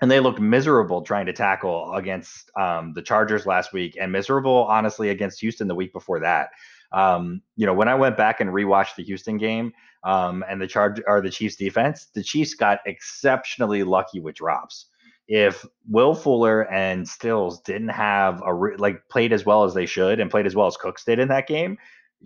and 0.00 0.10
they 0.10 0.20
looked 0.20 0.40
miserable 0.40 1.02
trying 1.02 1.26
to 1.26 1.32
tackle 1.32 1.94
against 1.94 2.50
um, 2.58 2.92
the 2.94 3.02
Chargers 3.02 3.46
last 3.46 3.72
week 3.72 3.96
and 4.00 4.10
miserable, 4.10 4.66
honestly, 4.68 5.10
against 5.10 5.40
Houston 5.40 5.68
the 5.68 5.74
week 5.74 5.92
before 5.92 6.20
that. 6.20 6.50
Um, 6.92 7.42
you 7.56 7.66
know, 7.66 7.74
when 7.74 7.88
I 7.88 7.94
went 7.94 8.16
back 8.16 8.40
and 8.40 8.50
rewatched 8.50 8.96
the 8.96 9.04
Houston 9.04 9.36
game 9.36 9.72
um, 10.04 10.44
and 10.48 10.60
the 10.60 10.66
charge 10.66 11.00
or 11.06 11.20
the 11.20 11.30
Chiefs 11.30 11.56
defense, 11.56 12.06
the 12.14 12.22
Chiefs 12.22 12.54
got 12.54 12.80
exceptionally 12.86 13.82
lucky 13.82 14.20
with 14.20 14.36
drops. 14.36 14.86
If 15.26 15.64
Will 15.88 16.14
Fuller 16.14 16.70
and 16.70 17.08
Stills 17.08 17.60
didn't 17.60 17.88
have 17.88 18.42
a 18.44 18.52
re- 18.52 18.76
like 18.76 19.08
played 19.08 19.32
as 19.32 19.46
well 19.46 19.64
as 19.64 19.74
they 19.74 19.86
should 19.86 20.20
and 20.20 20.30
played 20.30 20.46
as 20.46 20.54
well 20.54 20.66
as 20.66 20.76
Cooks 20.76 21.04
did 21.04 21.18
in 21.18 21.28
that 21.28 21.46
game, 21.46 21.78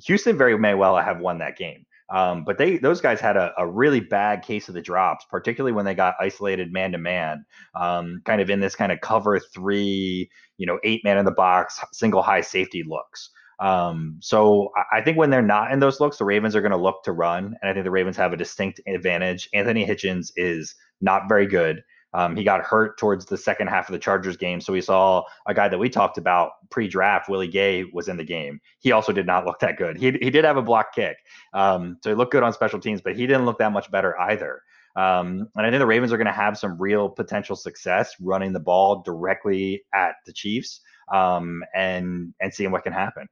Houston 0.07 0.37
very 0.37 0.59
may 0.59 0.75
well 0.75 0.97
have 0.97 1.21
won 1.21 1.39
that 1.39 1.57
game. 1.57 1.85
Um, 2.11 2.45
but 2.45 2.57
they 2.57 2.79
those 2.79 3.03
guys 3.03 3.21
had 3.21 3.37
a, 3.37 3.53
a, 3.59 3.67
really 3.67 4.01
bad 4.01 4.43
case 4.43 4.69
of 4.69 4.75
the 4.75 4.81
drops, 4.81 5.27
particularly 5.31 5.73
when 5.75 5.85
they 5.85 5.95
got 5.95 6.15
isolated 6.19 6.73
man 6.73 6.93
to 6.93 6.99
man, 6.99 7.45
kind 7.75 8.41
of 8.41 8.49
in 8.49 8.61
this 8.61 8.75
kind 8.75 8.91
of 8.93 9.03
cover 9.03 9.39
three, 9.39 10.31
you 10.57 10.67
know, 10.67 10.79
eight 10.85 11.05
man 11.05 11.19
in 11.19 11.27
the 11.27 11.31
box, 11.31 11.79
single 11.93 12.23
high 12.23 12.41
safety 12.41 12.83
looks. 12.83 13.31
Um, 13.61 14.17
so 14.21 14.71
I 14.93 15.03
think 15.03 15.19
when 15.19 15.29
they're 15.29 15.43
not 15.43 15.71
in 15.71 15.81
those 15.81 16.01
looks, 16.01 16.17
the 16.17 16.25
Ravens 16.25 16.57
are 16.57 16.63
going 16.63 16.73
to 16.73 16.79
look 16.79 17.03
to 17.05 17.13
run, 17.13 17.57
and 17.61 17.71
I 17.71 17.75
think 17.75 17.85
the 17.85 17.91
Ravens 17.91 18.17
have 18.17 18.33
a 18.33 18.37
distinct 18.39 18.81
advantage. 18.87 19.51
Anthony 19.53 19.85
Hitchens 19.85 20.31
is 20.37 20.75
not 21.03 21.29
very 21.29 21.47
good. 21.47 21.83
Um, 22.15 22.37
he 22.37 22.43
got 22.43 22.63
hurt 22.63 22.99
towards 22.99 23.27
the 23.27 23.37
second 23.37 23.69
half 23.69 23.89
of 23.89 23.93
the 23.93 23.99
Chargers 23.99 24.37
game, 24.37 24.61
so 24.61 24.73
we 24.73 24.81
saw 24.81 25.23
a 25.47 25.53
guy 25.53 25.69
that 25.69 25.79
we 25.79 25.91
talked 25.91 26.17
about 26.17 26.53
pre-draft, 26.71 27.29
Willie 27.29 27.49
Gay, 27.49 27.85
was 27.93 28.09
in 28.09 28.17
the 28.17 28.25
game. 28.25 28.61
He 28.79 28.93
also 28.93 29.13
did 29.13 29.27
not 29.27 29.45
look 29.47 29.61
that 29.61 29.77
good. 29.77 29.99
He 29.99 30.13
he 30.13 30.31
did 30.31 30.45
have 30.45 30.57
a 30.57 30.63
block 30.63 30.95
kick, 30.95 31.17
um, 31.53 31.99
so 32.03 32.11
he 32.11 32.17
looked 32.17 32.33
good 32.33 32.43
on 32.43 32.53
special 32.53 32.81
teams, 32.81 33.01
but 33.01 33.17
he 33.17 33.27
didn't 33.27 33.45
look 33.45 33.59
that 33.59 33.73
much 33.73 33.91
better 33.91 34.19
either. 34.21 34.63
Um, 34.97 35.49
and 35.55 35.67
I 35.67 35.71
think 35.71 35.79
the 35.79 35.87
Ravens 35.87 36.13
are 36.13 36.17
going 36.17 36.27
to 36.27 36.33
have 36.33 36.59
some 36.59 36.81
real 36.81 37.09
potential 37.09 37.55
success 37.55 38.15
running 38.21 38.53
the 38.53 38.61
ball 38.61 39.03
directly 39.03 39.85
at 39.95 40.15
the 40.27 40.33
Chiefs 40.33 40.81
um, 41.13 41.63
and 41.75 42.35
and 42.41 42.53
seeing 42.53 42.71
what 42.71 42.85
can 42.85 42.93
happen. 42.93 43.29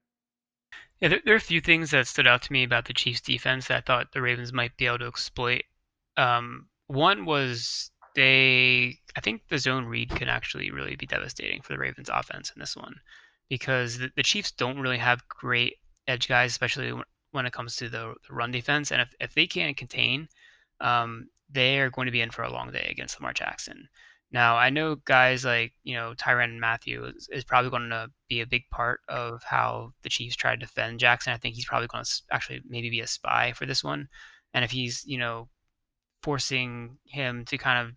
Yeah, 1.01 1.09
there, 1.09 1.21
there, 1.25 1.35
are 1.35 1.39
a 1.39 1.41
few 1.41 1.61
things 1.61 1.91
that 1.91 2.07
stood 2.07 2.27
out 2.27 2.43
to 2.43 2.53
me 2.53 2.65
about 2.65 2.87
the 2.87 2.95
Chiefs' 2.95 3.21
defense 3.21 3.69
that 3.69 3.79
I 3.79 3.81
thought 3.81 4.13
the 4.13 4.23
Ravens 4.23 4.53
might 4.53 4.77
be 4.77 4.87
able 4.87 5.01
to 5.01 5.07
exploit. 5.07 5.65
Um, 6.17 6.69
one 6.87 7.25
was 7.27 7.91
they, 8.17 8.99
I 9.15 9.21
think 9.21 9.43
the 9.49 9.59
zone 9.59 9.85
read 9.85 10.11
can 10.11 10.29
actually 10.29 10.71
really 10.71 10.97
be 10.97 11.07
devastating 11.07 11.63
for 11.63 11.75
the 11.75 11.79
Ravens' 11.79 12.11
offense 12.13 12.51
in 12.55 12.59
this 12.59 12.75
one 12.75 12.95
because 13.49 13.99
the, 13.99 14.11
the 14.17 14.23
Chiefs 14.23 14.51
don't 14.51 14.81
really 14.81 14.99
have 14.99 15.29
great 15.29 15.75
edge 16.09 16.27
guys, 16.27 16.51
especially 16.51 16.93
when, 17.31 17.47
it 17.47 17.53
comes 17.53 17.77
to 17.77 17.89
the, 17.91 18.15
the, 18.27 18.35
run 18.35 18.51
defense. 18.51 18.91
And 18.91 19.03
if, 19.03 19.15
if 19.21 19.35
they 19.35 19.47
can't 19.47 19.77
contain, 19.77 20.29
um, 20.81 21.29
they 21.51 21.79
are 21.79 21.91
going 21.91 22.07
to 22.07 22.13
be 22.13 22.23
in 22.23 22.31
for 22.31 22.43
a 22.43 22.53
long 22.53 22.73
day 22.73 22.89
against 22.91 23.21
Lamar 23.21 23.35
Jackson. 23.35 23.89
Now, 24.33 24.57
I 24.57 24.71
know 24.71 24.97
guys 24.97 25.45
like, 25.45 25.73
you 25.85 25.95
know, 25.95 26.15
Tyrann 26.17 26.59
Mathieu 26.59 27.05
is, 27.05 27.29
is 27.31 27.45
probably 27.45 27.71
going 27.71 27.91
to 27.91 28.09
be 28.29 28.41
a 28.41 28.47
big 28.47 28.63
part 28.71 29.01
of 29.09 29.43
how 29.45 29.93
the 30.03 30.09
Chiefs 30.09 30.35
try 30.35 30.53
to 30.53 30.57
defend 30.57 30.99
Jackson. 30.99 31.33
I 31.33 31.37
think 31.37 31.55
he's 31.55 31.67
probably 31.67 31.89
going 31.89 32.05
to 32.05 32.11
actually 32.33 32.63
maybe 32.67 32.91
be 32.91 33.01
a 33.01 33.07
spy 33.07 33.53
for 33.53 33.67
this 33.67 33.85
one. 33.85 34.09
And 34.55 34.65
if 34.65 34.71
he's, 34.71 35.05
you 35.07 35.19
know, 35.19 35.49
forcing 36.23 36.97
him 37.05 37.45
to 37.45 37.59
kind 37.59 37.87
of 37.87 37.95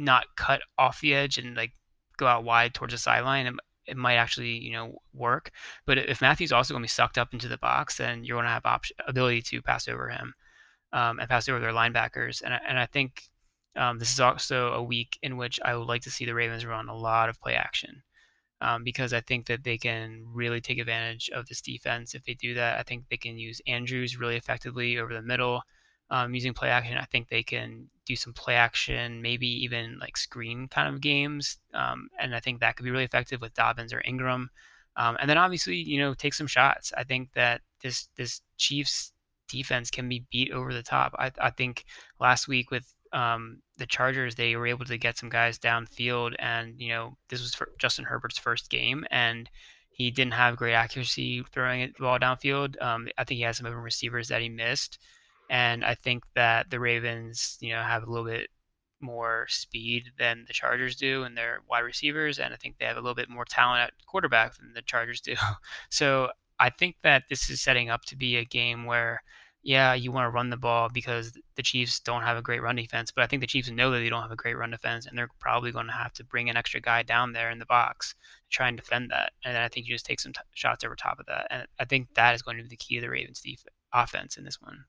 not 0.00 0.24
cut 0.36 0.62
off 0.78 1.00
the 1.00 1.14
edge 1.14 1.38
and 1.38 1.56
like 1.56 1.72
go 2.16 2.26
out 2.26 2.44
wide 2.44 2.74
towards 2.74 2.94
the 2.94 2.98
sideline, 2.98 3.46
it, 3.46 3.54
it 3.86 3.96
might 3.96 4.16
actually, 4.16 4.58
you 4.58 4.72
know, 4.72 4.96
work. 5.14 5.50
But 5.86 5.98
if 5.98 6.20
Mathieu's 6.20 6.52
also 6.52 6.74
going 6.74 6.82
to 6.82 6.84
be 6.84 6.88
sucked 6.88 7.18
up 7.18 7.32
into 7.32 7.48
the 7.48 7.58
box, 7.58 7.96
then 7.96 8.24
you're 8.24 8.36
going 8.36 8.46
to 8.46 8.50
have 8.50 8.66
option, 8.66 8.96
ability 9.06 9.42
to 9.42 9.62
pass 9.62 9.88
over 9.88 10.08
him 10.08 10.34
um, 10.92 11.18
and 11.18 11.28
pass 11.28 11.48
over 11.48 11.60
their 11.60 11.72
linebackers. 11.72 12.42
And, 12.42 12.54
I, 12.54 12.60
and 12.66 12.78
I 12.78 12.86
think 12.86 13.22
um, 13.76 13.98
this 13.98 14.12
is 14.12 14.20
also 14.20 14.72
a 14.72 14.82
week 14.82 15.18
in 15.22 15.36
which 15.36 15.60
I 15.64 15.76
would 15.76 15.86
like 15.86 16.02
to 16.02 16.10
see 16.10 16.24
the 16.24 16.34
Ravens 16.34 16.66
run 16.66 16.88
a 16.88 16.96
lot 16.96 17.28
of 17.28 17.40
play 17.40 17.54
action 17.54 18.02
um, 18.60 18.84
because 18.84 19.12
I 19.12 19.20
think 19.20 19.46
that 19.46 19.64
they 19.64 19.78
can 19.78 20.24
really 20.32 20.60
take 20.60 20.78
advantage 20.78 21.30
of 21.30 21.46
this 21.46 21.60
defense. 21.60 22.14
If 22.14 22.24
they 22.24 22.34
do 22.34 22.54
that, 22.54 22.78
I 22.78 22.82
think 22.82 23.04
they 23.08 23.16
can 23.16 23.38
use 23.38 23.60
Andrews 23.66 24.18
really 24.18 24.36
effectively 24.36 24.98
over 24.98 25.14
the 25.14 25.22
middle 25.22 25.62
um, 26.10 26.34
using 26.34 26.52
play 26.52 26.68
action. 26.68 26.96
I 26.96 27.04
think 27.04 27.28
they 27.28 27.42
can 27.42 27.88
do 28.06 28.16
some 28.16 28.32
play 28.32 28.54
action, 28.54 29.22
maybe 29.22 29.46
even 29.64 29.98
like 29.98 30.16
screen 30.16 30.68
kind 30.68 30.92
of 30.92 31.00
games. 31.00 31.58
Um, 31.72 32.08
and 32.18 32.34
I 32.34 32.40
think 32.40 32.60
that 32.60 32.76
could 32.76 32.84
be 32.84 32.90
really 32.90 33.04
effective 33.04 33.40
with 33.40 33.54
Dobbins 33.54 33.92
or 33.92 34.02
Ingram. 34.04 34.50
Um, 34.96 35.16
and 35.20 35.30
then 35.30 35.38
obviously, 35.38 35.76
you 35.76 35.98
know, 35.98 36.14
take 36.14 36.34
some 36.34 36.48
shots. 36.48 36.92
I 36.96 37.04
think 37.04 37.32
that 37.34 37.60
this 37.82 38.08
this 38.16 38.42
Chiefs 38.58 39.12
defense 39.48 39.90
can 39.90 40.08
be 40.08 40.26
beat 40.30 40.52
over 40.52 40.72
the 40.74 40.82
top. 40.82 41.14
I, 41.18 41.30
I 41.40 41.50
think 41.50 41.84
last 42.18 42.48
week 42.48 42.70
with 42.70 42.92
um, 43.12 43.62
the 43.78 43.86
Chargers, 43.86 44.34
they 44.34 44.56
were 44.56 44.66
able 44.66 44.84
to 44.86 44.98
get 44.98 45.18
some 45.18 45.28
guys 45.28 45.58
downfield, 45.58 46.34
and 46.38 46.74
you 46.80 46.88
know 46.88 47.16
this 47.28 47.40
was 47.40 47.56
Justin 47.78 48.04
Herbert's 48.04 48.38
first 48.38 48.70
game, 48.70 49.06
and 49.10 49.48
he 49.90 50.10
didn't 50.10 50.34
have 50.34 50.56
great 50.56 50.74
accuracy 50.74 51.42
throwing 51.52 51.82
it 51.82 51.96
the 51.96 52.02
ball 52.02 52.18
downfield. 52.18 52.80
Um, 52.82 53.08
I 53.18 53.24
think 53.24 53.38
he 53.38 53.44
had 53.44 53.56
some 53.56 53.66
open 53.66 53.78
receivers 53.78 54.28
that 54.28 54.42
he 54.42 54.48
missed, 54.48 54.98
and 55.50 55.84
I 55.84 55.96
think 55.96 56.24
that 56.34 56.70
the 56.70 56.80
Ravens, 56.80 57.58
you 57.60 57.74
know, 57.74 57.82
have 57.82 58.04
a 58.04 58.10
little 58.10 58.24
bit 58.24 58.48
more 59.00 59.46
speed 59.48 60.12
than 60.18 60.44
the 60.46 60.52
Chargers 60.54 60.94
do 60.96 61.24
in 61.24 61.34
their 61.34 61.60
wide 61.68 61.80
receivers, 61.80 62.38
and 62.38 62.54
I 62.54 62.56
think 62.56 62.78
they 62.78 62.86
have 62.86 62.96
a 62.96 63.00
little 63.00 63.16
bit 63.16 63.28
more 63.28 63.44
talent 63.44 63.82
at 63.82 64.06
quarterback 64.06 64.56
than 64.56 64.72
the 64.72 64.82
Chargers 64.82 65.20
do. 65.20 65.34
So 65.90 66.30
I 66.60 66.70
think 66.70 66.96
that 67.02 67.24
this 67.28 67.50
is 67.50 67.60
setting 67.60 67.90
up 67.90 68.04
to 68.06 68.16
be 68.16 68.36
a 68.36 68.44
game 68.44 68.84
where 68.84 69.22
yeah, 69.62 69.92
you 69.92 70.12
want 70.12 70.24
to 70.24 70.30
run 70.30 70.50
the 70.50 70.56
ball 70.56 70.88
because 70.88 71.32
the 71.56 71.62
Chiefs 71.62 72.00
don't 72.00 72.22
have 72.22 72.36
a 72.36 72.42
great 72.42 72.62
run 72.62 72.76
defense, 72.76 73.10
but 73.10 73.24
I 73.24 73.26
think 73.26 73.40
the 73.40 73.46
Chiefs 73.46 73.70
know 73.70 73.90
that 73.90 73.98
they 73.98 74.08
don't 74.08 74.22
have 74.22 74.30
a 74.30 74.36
great 74.36 74.56
run 74.56 74.70
defense, 74.70 75.06
and 75.06 75.18
they're 75.18 75.28
probably 75.38 75.72
going 75.72 75.86
to 75.86 75.92
have 75.92 76.12
to 76.14 76.24
bring 76.24 76.48
an 76.48 76.56
extra 76.56 76.80
guy 76.80 77.02
down 77.02 77.32
there 77.32 77.50
in 77.50 77.58
the 77.58 77.66
box 77.66 78.14
to 78.50 78.56
try 78.56 78.68
and 78.68 78.76
defend 78.76 79.10
that. 79.10 79.32
And 79.44 79.54
then 79.54 79.62
I 79.62 79.68
think 79.68 79.86
you 79.86 79.94
just 79.94 80.06
take 80.06 80.20
some 80.20 80.32
t- 80.32 80.40
shots 80.54 80.84
over 80.84 80.96
top 80.96 81.18
of 81.18 81.26
that, 81.26 81.48
and 81.50 81.66
I 81.78 81.84
think 81.84 82.08
that 82.14 82.34
is 82.34 82.42
going 82.42 82.56
to 82.56 82.62
be 82.62 82.70
the 82.70 82.76
key 82.76 82.94
to 82.96 83.00
the 83.02 83.10
Ravens' 83.10 83.40
def- 83.40 83.66
offense 83.92 84.38
in 84.38 84.44
this 84.44 84.60
one. 84.62 84.84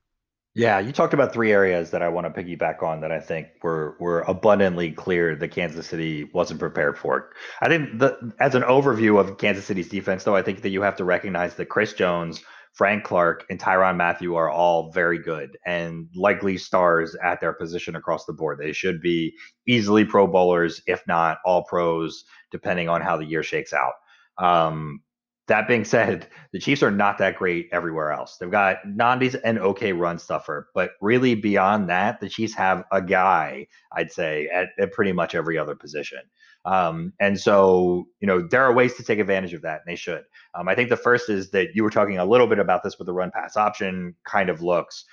Yeah, 0.54 0.80
you 0.80 0.92
talked 0.92 1.14
about 1.14 1.32
three 1.32 1.50
areas 1.50 1.90
that 1.92 2.02
I 2.02 2.08
want 2.08 2.32
to 2.32 2.42
piggyback 2.42 2.82
on 2.82 3.00
that 3.00 3.10
I 3.10 3.20
think 3.20 3.48
were 3.62 3.96
were 3.98 4.20
abundantly 4.22 4.92
clear 4.92 5.34
that 5.34 5.48
Kansas 5.48 5.86
City 5.86 6.24
wasn't 6.34 6.60
prepared 6.60 6.98
for. 6.98 7.30
I 7.62 7.68
think 7.68 7.98
the 7.98 8.32
as 8.38 8.54
an 8.54 8.62
overview 8.62 9.18
of 9.18 9.38
Kansas 9.38 9.64
City's 9.64 9.88
defense, 9.88 10.24
though, 10.24 10.36
I 10.36 10.42
think 10.42 10.60
that 10.60 10.68
you 10.68 10.82
have 10.82 10.96
to 10.96 11.04
recognize 11.04 11.54
that 11.54 11.70
Chris 11.70 11.94
Jones 11.94 12.42
Frank 12.74 13.04
Clark 13.04 13.44
and 13.50 13.58
Tyrann 13.58 13.96
Mathieu 13.96 14.34
are 14.34 14.50
all 14.50 14.90
very 14.92 15.18
good 15.18 15.58
and 15.66 16.08
likely 16.14 16.56
stars 16.56 17.14
at 17.22 17.40
their 17.40 17.52
position 17.52 17.96
across 17.96 18.24
the 18.24 18.32
board. 18.32 18.58
They 18.58 18.72
should 18.72 19.00
be 19.02 19.34
easily 19.68 20.04
Pro 20.04 20.26
Bowlers, 20.26 20.80
if 20.86 21.02
not 21.06 21.38
all 21.44 21.64
pros, 21.64 22.24
depending 22.50 22.88
on 22.88 23.02
how 23.02 23.16
the 23.16 23.26
year 23.26 23.42
shakes 23.42 23.74
out. 23.74 23.92
Um, 24.38 25.00
that 25.48 25.66
being 25.66 25.84
said, 25.84 26.28
the 26.52 26.58
Chiefs 26.58 26.82
are 26.82 26.90
not 26.90 27.18
that 27.18 27.36
great 27.36 27.68
everywhere 27.72 28.12
else. 28.12 28.36
They've 28.36 28.50
got 28.50 28.82
Nnadi's 28.86 29.34
an 29.34 29.58
okay 29.58 29.92
run 29.92 30.18
stuffer, 30.18 30.68
but 30.74 30.92
really 31.00 31.34
beyond 31.34 31.88
that, 31.90 32.20
the 32.20 32.28
Chiefs 32.28 32.54
have 32.54 32.84
a 32.92 33.02
guy, 33.02 33.66
I'd 33.92 34.12
say, 34.12 34.48
at, 34.52 34.68
at 34.78 34.92
pretty 34.92 35.12
much 35.12 35.34
every 35.34 35.58
other 35.58 35.74
position. 35.74 36.20
Um, 36.64 37.12
and 37.18 37.38
so, 37.40 38.06
you 38.20 38.26
know, 38.28 38.46
there 38.46 38.62
are 38.62 38.72
ways 38.72 38.94
to 38.94 39.02
take 39.02 39.18
advantage 39.18 39.52
of 39.52 39.62
that, 39.62 39.80
and 39.84 39.92
they 39.92 39.96
should. 39.96 40.22
Um, 40.54 40.68
I 40.68 40.76
think 40.76 40.90
the 40.90 40.96
first 40.96 41.28
is 41.28 41.50
that 41.50 41.74
you 41.74 41.82
were 41.82 41.90
talking 41.90 42.18
a 42.18 42.24
little 42.24 42.46
bit 42.46 42.60
about 42.60 42.84
this 42.84 42.98
with 42.98 43.06
the 43.06 43.12
run 43.12 43.32
pass 43.32 43.56
option 43.56 44.14
kind 44.24 44.48
of 44.48 44.62
looks. 44.62 45.04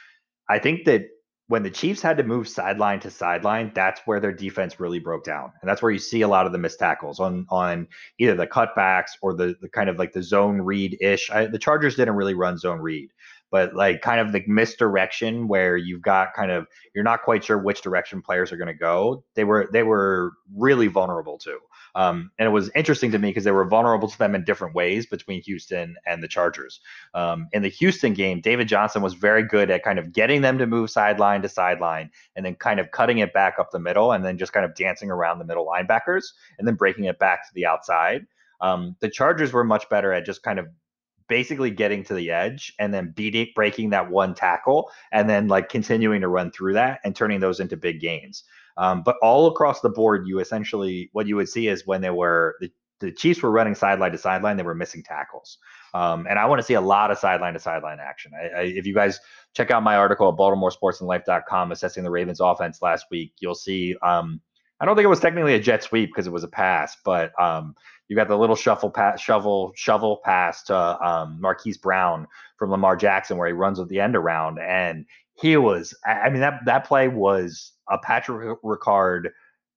I 0.48 0.60
think 0.60 0.86
that 0.86 1.08
when 1.50 1.64
the 1.64 1.72
Chiefs 1.72 2.04
had 2.04 2.16
to 2.18 2.24
move 2.24 2.48
sideline 2.48 3.00
to 3.00 3.10
sideline, 3.10 3.72
that's 3.74 4.02
where 4.06 4.20
their 4.20 4.32
defense 4.32 4.80
really 4.80 5.00
broke 5.00 5.24
down, 5.24 5.52
and 5.62 5.70
that's 5.70 5.82
where 5.82 5.92
you 5.92 5.98
see 5.98 6.22
a 6.22 6.28
lot 6.28 6.46
of 6.46 6.52
the 6.52 6.60
missed 6.60 6.78
tackles 6.78 7.20
on 7.20 7.48
on 7.50 7.88
either 8.20 8.36
the 8.36 8.46
cutbacks 8.46 9.12
or 9.24 9.34
the, 9.34 9.56
the 9.60 9.68
kind 9.68 9.90
of 9.90 9.98
like 9.98 10.14
the 10.14 10.22
zone 10.22 10.62
read 10.62 10.96
ish. 11.02 11.28
The 11.30 11.58
Chargers 11.60 11.96
didn't 11.96 12.16
really 12.16 12.36
run 12.36 12.60
zone 12.60 12.80
read, 12.80 13.10
but 13.50 13.74
like 13.74 14.02
kind 14.02 14.20
of 14.22 14.32
the 14.32 14.44
misdirection 14.46 15.48
where 15.48 15.76
you've 15.76 16.04
got 16.04 16.36
kind 16.36 16.52
of 16.52 16.68
you're 16.94 17.04
not 17.04 17.24
quite 17.24 17.44
sure 17.44 17.58
which 17.58 17.82
direction 17.82 18.22
players 18.22 18.52
are 18.52 18.58
going 18.58 18.68
to 18.68 18.74
go. 18.76 19.24
They 19.34 19.44
were 19.44 19.70
they 19.74 19.82
were 19.82 20.34
really 20.56 20.88
vulnerable 20.88 21.40
to. 21.40 21.58
Um, 21.96 22.32
and 22.38 22.48
it 22.48 22.52
was 22.52 22.70
interesting 22.76 23.12
to 23.12 23.20
me 23.20 23.30
because 23.30 23.44
they 23.44 23.52
were 23.52 23.66
vulnerable 23.66 24.08
to 24.08 24.18
them 24.18 24.36
in 24.36 24.44
different 24.44 24.76
ways 24.76 25.06
between 25.06 25.42
Houston 25.44 25.96
and 26.06 26.24
the 26.24 26.28
Chargers. 26.28 26.80
Um, 27.14 27.48
in 27.52 27.62
the 27.62 27.70
Houston 27.70 28.14
game, 28.14 28.42
David 28.42 28.68
Johnson 28.68 29.02
was 29.02 29.14
very 29.14 29.44
good 29.44 29.70
at 29.70 29.84
kind 29.84 30.00
of 30.00 30.14
getting 30.14 30.42
them 30.42 30.58
to 30.58 30.68
move 30.68 30.90
sideline 30.90 31.42
to 31.42 31.50
sideline 31.50 32.10
and 32.36 32.46
then 32.46 32.56
kind 32.56 32.80
of 32.80 32.92
cutting 32.92 33.20
it 33.20 33.34
back 33.34 33.56
up 33.60 33.72
the 33.72 33.80
middle 33.80 34.12
and 34.12 34.24
then 34.24 34.38
just 34.38 34.54
kind 34.54 34.66
of 34.66 34.76
dancing 34.76 35.10
around 35.10 35.40
the 35.40 35.46
middle 35.46 35.68
linebackers 35.68 36.26
and 36.58 36.68
then 36.68 36.76
breaking 36.76 37.06
it 37.06 37.20
back 37.20 37.48
to 37.48 37.54
the 37.54 37.66
outside. 37.66 38.26
Um, 38.62 38.96
the 39.00 39.10
Chargers 39.10 39.54
were 39.54 39.64
much 39.64 39.90
better 39.90 40.12
at 40.14 40.26
just 40.26 40.44
kind 40.44 40.60
of 40.60 40.68
basically 41.30 41.70
getting 41.70 42.04
to 42.04 42.14
the 42.14 42.32
edge 42.32 42.74
and 42.80 42.94
then 42.94 43.14
beating 43.16 43.48
breaking 43.56 43.92
that 43.92 44.10
one 44.10 44.34
tackle 44.34 44.92
and 45.14 45.30
then 45.30 45.48
like 45.48 45.70
continuing 45.70 46.22
to 46.22 46.28
run 46.28 46.52
through 46.52 46.74
that 46.74 47.00
and 47.06 47.16
turning 47.16 47.40
those 47.40 47.60
into 47.60 47.78
big 47.78 48.02
gains. 48.02 48.44
Um, 48.78 49.04
but 49.04 49.16
all 49.22 49.48
across 49.48 49.82
the 49.82 49.90
board, 49.90 50.28
you 50.28 50.40
essentially 50.40 51.10
what 51.14 51.28
you 51.28 51.36
would 51.36 51.50
see 51.50 51.68
is 51.68 51.86
when 51.86 52.02
they 52.02 52.10
were 52.10 52.56
the, 52.62 52.72
the 53.00 53.12
Chiefs 53.12 53.42
were 53.42 53.52
running 53.52 53.76
sideline 53.76 54.12
to 54.12 54.18
sideline, 54.18 54.58
they 54.58 54.64
were 54.64 54.76
missing 54.76 55.04
tackles. 55.04 55.58
Um, 55.94 56.28
and 56.30 56.38
I 56.38 56.46
want 56.46 56.60
to 56.60 56.64
see 56.64 56.76
a 56.76 56.82
lot 56.82 57.12
of 57.12 57.18
sideline 57.18 57.54
to 57.54 57.60
sideline 57.60 58.00
action. 58.00 58.32
I, 58.40 58.60
I, 58.60 58.62
if 58.64 58.86
you 58.86 58.94
guys 58.94 59.20
check 59.54 59.72
out 59.72 59.84
my 59.84 59.96
article 59.96 60.30
at 60.30 60.36
BaltimoreSportsAndLife.com 60.36 61.72
assessing 61.72 62.04
the 62.04 62.12
Ravens 62.12 62.40
offense 62.40 62.82
last 62.82 63.06
week, 63.10 63.34
you'll 63.40 63.56
see. 63.56 63.96
Um, 64.02 64.42
I 64.82 64.86
don't 64.86 64.96
think 64.96 65.06
it 65.06 65.10
was 65.10 65.20
technically 65.20 65.56
a 65.56 65.60
jet 65.60 65.84
sweep 65.84 66.10
because 66.10 66.26
it 66.26 66.32
was 66.32 66.44
a 66.44 66.50
pass, 66.50 66.96
but 67.04 67.32
um, 67.42 67.76
you 68.08 68.16
got 68.16 68.30
the 68.30 68.38
little 68.38 68.56
shuffle 68.56 68.90
pass, 68.90 69.20
shovel, 69.20 69.74
shovel 69.76 70.22
pass 70.24 70.64
to 70.64 71.06
um, 71.06 71.38
Marquise 71.42 71.78
Brown 71.78 72.28
from 72.58 72.72
Lamar 72.72 72.96
Jackson 72.96 73.38
where 73.38 73.48
he 73.48 73.54
runs 73.54 73.80
with 73.80 73.90
the 73.90 74.00
end 74.00 74.16
around, 74.16 74.58
and 74.60 75.06
he 75.42 75.58
was. 75.58 75.94
I 76.06 76.30
mean 76.30 76.42
that 76.42 76.62
that 76.66 76.86
play 76.86 77.08
was 77.08 77.74
a 77.90 77.98
Patrick 77.98 78.62
Ricard 78.64 79.30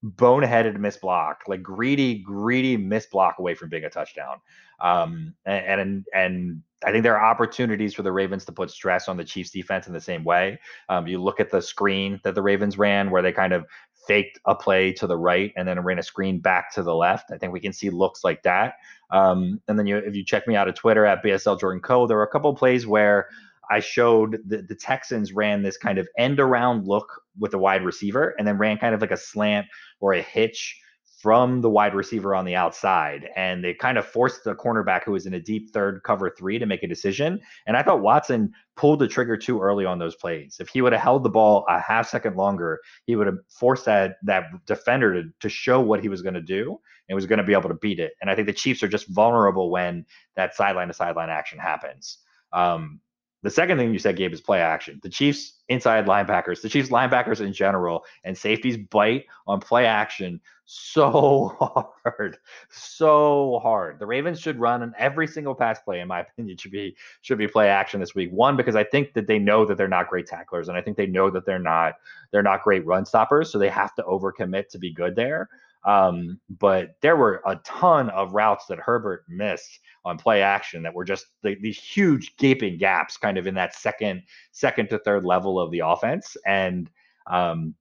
boneheaded 0.05 0.79
miss 0.79 0.97
block, 0.97 1.43
like 1.47 1.63
greedy, 1.63 2.19
greedy 2.19 2.77
miss 2.77 3.07
block 3.07 3.37
away 3.39 3.55
from 3.55 3.69
being 3.69 3.85
a 3.85 3.91
touchdown. 3.91 4.39
Um, 4.81 5.35
and, 5.45 5.81
and 5.81 6.07
and 6.15 6.63
I 6.85 6.91
think 6.91 7.05
there 7.05 7.17
are 7.17 7.31
opportunities 7.31 7.95
for 7.95 8.03
the 8.03 8.11
Ravens 8.11 8.45
to 8.47 8.53
put 8.53 8.71
stress 8.71 9.09
on 9.09 9.17
the 9.17 9.25
Chiefs 9.25 9.51
defense 9.51 9.87
in 9.87 9.93
the 9.93 10.01
same 10.01 10.25
way. 10.25 10.59
Um, 10.89 11.07
you 11.07 11.23
look 11.23 11.39
at 11.39 11.51
the 11.51 11.63
screen 11.63 12.21
that 12.25 12.35
the 12.35 12.43
Ravens 12.43 12.77
ran, 12.77 13.11
where 13.11 13.23
they 13.23 13.33
kind 13.33 13.53
of 13.53 13.65
faked 14.09 14.41
a 14.47 14.55
play 14.55 14.93
to 14.93 15.07
the 15.07 15.17
right 15.17 15.53
and 15.57 15.67
then 15.69 15.79
ran 15.81 16.01
a 16.01 16.03
screen 16.03 16.41
back 16.41 16.73
to 16.75 16.83
the 16.83 16.95
left. 16.95 17.31
I 17.31 17.39
think 17.39 17.53
we 17.53 17.61
can 17.61 17.73
see 17.73 17.89
looks 17.91 18.25
like 18.25 18.43
that. 18.43 18.75
Um, 19.11 19.61
and 19.69 19.79
then 19.79 19.87
you, 19.87 19.99
if 19.99 20.17
you 20.17 20.25
check 20.25 20.49
me 20.49 20.57
out 20.57 20.67
at 20.67 20.75
Twitter 20.75 21.07
at 21.07 21.23
BSL 21.23 21.61
Jordan 21.61 21.81
Co, 21.81 22.09
there 22.09 22.17
were 22.17 22.25
a 22.25 22.29
couple 22.29 22.53
plays 22.55 22.87
where 22.87 23.29
I 23.71 23.81
showed 23.81 24.39
the, 24.47 24.63
the 24.63 24.75
Texans 24.75 25.33
ran 25.33 25.63
this 25.63 25.77
kind 25.77 25.99
of 25.99 26.09
end 26.19 26.41
around 26.41 26.87
look 26.87 27.23
with 27.39 27.55
a 27.55 27.59
wide 27.59 27.85
receiver 27.85 28.35
and 28.39 28.47
then 28.47 28.59
ran 28.59 28.79
kind 28.79 28.95
of 28.95 29.01
like 29.01 29.11
a 29.11 29.17
slant 29.17 29.67
or 30.01 30.13
a 30.13 30.23
hitch 30.23 30.79
from 31.23 31.61
the 31.61 31.71
wide 31.71 31.95
receiver 31.95 32.35
on 32.35 32.45
the 32.45 32.57
outside. 32.57 33.29
And 33.37 33.63
they 33.63 33.75
kind 33.75 33.97
of 33.97 34.05
forced 34.05 34.43
the 34.43 34.57
cornerback 34.57 35.05
who 35.05 35.13
was 35.13 35.25
in 35.25 35.35
a 35.35 35.41
deep 35.41 35.71
third 35.73 36.03
cover 36.03 36.35
three 36.37 36.59
to 36.59 36.67
make 36.67 36.83
a 36.83 36.89
decision. 36.89 37.41
And 37.65 37.77
I 37.77 37.85
thought 37.85 38.03
Watson 38.03 38.53
pulled 38.75 38.99
the 38.99 39.07
trigger 39.07 39.37
too 39.37 39.61
early 39.61 39.85
on 39.85 40.01
those 40.01 40.17
plays. 40.17 40.57
If 40.59 40.69
he 40.69 40.83
would 40.83 40.93
have 40.93 41.01
held 41.01 41.23
the 41.23 41.31
ball 41.31 41.65
a 41.69 41.79
half 41.79 42.09
second 42.09 42.37
longer, 42.37 42.81
he 43.07 43.15
would 43.15 43.29
have 43.29 43.39
forced 43.49 43.85
that 43.85 44.17
that 44.25 44.47
defender 44.67 45.23
to, 45.23 45.29
to 45.39 45.49
show 45.49 45.81
what 45.81 46.01
he 46.01 46.09
was 46.09 46.23
going 46.23 46.35
to 46.35 46.43
do 46.43 46.81
and 47.09 47.15
was 47.15 47.27
going 47.27 47.39
to 47.39 47.45
be 47.45 47.53
able 47.53 47.69
to 47.69 47.75
beat 47.75 48.01
it. 48.01 48.15
And 48.21 48.29
I 48.29 48.35
think 48.35 48.49
the 48.49 48.53
Chiefs 48.53 48.83
are 48.83 48.89
just 48.89 49.07
vulnerable 49.09 49.71
when 49.71 50.05
that 50.35 50.57
sideline 50.57 50.89
to 50.89 50.95
sideline 50.95 51.31
action 51.31 51.61
happens. 51.61 52.19
Um, 52.53 53.01
the 53.43 53.51
second 53.51 53.79
thing 53.79 53.93
you 53.93 53.99
said, 53.99 54.17
Gabe, 54.17 54.33
is 54.33 54.41
play 54.41 54.61
action. 54.61 55.01
The 55.03 55.09
Chiefs 55.09 55.55
inside 55.69 56.07
linebackers, 56.07 56.63
the 56.63 56.69
Chiefs 56.69 56.91
linebackers 56.91 57.41
in 57.41 57.53
general, 57.53 58.05
and 58.25 58.37
safeties 58.39 58.77
bite 58.77 59.27
on 59.47 59.61
play 59.61 59.87
action 59.87 60.41
so 60.65 61.57
hard, 62.05 62.39
so 62.71 63.59
hard. 63.63 63.99
The 63.99 64.07
Ravens 64.07 64.41
should 64.41 64.61
run 64.61 64.83
on 64.83 64.95
every 64.97 65.27
single 65.27 65.55
pass 65.55 65.81
play, 65.81 66.01
in 66.01 66.09
my 66.09 66.21
opinion, 66.21 66.57
should 66.57 66.71
be 66.71 66.97
should 67.21 67.39
be 67.39 67.49
play 67.49 67.69
action 67.69 68.01
this 68.01 68.15
week. 68.15 68.31
One, 68.31 68.57
because 68.57 68.77
I 68.77 68.85
think 68.85 69.13
that 69.15 69.27
they 69.27 69.39
know 69.39 69.65
that 69.67 69.77
they're 69.77 69.89
not 69.89 70.09
great 70.09 70.27
tacklers, 70.27 70.69
and 70.69 70.77
I 70.77 70.81
think 70.81 70.97
they 70.97 71.07
know 71.07 71.31
that 71.31 71.45
they're 71.45 71.59
not 71.59 71.95
they're 72.31 72.43
not 72.43 72.63
great 72.63 72.87
run 72.87 73.05
stoppers, 73.05 73.51
so 73.51 73.59
they 73.59 73.69
have 73.69 73.95
to 73.97 74.03
overcommit 74.05 74.69
to 74.69 74.79
be 74.79 74.93
good 74.93 75.17
there. 75.17 75.49
Um, 75.85 76.41
but 76.49 76.97
there 77.01 77.17
were 77.17 77.43
a 77.47 77.57
ton 77.65 78.11
of 78.11 78.35
routes 78.35 78.67
that 78.67 78.79
Herbert 78.79 79.25
missed 79.29 79.81
on 80.05 80.17
play 80.19 80.43
action 80.43 80.83
that 80.83 80.95
were 80.95 81.05
just 81.05 81.27
the, 81.43 81.57
these 81.61 81.79
huge 81.79 82.37
gaping 82.37 82.79
gaps, 82.79 83.17
kind 83.17 83.39
of 83.39 83.47
in 83.47 83.55
that 83.55 83.75
second 83.75 84.23
second 84.53 84.89
to 84.91 84.99
third 84.99 85.25
level 85.25 85.59
of 85.59 85.71
the 85.71 85.81
offense. 85.81 86.37
And 86.47 86.91
um, 87.27 87.75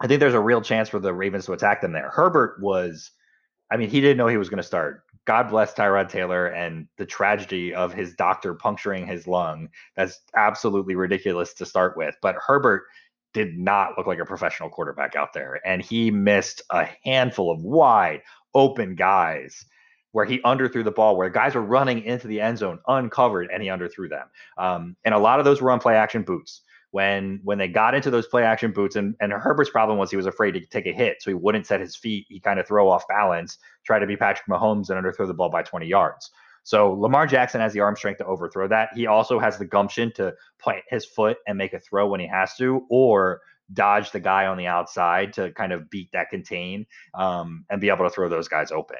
I 0.00 0.06
think 0.06 0.20
there's 0.20 0.34
a 0.34 0.40
real 0.40 0.60
chance 0.60 0.88
for 0.88 0.98
the 0.98 1.14
Ravens 1.14 1.46
to 1.46 1.52
attack 1.52 1.80
them 1.80 1.92
there. 1.92 2.10
Herbert 2.10 2.60
was, 2.60 3.10
I 3.70 3.76
mean, 3.76 3.88
he 3.88 4.00
didn't 4.00 4.18
know 4.18 4.26
he 4.26 4.36
was 4.36 4.50
going 4.50 4.58
to 4.58 4.62
start. 4.62 5.02
God 5.24 5.50
bless 5.50 5.74
Tyrod 5.74 6.08
Taylor 6.08 6.46
and 6.46 6.86
the 6.98 7.06
tragedy 7.06 7.74
of 7.74 7.92
his 7.92 8.14
doctor 8.14 8.54
puncturing 8.54 9.06
his 9.06 9.26
lung. 9.26 9.68
That's 9.96 10.20
absolutely 10.36 10.94
ridiculous 10.94 11.52
to 11.54 11.66
start 11.66 11.96
with. 11.96 12.14
But 12.22 12.36
Herbert 12.36 12.84
did 13.36 13.58
not 13.58 13.98
look 13.98 14.06
like 14.06 14.18
a 14.18 14.24
professional 14.24 14.70
quarterback 14.70 15.14
out 15.14 15.34
there. 15.34 15.60
And 15.62 15.82
he 15.82 16.10
missed 16.10 16.62
a 16.70 16.88
handful 17.04 17.50
of 17.50 17.62
wide 17.62 18.22
open 18.54 18.94
guys 18.94 19.62
where 20.12 20.24
he 20.24 20.38
underthrew 20.38 20.82
the 20.82 20.90
ball, 20.90 21.18
where 21.18 21.28
guys 21.28 21.54
were 21.54 21.60
running 21.60 22.02
into 22.02 22.28
the 22.28 22.40
end 22.40 22.56
zone 22.56 22.78
uncovered 22.88 23.50
and 23.52 23.62
he 23.62 23.68
underthrew 23.68 24.08
them. 24.08 24.26
Um, 24.56 24.96
and 25.04 25.14
a 25.14 25.18
lot 25.18 25.38
of 25.38 25.44
those 25.44 25.60
were 25.60 25.70
on 25.70 25.80
play 25.80 25.96
action 25.96 26.22
boots. 26.22 26.62
When 26.92 27.40
when 27.44 27.58
they 27.58 27.68
got 27.68 27.94
into 27.94 28.10
those 28.10 28.26
play 28.26 28.42
action 28.42 28.72
boots, 28.72 28.96
and, 28.96 29.14
and 29.20 29.30
Herbert's 29.30 29.68
problem 29.68 29.98
was 29.98 30.10
he 30.10 30.16
was 30.16 30.24
afraid 30.24 30.52
to 30.52 30.60
take 30.64 30.86
a 30.86 30.92
hit, 30.92 31.18
so 31.20 31.30
he 31.30 31.34
wouldn't 31.34 31.66
set 31.66 31.78
his 31.78 31.94
feet. 31.94 32.24
He 32.30 32.40
kind 32.40 32.58
of 32.58 32.66
throw 32.66 32.88
off 32.88 33.06
balance, 33.06 33.58
try 33.84 33.98
to 33.98 34.06
be 34.06 34.16
Patrick 34.16 34.48
Mahomes 34.48 34.88
and 34.88 35.04
underthrow 35.04 35.26
the 35.26 35.34
ball 35.34 35.50
by 35.50 35.62
20 35.62 35.86
yards. 35.86 36.30
So 36.66 36.94
Lamar 36.94 37.28
Jackson 37.28 37.60
has 37.60 37.72
the 37.72 37.78
arm 37.78 37.94
strength 37.94 38.18
to 38.18 38.26
overthrow 38.26 38.66
that. 38.66 38.88
He 38.92 39.06
also 39.06 39.38
has 39.38 39.56
the 39.56 39.64
gumption 39.64 40.12
to 40.14 40.34
plant 40.58 40.82
his 40.88 41.06
foot 41.06 41.36
and 41.46 41.56
make 41.56 41.72
a 41.74 41.78
throw 41.78 42.08
when 42.08 42.18
he 42.18 42.26
has 42.26 42.56
to, 42.56 42.84
or 42.90 43.40
dodge 43.72 44.10
the 44.10 44.18
guy 44.18 44.46
on 44.46 44.56
the 44.56 44.66
outside 44.66 45.32
to 45.34 45.52
kind 45.52 45.72
of 45.72 45.88
beat 45.90 46.10
that 46.10 46.28
contain 46.28 46.84
um, 47.14 47.64
and 47.70 47.80
be 47.80 47.88
able 47.88 48.04
to 48.04 48.10
throw 48.10 48.28
those 48.28 48.48
guys 48.48 48.72
open. 48.72 48.98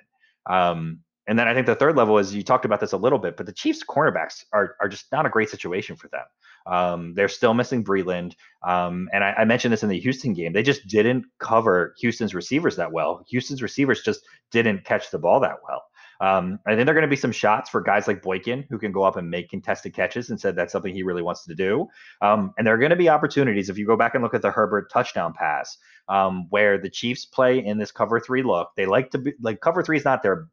Um, 0.48 1.00
and 1.26 1.36
then 1.36 1.48
I 1.48 1.54
think 1.54 1.66
the 1.66 1.74
third 1.74 1.96
level 1.96 2.18
is 2.18 2.32
you 2.32 2.44
talked 2.44 2.64
about 2.64 2.78
this 2.78 2.92
a 2.92 2.96
little 2.96 3.18
bit, 3.18 3.36
but 3.36 3.46
the 3.46 3.52
Chiefs 3.52 3.82
cornerbacks 3.82 4.44
are 4.52 4.76
are 4.80 4.88
just 4.88 5.10
not 5.10 5.26
a 5.26 5.28
great 5.28 5.50
situation 5.50 5.96
for 5.96 6.06
them. 6.06 6.24
Um, 6.72 7.14
they're 7.14 7.26
still 7.26 7.52
missing 7.52 7.82
Breeland. 7.82 8.36
Um, 8.62 9.08
and 9.12 9.24
I, 9.24 9.32
I, 9.38 9.44
mentioned 9.44 9.72
this 9.72 9.82
in 9.82 9.88
the 9.88 9.98
Houston 9.98 10.34
game. 10.34 10.52
They 10.52 10.62
just 10.62 10.86
didn't 10.86 11.24
cover 11.38 11.94
Houston's 11.98 12.34
receivers 12.34 12.76
that 12.76 12.90
well. 12.90 13.24
Houston's 13.28 13.62
receivers 13.62 14.02
just 14.02 14.22
didn't 14.50 14.84
catch 14.84 15.10
the 15.10 15.18
ball 15.18 15.38
that 15.40 15.58
well. 15.68 15.84
Um, 16.20 16.58
I 16.66 16.74
think 16.74 16.86
there 16.86 16.94
are 16.94 16.98
going 16.98 17.02
to 17.02 17.08
be 17.08 17.16
some 17.16 17.32
shots 17.32 17.70
for 17.70 17.80
guys 17.80 18.06
like 18.08 18.22
Boykin 18.22 18.64
who 18.70 18.78
can 18.78 18.92
go 18.92 19.02
up 19.02 19.16
and 19.16 19.30
make 19.30 19.50
contested 19.50 19.94
catches 19.94 20.30
and 20.30 20.40
said 20.40 20.56
that's 20.56 20.72
something 20.72 20.94
he 20.94 21.02
really 21.02 21.22
wants 21.22 21.44
to 21.44 21.54
do. 21.54 21.88
Um, 22.22 22.52
and 22.56 22.66
there 22.66 22.74
are 22.74 22.78
going 22.78 22.90
to 22.90 22.96
be 22.96 23.08
opportunities 23.08 23.68
if 23.68 23.78
you 23.78 23.86
go 23.86 23.96
back 23.96 24.14
and 24.14 24.22
look 24.22 24.34
at 24.34 24.42
the 24.42 24.50
Herbert 24.50 24.90
touchdown 24.90 25.32
pass 25.32 25.76
um, 26.08 26.46
where 26.50 26.78
the 26.78 26.90
Chiefs 26.90 27.24
play 27.24 27.64
in 27.64 27.78
this 27.78 27.92
cover 27.92 28.20
three 28.20 28.42
look. 28.42 28.70
They 28.76 28.86
like 28.86 29.10
to 29.10 29.18
be 29.18 29.32
like 29.40 29.60
cover 29.60 29.82
three 29.82 29.96
is 29.96 30.04
not 30.04 30.22
their 30.22 30.48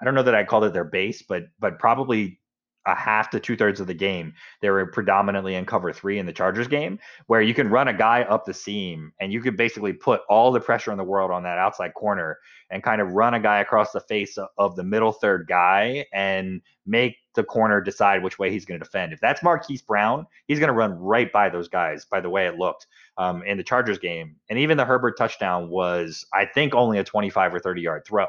I 0.00 0.04
don't 0.04 0.14
know 0.14 0.22
that 0.22 0.34
I 0.34 0.44
called 0.44 0.64
it 0.64 0.72
their 0.72 0.84
base, 0.84 1.22
but 1.22 1.44
but 1.58 1.78
probably 1.78 2.40
a 2.88 2.94
half 2.94 3.30
to 3.30 3.40
two 3.40 3.56
thirds 3.56 3.80
of 3.80 3.86
the 3.86 3.94
game, 3.94 4.32
they 4.60 4.70
were 4.70 4.86
predominantly 4.86 5.54
in 5.54 5.66
cover 5.66 5.92
three 5.92 6.18
in 6.18 6.26
the 6.26 6.32
Chargers 6.32 6.66
game, 6.66 6.98
where 7.26 7.42
you 7.42 7.54
can 7.54 7.68
run 7.68 7.88
a 7.88 7.92
guy 7.92 8.22
up 8.22 8.44
the 8.44 8.54
seam 8.54 9.12
and 9.20 9.32
you 9.32 9.40
could 9.40 9.56
basically 9.56 9.92
put 9.92 10.22
all 10.28 10.50
the 10.50 10.60
pressure 10.60 10.90
in 10.90 10.98
the 10.98 11.04
world 11.04 11.30
on 11.30 11.42
that 11.42 11.58
outside 11.58 11.94
corner 11.94 12.38
and 12.70 12.82
kind 12.82 13.00
of 13.00 13.12
run 13.12 13.34
a 13.34 13.40
guy 13.40 13.60
across 13.60 13.92
the 13.92 14.00
face 14.00 14.38
of 14.58 14.76
the 14.76 14.82
middle 14.82 15.12
third 15.12 15.46
guy 15.48 16.04
and 16.12 16.60
make 16.86 17.16
the 17.34 17.44
corner 17.44 17.80
decide 17.80 18.22
which 18.22 18.38
way 18.38 18.50
he's 18.50 18.64
going 18.64 18.80
to 18.80 18.84
defend. 18.84 19.12
If 19.12 19.20
that's 19.20 19.42
Marquise 19.42 19.82
Brown, 19.82 20.26
he's 20.46 20.58
going 20.58 20.68
to 20.68 20.74
run 20.74 20.98
right 20.98 21.30
by 21.32 21.48
those 21.48 21.68
guys, 21.68 22.04
by 22.04 22.20
the 22.20 22.30
way 22.30 22.46
it 22.46 22.56
looked 22.56 22.86
um, 23.16 23.42
in 23.44 23.56
the 23.56 23.64
Chargers 23.64 23.98
game. 23.98 24.36
And 24.50 24.58
even 24.58 24.76
the 24.76 24.84
Herbert 24.84 25.16
touchdown 25.16 25.68
was, 25.68 26.26
I 26.32 26.46
think, 26.46 26.74
only 26.74 26.98
a 26.98 27.04
25 27.04 27.54
or 27.54 27.60
30 27.60 27.82
yard 27.82 28.04
throw. 28.06 28.26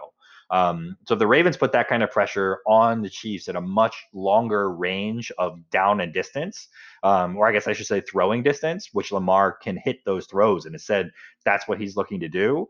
Um, 0.52 0.98
so 1.08 1.16
the 1.16 1.28
Ravens 1.28 1.58
put 1.58 1.72
that 1.74 1.88
kind 1.88 2.02
of 2.02 2.12
pressure 2.12 2.60
on 2.66 3.02
the 3.02 3.10
Chiefs 3.10 3.48
at 3.50 3.56
a 3.56 3.62
much 3.62 3.96
longer 4.14 4.72
range 4.72 5.32
of 5.38 5.70
down 5.70 6.02
and 6.02 6.14
distance, 6.14 6.70
um, 7.04 7.38
or 7.38 7.48
I 7.48 7.52
guess 7.52 7.68
I 7.68 7.74
should 7.74 7.86
say 7.86 8.02
throwing 8.02 8.42
distance, 8.42 8.90
which 8.92 9.12
Lamar 9.12 9.52
can 9.52 9.78
hit 9.78 10.04
those 10.06 10.26
throws. 10.26 10.66
And 10.66 10.74
it 10.74 10.82
said 10.82 11.12
that's 11.46 11.68
what 11.68 11.80
he's 11.80 11.96
looking 11.96 12.20
to 12.22 12.30
do. 12.30 12.68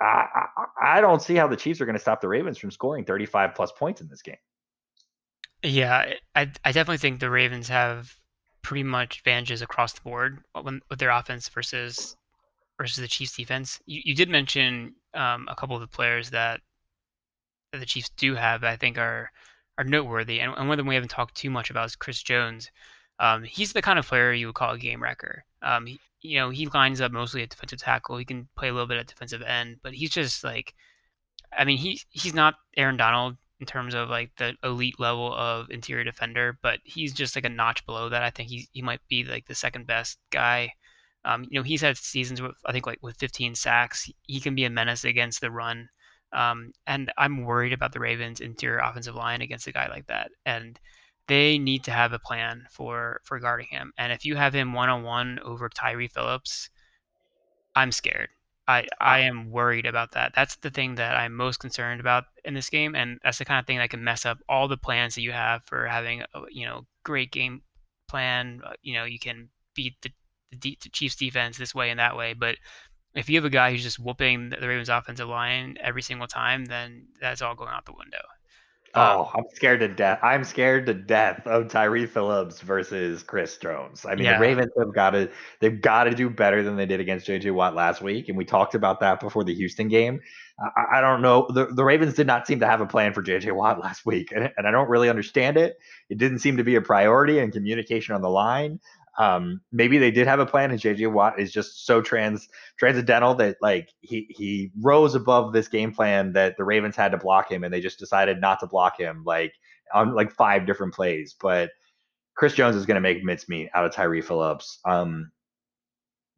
I, 0.00 0.26
I, 0.34 0.98
I 0.98 1.00
don't 1.00 1.22
see 1.22 1.36
how 1.36 1.48
the 1.48 1.56
Chiefs 1.56 1.80
are 1.80 1.86
going 1.86 1.96
to 1.96 2.00
stop 2.00 2.20
the 2.20 2.28
Ravens 2.28 2.58
from 2.58 2.70
scoring 2.70 3.04
35 3.04 3.54
plus 3.54 3.72
points 3.72 4.00
in 4.00 4.08
this 4.08 4.22
game. 4.22 4.36
Yeah, 5.62 6.12
I, 6.34 6.50
I 6.64 6.72
definitely 6.72 6.98
think 6.98 7.18
the 7.18 7.30
Ravens 7.30 7.68
have 7.68 8.14
pretty 8.62 8.82
much 8.82 9.18
advantages 9.20 9.62
across 9.62 9.94
the 9.94 10.00
board 10.02 10.40
when, 10.60 10.82
with 10.90 10.98
their 10.98 11.10
offense 11.10 11.48
versus 11.48 12.16
versus 12.76 12.96
the 12.96 13.08
Chiefs 13.08 13.36
defense. 13.36 13.80
You, 13.86 14.02
you 14.04 14.14
did 14.14 14.28
mention 14.28 14.94
um, 15.14 15.48
a 15.50 15.54
couple 15.54 15.76
of 15.76 15.80
the 15.80 15.88
players 15.88 16.30
that, 16.30 16.60
that 17.76 17.80
the 17.80 17.86
Chiefs 17.86 18.10
do 18.16 18.34
have 18.34 18.62
that 18.62 18.72
I 18.72 18.76
think 18.76 18.98
are 18.98 19.30
are 19.78 19.84
noteworthy, 19.84 20.40
and, 20.40 20.54
and 20.56 20.68
one 20.68 20.72
of 20.72 20.78
them 20.78 20.86
we 20.86 20.94
haven't 20.94 21.10
talked 21.10 21.34
too 21.34 21.50
much 21.50 21.70
about 21.70 21.86
is 21.86 21.96
Chris 21.96 22.22
Jones. 22.22 22.70
Um, 23.18 23.44
he's 23.44 23.72
the 23.72 23.82
kind 23.82 23.98
of 23.98 24.06
player 24.06 24.32
you 24.32 24.46
would 24.46 24.54
call 24.54 24.72
a 24.72 24.78
game 24.78 25.02
wrecker. 25.02 25.44
Um, 25.62 25.86
he, 25.86 26.00
you 26.22 26.38
know, 26.38 26.50
he 26.50 26.66
lines 26.66 27.00
up 27.00 27.12
mostly 27.12 27.42
at 27.42 27.50
defensive 27.50 27.80
tackle. 27.80 28.16
He 28.16 28.24
can 28.24 28.48
play 28.56 28.68
a 28.68 28.72
little 28.72 28.86
bit 28.86 28.98
at 28.98 29.06
defensive 29.06 29.42
end, 29.42 29.78
but 29.82 29.94
he's 29.94 30.10
just 30.10 30.44
like, 30.44 30.74
I 31.56 31.64
mean, 31.64 31.78
he's 31.78 32.04
he's 32.10 32.34
not 32.34 32.54
Aaron 32.76 32.96
Donald 32.96 33.36
in 33.60 33.66
terms 33.66 33.94
of 33.94 34.10
like 34.10 34.30
the 34.36 34.54
elite 34.62 35.00
level 35.00 35.32
of 35.34 35.70
interior 35.70 36.04
defender, 36.04 36.58
but 36.62 36.80
he's 36.84 37.14
just 37.14 37.36
like 37.36 37.44
a 37.44 37.50
notch 37.50 37.84
below 37.86 38.08
that. 38.08 38.22
I 38.22 38.30
think 38.30 38.48
he 38.50 38.68
he 38.72 38.82
might 38.82 39.00
be 39.08 39.24
like 39.24 39.46
the 39.46 39.54
second 39.54 39.86
best 39.86 40.18
guy. 40.30 40.72
Um, 41.24 41.44
you 41.50 41.58
know, 41.58 41.64
he's 41.64 41.80
had 41.80 41.96
seasons 41.96 42.40
with 42.42 42.54
I 42.64 42.72
think 42.72 42.86
like 42.86 42.98
with 43.02 43.16
15 43.18 43.54
sacks. 43.54 44.10
He 44.22 44.40
can 44.40 44.54
be 44.54 44.64
a 44.64 44.70
menace 44.70 45.04
against 45.04 45.40
the 45.40 45.50
run. 45.50 45.88
Um, 46.32 46.72
and 46.86 47.12
I'm 47.16 47.44
worried 47.44 47.72
about 47.72 47.92
the 47.92 48.00
Ravens' 48.00 48.40
interior 48.40 48.78
offensive 48.78 49.14
line 49.14 49.42
against 49.42 49.66
a 49.66 49.72
guy 49.72 49.88
like 49.88 50.06
that. 50.08 50.30
And 50.44 50.78
they 51.28 51.58
need 51.58 51.84
to 51.84 51.90
have 51.90 52.12
a 52.12 52.18
plan 52.18 52.66
for 52.70 53.20
for 53.24 53.38
guarding 53.40 53.68
him. 53.68 53.92
And 53.98 54.12
if 54.12 54.24
you 54.24 54.36
have 54.36 54.54
him 54.54 54.72
one 54.72 54.88
on 54.88 55.02
one 55.02 55.38
over 55.40 55.68
Tyre 55.68 56.08
Phillips, 56.08 56.70
I'm 57.74 57.92
scared. 57.92 58.28
I 58.68 58.86
I 59.00 59.20
am 59.20 59.50
worried 59.50 59.86
about 59.86 60.12
that. 60.12 60.32
That's 60.34 60.56
the 60.56 60.70
thing 60.70 60.96
that 60.96 61.16
I'm 61.16 61.34
most 61.34 61.58
concerned 61.58 62.00
about 62.00 62.24
in 62.44 62.54
this 62.54 62.70
game, 62.70 62.94
and 62.94 63.18
that's 63.22 63.38
the 63.38 63.44
kind 63.44 63.60
of 63.60 63.66
thing 63.66 63.78
that 63.78 63.90
can 63.90 64.02
mess 64.02 64.26
up 64.26 64.38
all 64.48 64.68
the 64.68 64.76
plans 64.76 65.14
that 65.14 65.22
you 65.22 65.32
have 65.32 65.62
for 65.66 65.86
having 65.86 66.22
a 66.22 66.40
you 66.50 66.66
know 66.66 66.86
great 67.04 67.30
game 67.32 67.62
plan. 68.08 68.60
Uh, 68.64 68.72
you 68.82 68.94
know 68.94 69.04
you 69.04 69.18
can 69.18 69.48
beat 69.74 69.94
the, 70.02 70.10
the, 70.52 70.78
the 70.82 70.88
Chiefs 70.90 71.16
defense 71.16 71.58
this 71.58 71.74
way 71.74 71.90
and 71.90 72.00
that 72.00 72.16
way, 72.16 72.34
but 72.34 72.56
if 73.16 73.30
you 73.30 73.36
have 73.36 73.44
a 73.44 73.50
guy 73.50 73.72
who's 73.72 73.82
just 73.82 73.98
whooping 73.98 74.50
the 74.50 74.68
Ravens 74.68 74.90
offensive 74.90 75.28
line 75.28 75.78
every 75.80 76.02
single 76.02 76.26
time, 76.26 76.66
then 76.66 77.06
that's 77.20 77.42
all 77.42 77.54
going 77.54 77.70
out 77.70 77.86
the 77.86 77.92
window. 77.92 78.18
Um, 78.94 79.18
oh, 79.18 79.30
I'm 79.34 79.44
scared 79.52 79.80
to 79.80 79.88
death. 79.88 80.20
I'm 80.22 80.42
scared 80.42 80.86
to 80.86 80.94
death 80.94 81.46
of 81.46 81.68
Tyre 81.68 82.06
Phillips 82.06 82.60
versus 82.60 83.22
Chris 83.22 83.58
Jones. 83.58 84.06
I 84.06 84.14
mean, 84.14 84.24
yeah. 84.24 84.38
the 84.38 84.40
Ravens 84.40 84.72
have 84.78 84.94
got 84.94 85.10
to 85.10 85.30
they've 85.60 85.80
got 85.80 86.04
to 86.04 86.12
do 86.12 86.30
better 86.30 86.62
than 86.62 86.76
they 86.76 86.86
did 86.86 87.00
against 87.00 87.26
JJ 87.26 87.52
Watt 87.52 87.74
last 87.74 88.00
week, 88.00 88.28
and 88.28 88.38
we 88.38 88.46
talked 88.46 88.74
about 88.74 89.00
that 89.00 89.20
before 89.20 89.44
the 89.44 89.54
Houston 89.54 89.88
game. 89.88 90.20
I, 90.58 90.98
I 90.98 91.00
don't 91.02 91.20
know. 91.20 91.46
The, 91.50 91.66
the 91.66 91.84
Ravens 91.84 92.14
did 92.14 92.26
not 92.26 92.46
seem 92.46 92.60
to 92.60 92.66
have 92.66 92.80
a 92.80 92.86
plan 92.86 93.12
for 93.12 93.22
JJ 93.22 93.54
Watt 93.54 93.78
last 93.82 94.06
week, 94.06 94.32
and, 94.32 94.50
and 94.56 94.66
I 94.66 94.70
don't 94.70 94.88
really 94.88 95.10
understand 95.10 95.58
it. 95.58 95.76
It 96.08 96.16
didn't 96.16 96.38
seem 96.38 96.56
to 96.56 96.64
be 96.64 96.76
a 96.76 96.80
priority 96.80 97.38
in 97.38 97.50
communication 97.50 98.14
on 98.14 98.22
the 98.22 98.30
line. 98.30 98.80
Um, 99.18 99.60
maybe 99.72 99.98
they 99.98 100.10
did 100.10 100.26
have 100.26 100.40
a 100.40 100.46
plan, 100.46 100.70
and 100.70 100.80
JJ 100.80 101.10
Watt 101.10 101.40
is 101.40 101.52
just 101.52 101.86
so 101.86 102.02
trans 102.02 102.48
transcendental 102.78 103.34
that 103.36 103.56
like 103.62 103.88
he 104.00 104.26
he 104.30 104.70
rose 104.80 105.14
above 105.14 105.52
this 105.52 105.68
game 105.68 105.92
plan 105.92 106.32
that 106.34 106.56
the 106.56 106.64
Ravens 106.64 106.96
had 106.96 107.12
to 107.12 107.18
block 107.18 107.50
him, 107.50 107.64
and 107.64 107.72
they 107.72 107.80
just 107.80 107.98
decided 107.98 108.40
not 108.40 108.60
to 108.60 108.66
block 108.66 108.98
him 108.98 109.22
like 109.24 109.52
on 109.94 110.14
like 110.14 110.32
five 110.32 110.66
different 110.66 110.94
plays. 110.94 111.34
But 111.40 111.70
Chris 112.36 112.54
Jones 112.54 112.76
is 112.76 112.86
going 112.86 112.96
to 112.96 113.00
make 113.00 113.24
mincemeat 113.24 113.70
out 113.74 113.84
of 113.84 113.92
Tyre 113.92 114.22
Phillips. 114.22 114.78
Um, 114.84 115.30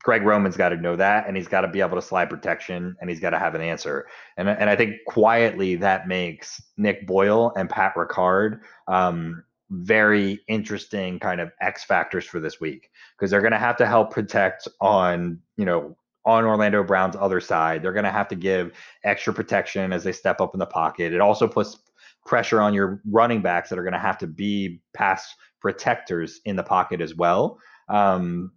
Greg 0.04 0.22
Roman's 0.22 0.56
got 0.56 0.68
to 0.68 0.76
know 0.76 0.94
that, 0.96 1.26
and 1.26 1.36
he's 1.36 1.48
got 1.48 1.62
to 1.62 1.68
be 1.68 1.80
able 1.80 1.96
to 1.96 2.02
slide 2.02 2.30
protection, 2.30 2.96
and 3.00 3.10
he's 3.10 3.20
got 3.20 3.30
to 3.30 3.38
have 3.38 3.54
an 3.54 3.60
answer. 3.60 4.06
And 4.36 4.48
and 4.48 4.70
I 4.70 4.76
think 4.76 4.96
quietly 5.06 5.74
that 5.76 6.06
makes 6.06 6.62
Nick 6.76 7.06
Boyle 7.06 7.52
and 7.56 7.68
Pat 7.68 7.94
Ricard 7.96 8.60
um, 8.86 9.42
very 9.70 10.40
interesting 10.48 11.18
kind 11.18 11.40
of 11.40 11.52
X 11.60 11.84
factors 11.84 12.24
for 12.24 12.40
this 12.40 12.60
week 12.60 12.90
because 13.16 13.30
they're 13.30 13.40
going 13.40 13.52
to 13.52 13.58
have 13.58 13.76
to 13.76 13.86
help 13.86 14.10
protect 14.10 14.68
on, 14.80 15.40
you 15.56 15.64
know, 15.64 15.96
on 16.24 16.44
Orlando 16.44 16.82
Brown's 16.82 17.16
other 17.16 17.40
side. 17.40 17.82
They're 17.82 17.92
going 17.92 18.04
to 18.04 18.10
have 18.10 18.28
to 18.28 18.36
give 18.36 18.72
extra 19.04 19.32
protection 19.32 19.92
as 19.92 20.04
they 20.04 20.12
step 20.12 20.40
up 20.40 20.54
in 20.54 20.58
the 20.58 20.66
pocket. 20.66 21.12
It 21.12 21.20
also 21.20 21.48
puts 21.48 21.78
pressure 22.26 22.60
on 22.60 22.74
your 22.74 23.00
running 23.10 23.40
backs 23.40 23.70
that 23.70 23.78
are 23.78 23.82
going 23.82 23.94
to 23.94 23.98
have 23.98 24.18
to 24.18 24.26
be 24.26 24.82
pass 24.94 25.34
protectors 25.60 26.40
in 26.44 26.56
the 26.56 26.62
pocket 26.62 27.00
as 27.00 27.14
well. 27.14 27.58
Um, 27.88 28.52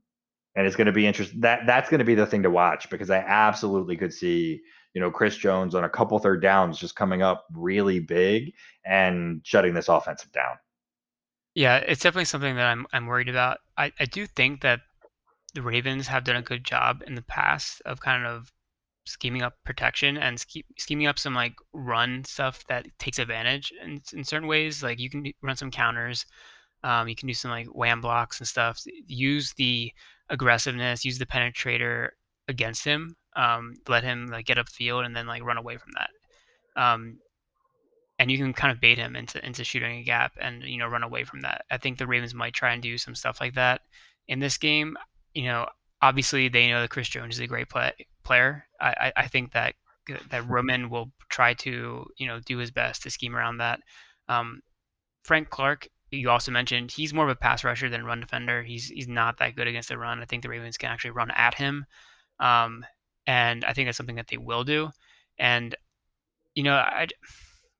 and 0.55 0.67
it's 0.67 0.75
going 0.75 0.87
to 0.87 0.91
be 0.91 1.07
interesting. 1.07 1.39
That 1.41 1.65
that's 1.65 1.89
going 1.89 1.99
to 1.99 2.05
be 2.05 2.15
the 2.15 2.25
thing 2.25 2.43
to 2.43 2.49
watch 2.49 2.89
because 2.89 3.09
I 3.09 3.19
absolutely 3.19 3.95
could 3.95 4.13
see 4.13 4.59
you 4.93 4.99
know 4.99 5.09
Chris 5.09 5.37
Jones 5.37 5.75
on 5.75 5.85
a 5.85 5.89
couple 5.89 6.19
third 6.19 6.41
downs 6.41 6.77
just 6.77 6.95
coming 6.95 7.21
up 7.21 7.45
really 7.53 7.99
big 7.99 8.53
and 8.85 9.41
shutting 9.43 9.73
this 9.73 9.87
offensive 9.87 10.31
down. 10.33 10.57
Yeah, 11.53 11.77
it's 11.77 12.01
definitely 12.01 12.25
something 12.25 12.55
that 12.55 12.67
I'm 12.67 12.85
I'm 12.93 13.07
worried 13.07 13.29
about. 13.29 13.59
I, 13.77 13.91
I 13.99 14.05
do 14.05 14.25
think 14.25 14.61
that 14.61 14.81
the 15.53 15.61
Ravens 15.61 16.07
have 16.07 16.23
done 16.23 16.37
a 16.37 16.41
good 16.41 16.63
job 16.63 17.03
in 17.07 17.15
the 17.15 17.21
past 17.23 17.81
of 17.85 17.99
kind 18.01 18.25
of 18.25 18.51
scheming 19.05 19.41
up 19.43 19.55
protection 19.65 20.17
and 20.17 20.43
scheming 20.79 21.07
up 21.07 21.19
some 21.19 21.33
like 21.35 21.55
run 21.73 22.23
stuff 22.25 22.65
that 22.69 22.87
takes 22.99 23.19
advantage 23.19 23.73
in, 23.83 24.01
in 24.13 24.23
certain 24.23 24.47
ways. 24.47 24.83
Like 24.83 24.99
you 24.99 25.09
can 25.09 25.31
run 25.41 25.57
some 25.57 25.71
counters, 25.71 26.25
um, 26.83 27.07
you 27.07 27.15
can 27.15 27.27
do 27.27 27.33
some 27.33 27.51
like 27.51 27.67
wham 27.67 28.01
blocks 28.01 28.39
and 28.39 28.47
stuff. 28.47 28.81
Use 29.07 29.53
the 29.53 29.91
aggressiveness, 30.29 31.05
use 31.05 31.19
the 31.19 31.25
penetrator 31.25 32.09
against 32.47 32.85
him. 32.85 33.15
Um, 33.35 33.75
let 33.87 34.03
him 34.03 34.27
like 34.27 34.45
get 34.45 34.57
upfield 34.57 35.05
and 35.05 35.15
then 35.15 35.27
like 35.27 35.43
run 35.43 35.57
away 35.57 35.77
from 35.77 35.91
that. 35.95 36.09
Um, 36.81 37.19
and 38.21 38.29
you 38.29 38.37
can 38.37 38.53
kind 38.53 38.71
of 38.71 38.79
bait 38.79 38.99
him 38.99 39.15
into 39.15 39.43
into 39.43 39.63
shooting 39.63 39.97
a 39.97 40.03
gap 40.03 40.33
and 40.39 40.61
you 40.61 40.77
know 40.77 40.85
run 40.87 41.01
away 41.01 41.23
from 41.23 41.41
that. 41.41 41.65
I 41.71 41.79
think 41.79 41.97
the 41.97 42.05
Ravens 42.05 42.35
might 42.35 42.53
try 42.53 42.71
and 42.71 42.81
do 42.81 42.99
some 42.99 43.15
stuff 43.15 43.41
like 43.41 43.55
that 43.55 43.81
in 44.27 44.39
this 44.39 44.59
game. 44.59 44.95
You 45.33 45.45
know, 45.45 45.67
obviously 46.03 46.47
they 46.47 46.69
know 46.69 46.81
that 46.81 46.91
Chris 46.91 47.09
Jones 47.09 47.33
is 47.33 47.39
a 47.39 47.47
great 47.47 47.67
play, 47.67 47.93
player. 48.23 48.63
I, 48.79 49.11
I 49.17 49.27
think 49.27 49.53
that 49.53 49.73
that 50.29 50.47
Roman 50.47 50.91
will 50.91 51.11
try 51.29 51.55
to 51.55 52.05
you 52.15 52.27
know 52.27 52.39
do 52.41 52.59
his 52.59 52.69
best 52.69 53.01
to 53.03 53.09
scheme 53.09 53.35
around 53.35 53.57
that. 53.57 53.79
Um, 54.29 54.61
Frank 55.23 55.49
Clark, 55.49 55.87
you 56.11 56.29
also 56.29 56.51
mentioned 56.51 56.91
he's 56.91 57.15
more 57.15 57.25
of 57.25 57.31
a 57.31 57.35
pass 57.35 57.63
rusher 57.63 57.89
than 57.89 58.05
run 58.05 58.19
defender. 58.19 58.61
He's 58.61 58.85
he's 58.85 59.07
not 59.07 59.39
that 59.39 59.55
good 59.55 59.67
against 59.67 59.89
the 59.89 59.97
run. 59.97 60.21
I 60.21 60.25
think 60.25 60.43
the 60.43 60.49
Ravens 60.49 60.77
can 60.77 60.91
actually 60.91 61.11
run 61.11 61.31
at 61.31 61.55
him, 61.55 61.87
um, 62.39 62.85
and 63.25 63.65
I 63.65 63.73
think 63.73 63.87
that's 63.87 63.97
something 63.97 64.17
that 64.17 64.27
they 64.27 64.37
will 64.37 64.63
do. 64.63 64.91
And 65.39 65.73
you 66.53 66.61
know, 66.61 66.75
I 66.75 67.07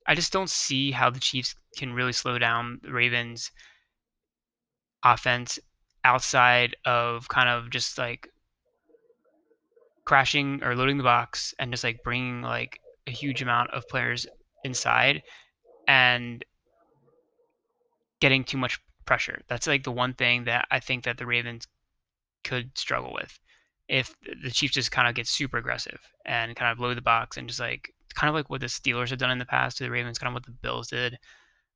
I 0.08 0.16
just 0.16 0.34
don't 0.34 0.50
see 0.50 0.92
how 0.92 1.10
the 1.10 1.20
Chiefs 1.20 1.56
can 1.78 1.94
really 1.94 2.14
slow 2.14 2.38
down 2.38 2.80
the 2.84 2.92
Ravens 2.92 3.52
offense 5.04 5.60
outside 6.04 6.76
of 6.86 7.28
kind 7.28 7.50
of 7.50 7.70
just 7.70 7.98
like 7.98 8.30
crashing 10.06 10.64
or 10.64 10.76
loading 10.76 10.98
the 10.98 11.04
box 11.04 11.54
and 11.60 11.72
just 11.72 11.84
like 11.84 12.04
bringing 12.04 12.42
like 12.42 12.80
a 13.08 13.12
huge 13.12 13.42
amount 13.42 13.72
of 13.72 13.88
players 13.88 14.26
inside 14.64 15.22
and 15.88 16.44
getting 18.20 18.44
too 18.44 18.58
much 18.58 18.80
pressure. 19.06 19.42
That's 19.48 19.68
like 19.68 19.84
the 19.84 19.92
one 19.92 20.14
thing 20.14 20.46
that 20.46 20.68
I 20.72 20.80
think 20.80 21.04
that 21.04 21.18
the 21.18 21.26
Ravens 21.26 21.68
could 22.44 22.78
struggle 22.78 23.14
with 23.14 23.40
if 23.88 24.16
the 24.44 24.52
Chiefs 24.52 24.74
just 24.74 24.92
kind 24.92 25.08
of 25.08 25.16
get 25.16 25.28
super 25.28 25.58
aggressive 25.58 26.00
and 26.26 26.56
kind 26.56 26.72
of 26.72 26.80
load 26.80 26.98
the 26.98 27.02
box 27.02 27.38
and 27.38 27.48
just 27.48 27.60
like 27.60 27.94
kind 28.14 28.30
of 28.30 28.36
like 28.36 28.50
what 28.50 28.62
the 28.62 28.68
Steelers 28.68 29.10
have 29.10 29.20
done 29.20 29.32
in 29.32 29.40
the 29.40 29.46
past 29.46 29.78
to 29.78 29.84
the 29.84 29.92
Ravens, 29.92 30.20
kind 30.20 30.30
of 30.30 30.34
what 30.34 30.46
the 30.46 30.52
Bills 30.52 30.90
did. 30.90 31.18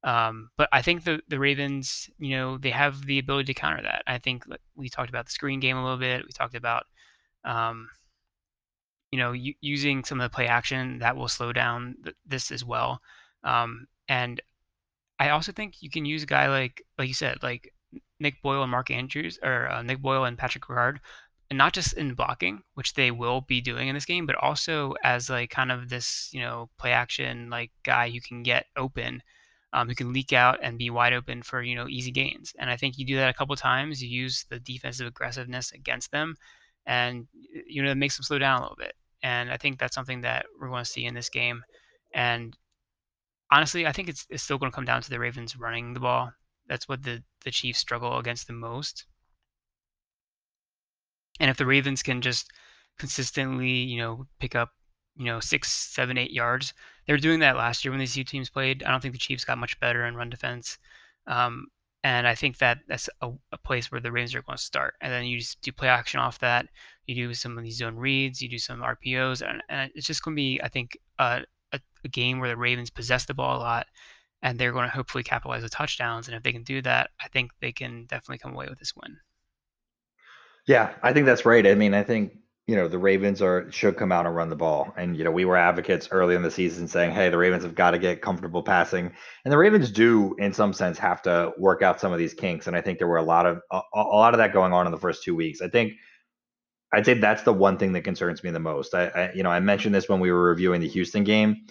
Um, 0.03 0.49
but 0.57 0.69
I 0.71 0.81
think 0.81 1.03
the 1.03 1.19
the 1.29 1.39
Ravens, 1.39 2.09
you 2.19 2.35
know, 2.37 2.57
they 2.57 2.69
have 2.69 3.05
the 3.05 3.19
ability 3.19 3.53
to 3.53 3.59
counter 3.59 3.81
that. 3.83 4.03
I 4.07 4.19
think 4.19 4.45
we 4.75 4.89
talked 4.89 5.09
about 5.09 5.25
the 5.25 5.31
screen 5.31 5.59
game 5.59 5.77
a 5.77 5.83
little 5.83 5.97
bit. 5.97 6.23
We 6.25 6.31
talked 6.31 6.55
about, 6.55 6.83
um, 7.43 7.89
you 9.11 9.19
know, 9.19 9.33
using 9.61 10.03
some 10.03 10.19
of 10.19 10.29
the 10.29 10.35
play 10.35 10.47
action 10.47 10.99
that 10.99 11.15
will 11.15 11.27
slow 11.27 11.51
down 11.53 11.95
th- 12.03 12.15
this 12.25 12.51
as 12.51 12.63
well. 12.63 13.01
Um, 13.43 13.87
and 14.07 14.41
I 15.19 15.29
also 15.29 15.51
think 15.51 15.81
you 15.81 15.89
can 15.89 16.05
use 16.05 16.23
a 16.23 16.27
guy 16.27 16.49
like, 16.49 16.83
like 16.97 17.07
you 17.07 17.13
said, 17.13 17.41
like 17.41 17.73
Nick 18.19 18.41
Boyle 18.41 18.63
and 18.63 18.71
Mark 18.71 18.91
Andrews, 18.91 19.39
or 19.41 19.69
uh, 19.69 19.81
Nick 19.81 20.01
Boyle 20.01 20.25
and 20.25 20.37
Patrick 20.37 20.65
Ricard, 20.65 20.97
and 21.55 21.59
not 21.59 21.71
just 21.71 21.93
in 21.93 22.13
blocking, 22.15 22.61
which 22.73 22.95
they 22.95 23.11
will 23.11 23.39
be 23.39 23.61
doing 23.61 23.87
in 23.87 23.95
this 23.95 24.03
game, 24.03 24.25
but 24.25 24.35
also 24.35 24.93
as 25.05 25.29
like 25.29 25.49
kind 25.49 25.71
of 25.71 25.87
this, 25.87 26.29
you 26.33 26.41
know, 26.41 26.69
play 26.77 26.91
action 26.91 27.49
like 27.49 27.71
guy 27.83 28.09
who 28.09 28.19
can 28.19 28.43
get 28.43 28.65
open, 28.75 29.21
um, 29.71 29.87
who 29.87 29.95
can 29.95 30.11
leak 30.11 30.33
out 30.33 30.59
and 30.61 30.77
be 30.77 30.89
wide 30.89 31.13
open 31.13 31.41
for 31.43 31.61
you 31.61 31.73
know 31.73 31.87
easy 31.87 32.11
gains. 32.11 32.51
And 32.59 32.69
I 32.69 32.75
think 32.75 32.97
you 32.97 33.05
do 33.05 33.15
that 33.15 33.29
a 33.29 33.33
couple 33.33 33.55
times. 33.55 34.03
You 34.03 34.09
use 34.09 34.45
the 34.49 34.59
defensive 34.59 35.07
aggressiveness 35.07 35.71
against 35.71 36.11
them, 36.11 36.35
and 36.85 37.25
you 37.65 37.81
know 37.81 37.91
it 37.91 37.95
makes 37.95 38.17
them 38.17 38.23
slow 38.23 38.37
down 38.37 38.59
a 38.59 38.61
little 38.63 38.75
bit. 38.75 38.93
And 39.23 39.49
I 39.49 39.55
think 39.55 39.79
that's 39.79 39.95
something 39.95 40.21
that 40.21 40.45
we're 40.59 40.67
going 40.67 40.83
to 40.83 40.91
see 40.91 41.05
in 41.05 41.13
this 41.13 41.29
game. 41.29 41.63
And 42.13 42.57
honestly, 43.49 43.87
I 43.87 43.93
think 43.93 44.09
it's, 44.09 44.27
it's 44.29 44.43
still 44.43 44.57
going 44.57 44.71
to 44.71 44.75
come 44.75 44.83
down 44.83 45.01
to 45.01 45.09
the 45.09 45.19
Ravens 45.19 45.55
running 45.55 45.93
the 45.93 46.01
ball. 46.01 46.33
That's 46.67 46.89
what 46.89 47.01
the 47.03 47.23
the 47.45 47.51
Chiefs 47.51 47.79
struggle 47.79 48.17
against 48.17 48.47
the 48.47 48.53
most. 48.53 49.05
And 51.39 51.49
if 51.49 51.57
the 51.57 51.65
Ravens 51.65 52.03
can 52.03 52.21
just 52.21 52.51
consistently, 52.97 53.69
you 53.69 53.97
know, 53.97 54.25
pick 54.39 54.55
up, 54.55 54.71
you 55.17 55.25
know, 55.25 55.39
six, 55.39 55.71
seven, 55.71 56.17
eight 56.17 56.31
yards, 56.31 56.73
they 57.05 57.13
were 57.13 57.19
doing 57.19 57.39
that 57.39 57.57
last 57.57 57.83
year 57.83 57.91
when 57.91 57.99
these 57.99 58.13
two 58.13 58.23
teams 58.23 58.49
played. 58.49 58.83
I 58.83 58.91
don't 58.91 59.01
think 59.01 59.13
the 59.13 59.19
Chiefs 59.19 59.45
got 59.45 59.57
much 59.57 59.79
better 59.79 60.05
in 60.05 60.15
run 60.15 60.29
defense. 60.29 60.77
Um, 61.27 61.67
And 62.03 62.27
I 62.27 62.35
think 62.35 62.59
that 62.59 62.79
that's 62.87 63.09
a, 63.21 63.31
a, 63.51 63.57
place 63.57 63.91
where 63.91 63.99
the 63.99 64.11
Ravens 64.11 64.35
are 64.35 64.43
going 64.43 64.57
to 64.57 64.63
start. 64.63 64.93
And 65.01 65.11
then 65.11 65.25
you 65.25 65.39
just 65.39 65.61
do 65.61 65.71
play 65.71 65.87
action 65.87 66.19
off 66.19 66.37
that. 66.39 66.67
You 67.07 67.15
do 67.15 67.33
some 67.33 67.57
of 67.57 67.63
these 67.63 67.77
zone 67.77 67.95
reads. 67.95 68.41
You 68.41 68.49
do 68.49 68.59
some 68.59 68.81
RPOs, 68.81 69.41
and, 69.41 69.63
and 69.69 69.91
it's 69.95 70.07
just 70.07 70.23
going 70.23 70.35
to 70.35 70.39
be, 70.39 70.61
I 70.63 70.69
think, 70.69 70.97
a, 71.19 71.41
a, 71.73 71.79
a 72.03 72.07
game 72.07 72.39
where 72.39 72.49
the 72.49 72.57
Ravens 72.57 72.91
possess 72.91 73.25
the 73.25 73.33
ball 73.33 73.57
a 73.57 73.59
lot, 73.59 73.87
and 74.43 74.59
they're 74.59 74.71
going 74.71 74.87
to 74.87 74.95
hopefully 74.95 75.23
capitalize 75.23 75.63
with 75.63 75.71
touchdowns. 75.71 76.27
And 76.27 76.37
if 76.37 76.43
they 76.43 76.51
can 76.51 76.63
do 76.63 76.81
that, 76.83 77.09
I 77.19 77.27
think 77.29 77.51
they 77.59 77.71
can 77.71 78.05
definitely 78.05 78.37
come 78.37 78.53
away 78.53 78.67
with 78.69 78.79
this 78.79 78.95
win. 78.95 79.17
Yeah, 80.67 80.93
I 81.03 81.13
think 81.13 81.25
that's 81.25 81.45
right. 81.45 81.65
I 81.65 81.75
mean, 81.75 81.93
I 81.93 82.03
think 82.03 82.33
you 82.67 82.75
know 82.75 82.87
the 82.87 82.97
Ravens 82.97 83.41
are 83.41 83.71
should 83.71 83.97
come 83.97 84.11
out 84.11 84.25
and 84.25 84.35
run 84.35 84.49
the 84.49 84.55
ball. 84.55 84.93
And 84.97 85.15
you 85.15 85.23
know 85.23 85.31
we 85.31 85.45
were 85.45 85.57
advocates 85.57 86.07
early 86.11 86.35
in 86.35 86.41
the 86.41 86.51
season 86.51 86.87
saying, 86.87 87.11
hey, 87.11 87.29
the 87.29 87.37
Ravens 87.37 87.63
have 87.63 87.75
got 87.75 87.91
to 87.91 87.99
get 87.99 88.21
comfortable 88.21 88.63
passing, 88.63 89.11
and 89.43 89.51
the 89.51 89.57
Ravens 89.57 89.91
do 89.91 90.35
in 90.39 90.53
some 90.53 90.73
sense 90.73 90.97
have 90.97 91.21
to 91.23 91.53
work 91.57 91.81
out 91.83 91.99
some 91.99 92.11
of 92.11 92.19
these 92.19 92.33
kinks. 92.33 92.67
And 92.67 92.75
I 92.75 92.81
think 92.81 92.97
there 92.97 93.07
were 93.07 93.17
a 93.17 93.23
lot 93.23 93.45
of 93.45 93.61
a, 93.71 93.81
a 93.93 94.01
lot 94.01 94.33
of 94.33 94.39
that 94.39 94.53
going 94.53 94.73
on 94.73 94.85
in 94.87 94.91
the 94.91 94.97
first 94.99 95.23
two 95.23 95.35
weeks. 95.35 95.61
I 95.61 95.69
think 95.69 95.93
I'd 96.93 97.05
say 97.05 97.13
that's 97.15 97.43
the 97.43 97.53
one 97.53 97.77
thing 97.77 97.93
that 97.93 98.03
concerns 98.03 98.43
me 98.43 98.51
the 98.51 98.59
most. 98.59 98.93
I, 98.95 99.07
I 99.07 99.31
you 99.33 99.43
know 99.43 99.49
I 99.51 99.59
mentioned 99.59 99.93
this 99.93 100.09
when 100.09 100.19
we 100.19 100.31
were 100.31 100.49
reviewing 100.49 100.81
the 100.81 100.87
Houston 100.89 101.23
game. 101.23 101.65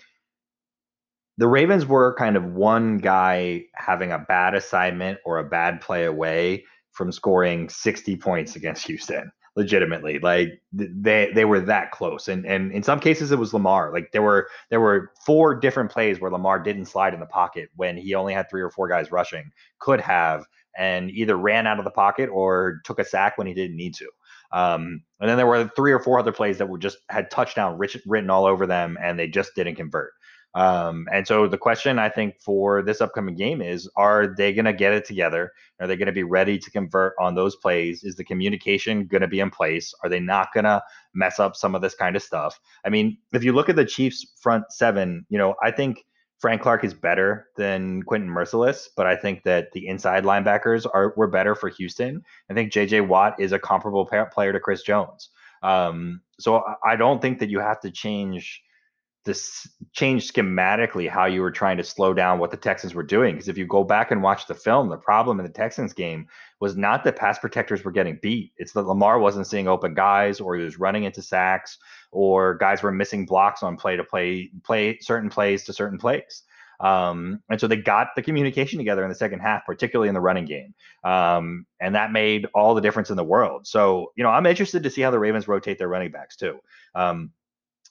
The 1.39 1.49
Ravens 1.49 1.87
were 1.87 2.15
kind 2.15 2.37
of 2.37 2.45
one 2.45 2.99
guy 2.99 3.65
having 3.75 4.13
a 4.13 4.19
bad 4.19 4.55
assignment 4.55 5.19
or 5.25 5.39
a 5.39 5.45
bad 5.45 5.81
play 5.81 6.05
away 6.05 6.65
from 6.95 7.13
scoring 7.13 7.69
60 7.69 8.17
points 8.17 8.57
against 8.57 8.87
Houston 8.87 9.31
legitimately 9.57 10.19
like 10.19 10.61
they 10.73 11.31
they 11.33 11.45
were 11.45 11.61
that 11.61 11.93
close. 11.93 12.29
And 12.29 12.45
and 12.45 12.73
in 12.73 12.83
some 12.83 12.99
cases 12.99 13.31
it 13.31 13.39
was 13.39 13.55
Lamar. 13.55 13.93
Like 13.93 14.11
there 14.13 14.23
were 14.23 14.49
there 14.71 14.81
were 14.81 15.13
four 15.25 15.55
different 15.55 15.91
plays 15.91 16.21
where 16.21 16.31
Lamar 16.31 16.59
didn't 16.59 16.87
slide 16.87 17.15
in 17.15 17.21
the 17.21 17.27
pocket 17.27 17.69
when 17.77 17.97
he 17.97 18.15
only 18.15 18.35
had 18.35 18.51
three 18.51 18.63
or 18.63 18.71
four 18.71 18.89
guys 18.89 19.13
rushing 19.13 19.51
could 19.79 20.01
have 20.01 20.45
and 20.77 21.11
either 21.11 21.37
ran 21.37 21.69
out 21.69 21.79
of 21.79 21.85
the 21.85 21.91
pocket 21.91 22.29
or 22.33 22.81
took 22.85 22.99
a 22.99 23.05
sack 23.05 23.39
when 23.39 23.47
he 23.47 23.55
didn't 23.55 23.77
need 23.77 23.95
to. 23.95 24.09
Um, 24.51 25.03
and 25.21 25.31
then 25.31 25.37
there 25.37 25.47
were 25.47 25.71
three 25.77 25.93
or 25.93 26.01
four 26.01 26.19
other 26.19 26.33
plays 26.33 26.59
that 26.59 26.69
were 26.69 26.79
just 26.79 26.99
had 27.09 27.31
touchdown 27.31 27.79
written 27.79 28.31
all 28.31 28.47
over 28.47 28.67
them 28.67 28.99
and 29.01 29.19
they 29.19 29.29
just 29.29 29.55
didn't 29.55 29.77
convert 29.77 30.13
um, 30.55 31.09
and 31.13 31.27
so 31.27 31.49
the 31.49 31.59
question 31.59 31.99
I 31.99 32.09
think 32.09 32.41
for 32.41 32.83
this 32.83 33.01
upcoming 33.01 33.35
game 33.35 33.61
is 33.61 33.91
are 33.97 34.35
they 34.37 34.53
going 34.53 34.67
to 34.67 34.73
get 34.73 34.93
it 34.93 35.05
together? 35.05 35.53
Are 35.81 35.87
they 35.89 35.97
going 35.97 36.07
to 36.07 36.13
be 36.13 36.23
ready 36.23 36.59
to 36.59 36.71
convert 36.71 37.15
on 37.19 37.35
those 37.35 37.57
plays? 37.57 38.05
Is 38.05 38.15
the 38.15 38.25
communication 38.25 39.07
going 39.07 39.23
to 39.23 39.29
be 39.29 39.41
in 39.41 39.51
place? 39.51 39.93
Are 40.03 40.09
they 40.09 40.21
not 40.21 40.53
going 40.55 40.65
to 40.65 40.83
mess 41.13 41.41
up 41.41 41.57
some 41.57 41.75
of 41.75 41.83
this 41.83 41.95
kind 41.95 42.15
of 42.15 42.23
stuff? 42.23 42.61
I 42.85 42.89
mean, 42.89 43.19
if 43.33 43.43
you 43.43 43.53
look 43.53 43.69
at 43.69 43.77
the 43.77 43.85
Chiefs 43.85 44.25
front 44.41 44.71
seven, 44.71 45.27
you 45.29 45.39
know, 45.39 45.57
I 45.63 45.73
think 45.73 46.05
Frank 46.39 46.63
Clark 46.63 46.85
is 46.85 46.95
better 46.95 47.49
than 47.57 48.03
Quentin 48.05 48.29
Mercilus, 48.29 48.89
but 48.97 49.07
I 49.07 49.17
think 49.17 49.43
that 49.45 49.73
the 49.73 49.89
inside 49.89 50.25
linebackers 50.25 50.87
are 50.93 51.15
were 51.17 51.27
better 51.27 51.55
for 51.57 51.69
Houston. 51.69 52.23
I 52.49 52.55
think 52.55 52.73
JJ 52.73 53.09
Watt 53.09 53.41
is 53.41 53.53
a 53.53 53.59
comparable 53.59 54.07
player 54.07 54.53
to 54.53 54.61
Chris 54.61 54.83
Jones. 54.83 55.31
Um, 55.63 56.21
so 56.39 56.63
I 56.85 56.95
don't 56.95 57.23
think 57.23 57.39
that 57.41 57.49
you 57.49 57.59
have 57.59 57.81
to 57.81 57.91
change 57.91 58.63
this 59.25 59.67
changed 59.93 60.35
schematically 60.35 61.09
how 61.09 61.25
you 61.25 61.41
were 61.41 61.51
trying 61.51 61.77
to 61.79 61.85
slow 61.85 62.13
down 62.13 62.39
what 62.39 62.51
the 62.51 62.57
Texans 62.57 62.95
were 62.95 63.03
doing. 63.03 63.35
Because 63.35 63.49
if 63.49 63.57
you 63.57 63.67
go 63.67 63.83
back 63.83 64.11
and 64.11 64.23
watch 64.23 64.47
the 64.47 64.55
film, 64.55 64.89
the 64.89 64.97
problem 64.97 65.41
in 65.41 65.47
the 65.47 65.53
Texans 65.53 65.93
game 65.93 66.27
was 66.61 66.77
not 66.77 67.05
that 67.05 67.17
pass 67.17 67.39
protectors 67.39 67.85
were 67.85 67.93
getting 67.93 68.19
beat. 68.21 68.53
It's 68.59 68.73
that 68.73 68.83
Lamar 68.83 69.19
wasn't 69.19 69.47
seeing 69.47 69.67
open 69.67 69.95
guys, 69.95 70.41
or 70.41 70.57
he 70.57 70.65
was 70.65 70.79
running 70.79 71.05
into 71.05 71.23
sacks, 71.23 71.79
or 72.13 72.55
guys 72.55 72.83
were 72.83 72.93
missing 72.93 73.25
blocks 73.25 73.63
on 73.63 73.77
play 73.77 73.97
to 73.97 74.05
play, 74.05 74.51
play 74.63 74.99
certain 75.01 75.31
plays 75.31 75.65
to 75.65 75.73
certain 75.73 75.99
plays. 75.99 76.43
Um, 76.81 77.41
and 77.49 77.61
so 77.61 77.67
they 77.67 77.77
got 77.77 78.09
the 78.17 78.23
communication 78.23 78.79
together 78.79 79.05
in 79.05 79.09
the 79.09 79.15
second 79.15 79.41
half, 79.41 79.65
particularly 79.65 80.09
in 80.09 80.15
the 80.15 80.21
running 80.21 80.45
game. 80.45 80.75
Um, 81.03 81.67
and 81.81 81.95
that 81.95 82.13
made 82.13 82.47
all 82.55 82.75
the 82.75 82.81
difference 82.81 83.11
in 83.11 83.17
the 83.17 83.25
world. 83.25 83.67
So, 83.67 84.13
you 84.17 84.25
know, 84.25 84.31
I'm 84.31 84.45
interested 84.45 84.83
to 84.83 84.91
see 84.91 85.01
how 85.01 85.11
the 85.11 85.19
Ravens 85.19 85.49
rotate 85.49 85.79
their 85.79 85.89
running 85.89 86.11
backs 86.11 86.37
too. 86.37 86.59
Um, 86.95 87.31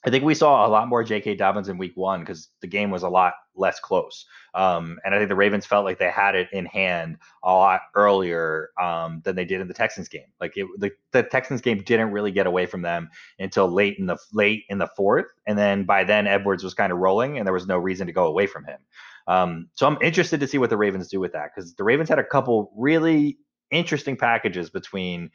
I 0.06 0.10
think 0.10 0.24
we 0.24 0.36
saw 0.36 0.66
a 0.66 0.70
lot 0.70 0.90
more 0.90 1.04
J.K. 1.04 1.36
Dobbins 1.36 1.70
in 1.70 1.78
Week 1.78 1.94
One 1.96 2.20
because 2.20 2.50
the 2.62 2.68
game 2.68 2.92
was 2.92 3.04
a 3.04 3.10
lot 3.10 3.34
less 3.56 3.80
close, 3.80 4.26
um, 4.54 5.00
and 5.06 5.16
I 5.16 5.18
think 5.18 5.30
the 5.30 5.36
Ravens 5.36 5.66
felt 5.66 5.86
like 5.86 5.98
they 5.98 6.10
had 6.10 6.36
it 6.36 6.50
in 6.52 6.66
hand 6.66 7.18
a 7.44 7.54
lot 7.54 7.82
earlier 7.96 8.70
um, 8.82 9.22
than 9.24 9.36
they 9.36 9.46
did 9.46 9.62
in 9.62 9.68
the 9.68 9.74
Texans 9.74 10.10
game. 10.10 10.28
Like 10.42 10.58
it, 10.58 10.68
the, 10.78 10.92
the 11.12 11.24
Texans 11.24 11.62
game 11.62 11.84
didn't 11.84 12.12
really 12.12 12.32
get 12.32 12.48
away 12.48 12.66
from 12.66 12.82
them 12.82 13.10
until 13.40 13.72
late 13.72 13.98
in 13.98 14.08
the 14.08 14.18
late 14.34 14.64
in 14.70 14.78
the 14.78 14.90
fourth, 14.98 15.28
and 15.48 15.58
then 15.58 15.86
by 15.86 16.04
then 16.04 16.28
Edwards 16.28 16.64
was 16.64 16.74
kind 16.74 16.92
of 16.92 17.00
rolling, 17.00 17.38
and 17.38 17.48
there 17.48 17.54
was 17.54 17.68
no 17.68 17.78
reason 17.78 18.08
to 18.08 18.14
go 18.14 18.28
away 18.28 18.48
from 18.48 18.66
him. 18.66 18.80
Um, 19.28 19.70
so 19.76 19.88
I'm 19.88 19.98
interested 20.02 20.40
to 20.42 20.48
see 20.48 20.58
what 20.58 20.70
the 20.70 20.78
Ravens 20.78 21.08
do 21.08 21.20
with 21.20 21.32
that 21.34 21.52
because 21.56 21.76
the 21.76 21.84
Ravens 21.84 22.10
had 22.10 22.20
a 22.20 22.26
couple 22.26 22.74
really 22.76 23.38
interesting 23.72 24.16
packages 24.16 24.70
between 24.70 25.32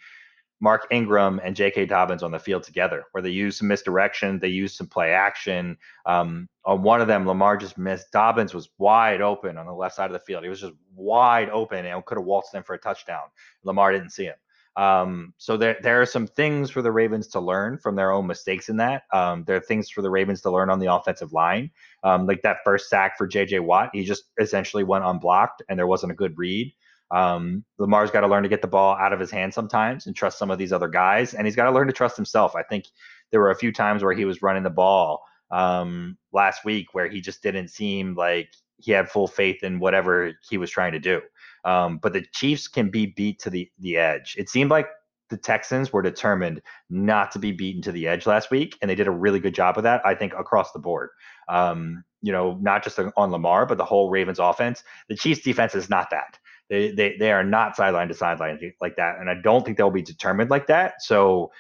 Mark 0.61 0.87
Ingram 0.91 1.41
and 1.45 1.55
J.K. 1.55 1.87
Dobbins 1.87 2.23
on 2.23 2.31
the 2.31 2.39
field 2.39 2.65
together, 2.65 3.05
where 3.13 3.23
they 3.23 3.31
used 3.31 3.59
some 3.59 3.69
misdirection, 3.69 4.39
they 4.39 4.49
used 4.49 4.77
some 4.77 4.89
play 4.89 5.13
action. 5.13 5.77
Um, 6.07 6.49
on 6.65 6.83
one 6.83 7.01
of 7.01 7.07
them, 7.07 7.27
Lamar 7.27 7.57
just 7.57 7.79
missed. 7.79 8.11
Dobbins 8.13 8.55
was 8.55 8.71
wide 8.79 9.21
open 9.21 9.57
on 9.57 9.67
the 9.67 9.73
left 9.73 9.95
side 9.97 10.07
of 10.07 10.13
the 10.13 10.19
field. 10.19 10.43
He 10.43 10.51
was 10.51 10.61
just 10.61 10.75
wide 10.95 11.51
open 11.51 11.87
and 11.87 12.05
could 12.05 12.19
have 12.19 12.27
waltzed 12.27 12.55
in 12.55 12.63
for 12.63 12.75
a 12.75 12.79
touchdown. 12.79 13.25
Lamar 13.63 13.93
didn't 13.93 14.11
see 14.11 14.25
him. 14.25 14.35
Um, 14.79 15.35
so 15.39 15.57
there, 15.57 15.77
there 15.83 16.01
are 16.01 16.07
some 16.07 16.29
things 16.29 16.71
for 16.71 16.83
the 16.83 16.93
Ravens 16.93 17.27
to 17.29 17.41
learn 17.41 17.79
from 17.79 17.97
their 17.97 18.13
own 18.13 18.29
mistakes 18.29 18.69
in 18.69 18.77
that. 18.77 19.03
Um, 19.13 19.43
there 19.45 19.57
are 19.57 19.61
things 19.61 19.91
for 19.91 20.03
the 20.03 20.11
Ravens 20.11 20.41
to 20.43 20.53
learn 20.53 20.71
on 20.71 20.79
the 20.79 20.93
offensive 20.93 21.33
line, 21.33 21.73
um, 22.05 22.27
like 22.29 22.43
that 22.43 22.59
first 22.65 22.89
sack 22.89 23.19
for 23.19 23.27
J.J. 23.27 23.59
Watt. 23.59 23.91
He 23.93 24.05
just 24.05 24.25
essentially 24.41 24.85
went 24.85 25.05
unblocked, 25.05 25.63
and 25.69 25.77
there 25.77 25.89
wasn't 25.89 26.13
a 26.13 26.15
good 26.15 26.39
read. 26.39 26.73
Um, 27.11 27.65
Lamar's 27.79 28.11
got 28.11 28.21
to 28.21 28.29
learn 28.29 28.43
to 28.43 28.49
get 28.49 28.63
the 28.63 28.69
ball 28.69 28.95
out 28.97 29.13
of 29.13 29.21
his 29.21 29.31
hand 29.31 29.55
sometimes 29.55 30.07
and 30.07 30.15
trust 30.15 30.39
some 30.39 30.51
of 30.51 30.59
these 30.59 30.73
other 30.73 30.89
guys, 30.89 31.35
and 31.35 31.47
he's 31.47 31.57
got 31.57 31.65
to 31.65 31.73
learn 31.73 31.87
to 31.87 31.93
trust 31.93 32.17
himself. 32.17 32.55
I 32.55 32.63
think 32.63 32.85
there 33.31 33.41
were 33.41 33.51
a 33.51 33.57
few 33.57 33.73
times 33.73 34.03
where 34.03 34.15
he 34.15 34.25
was 34.25 34.43
running 34.43 34.63
the 34.63 34.71
ball 34.71 35.23
um, 35.51 36.19
last 36.33 36.65
week 36.65 36.89
where 36.93 37.09
he 37.09 37.21
just 37.21 37.43
didn't 37.43 37.69
seem 37.69 38.15
like 38.15 38.51
he 38.77 38.93
had 38.93 39.11
full 39.11 39.27
faith 39.27 39.63
in 39.63 39.81
whatever 39.81 40.33
he 40.49 40.59
was 40.59 40.71
trying 40.71 40.93
to 40.93 40.99
do. 40.99 41.21
Um, 41.65 41.99
but 41.99 42.13
the 42.13 42.25
Chiefs 42.33 42.69
can 42.69 42.91
be 42.91 43.07
beat 43.07 43.41
to 43.41 43.51
the 43.51 43.71
the 43.79 43.97
edge. 43.97 44.37
It 44.39 44.49
seemed 44.49 44.71
like 44.71 44.89
the 45.31 45.37
Texans 45.37 45.93
were 45.93 46.03
determined 46.03 46.63
not 46.89 47.31
to 47.33 47.39
be 47.39 47.53
beaten 47.53 47.83
to 47.83 47.93
the 47.93 48.09
edge 48.09 48.27
last 48.27 48.51
week, 48.51 48.79
and 48.81 48.91
they 48.91 48.95
did 48.95 49.09
a 49.09 49.13
really 49.13 49.41
good 49.41 49.55
job 49.55 49.77
of 49.77 49.83
that. 49.83 50.05
I 50.05 50.15
think 50.15 50.33
across 50.35 50.73
the 50.73 50.79
board. 50.79 51.11
Um, 51.49 52.05
you 52.23 52.33
know, 52.33 52.59
not 52.61 52.83
just 52.83 52.99
on 52.99 53.31
Lamar, 53.31 53.67
but 53.67 53.79
the 53.79 53.85
whole 53.85 54.11
Ravens 54.11 54.39
offense. 54.39 54.83
The 55.09 55.17
Chiefs 55.17 55.43
defense 55.43 55.75
is 55.75 55.89
not 55.89 56.11
that. 56.11 56.39
They, 56.69 56.91
they, 56.91 57.17
they 57.19 57.33
are 57.33 57.45
not 57.45 57.77
sideline 57.77 58.09
to 58.09 58.15
sideline 58.15 58.61
like 58.81 58.97
that. 58.97 59.19
And 59.19 59.31
I 59.31 59.35
don't 59.43 59.65
think 59.65 59.79
they'll 59.79 59.91
be 59.91 60.03
determined 60.03 60.51
like 60.51 60.67
that. 60.67 61.03
So 61.03 61.51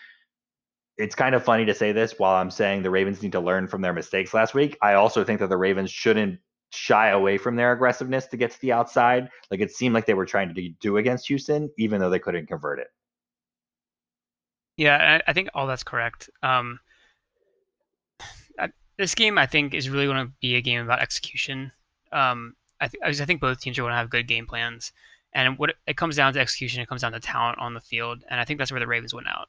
it's 0.98 1.14
kind 1.14 1.34
of 1.34 1.44
funny 1.44 1.64
to 1.64 1.74
say 1.74 1.92
this 1.92 2.18
while 2.18 2.34
I'm 2.34 2.50
saying 2.50 2.82
the 2.82 2.90
Ravens 2.90 3.22
need 3.22 3.32
to 3.32 3.40
learn 3.40 3.68
from 3.68 3.80
their 3.80 3.92
mistakes 3.92 4.34
last 4.34 4.52
week. 4.52 4.76
I 4.82 4.94
also 4.94 5.24
think 5.24 5.40
that 5.40 5.48
the 5.48 5.56
Ravens 5.56 5.90
shouldn't 5.90 6.40
shy 6.70 7.10
away 7.10 7.38
from 7.38 7.56
their 7.56 7.72
aggressiveness 7.72 8.26
to 8.26 8.36
get 8.36 8.50
to 8.50 8.60
the 8.60 8.72
outside. 8.72 9.30
Like 9.50 9.60
it 9.60 9.70
seemed 9.70 9.94
like 9.94 10.06
they 10.06 10.14
were 10.14 10.26
trying 10.26 10.54
to 10.54 10.68
do 10.80 10.96
against 10.98 11.28
Houston, 11.28 11.70
even 11.78 12.00
though 12.00 12.10
they 12.10 12.18
couldn't 12.18 12.46
convert 12.46 12.80
it. 12.80 12.88
Yeah, 14.76 15.20
I 15.26 15.32
think 15.32 15.48
all 15.54 15.66
that's 15.66 15.82
correct. 15.82 16.30
Um, 16.42 16.78
this 18.98 19.14
game, 19.14 19.38
I 19.38 19.46
think, 19.46 19.74
is 19.74 19.88
really 19.88 20.06
going 20.06 20.26
to 20.26 20.32
be 20.40 20.56
a 20.56 20.60
game 20.60 20.82
about 20.82 21.00
execution. 21.00 21.72
Um, 22.12 22.54
I, 22.80 22.88
th- 22.88 23.20
I 23.20 23.24
think 23.24 23.40
both 23.40 23.60
teams 23.60 23.78
are 23.78 23.82
going 23.82 23.92
to 23.92 23.96
have 23.96 24.10
good 24.10 24.28
game 24.28 24.46
plans. 24.46 24.92
And 25.34 25.58
what 25.58 25.74
it 25.86 25.96
comes 25.96 26.16
down 26.16 26.32
to 26.32 26.40
execution, 26.40 26.80
it 26.80 26.88
comes 26.88 27.02
down 27.02 27.12
to 27.12 27.20
talent 27.20 27.58
on 27.58 27.74
the 27.74 27.80
field, 27.80 28.24
and 28.30 28.40
I 28.40 28.44
think 28.44 28.58
that's 28.58 28.70
where 28.70 28.80
the 28.80 28.86
Ravens 28.86 29.14
went 29.14 29.28
out. 29.28 29.48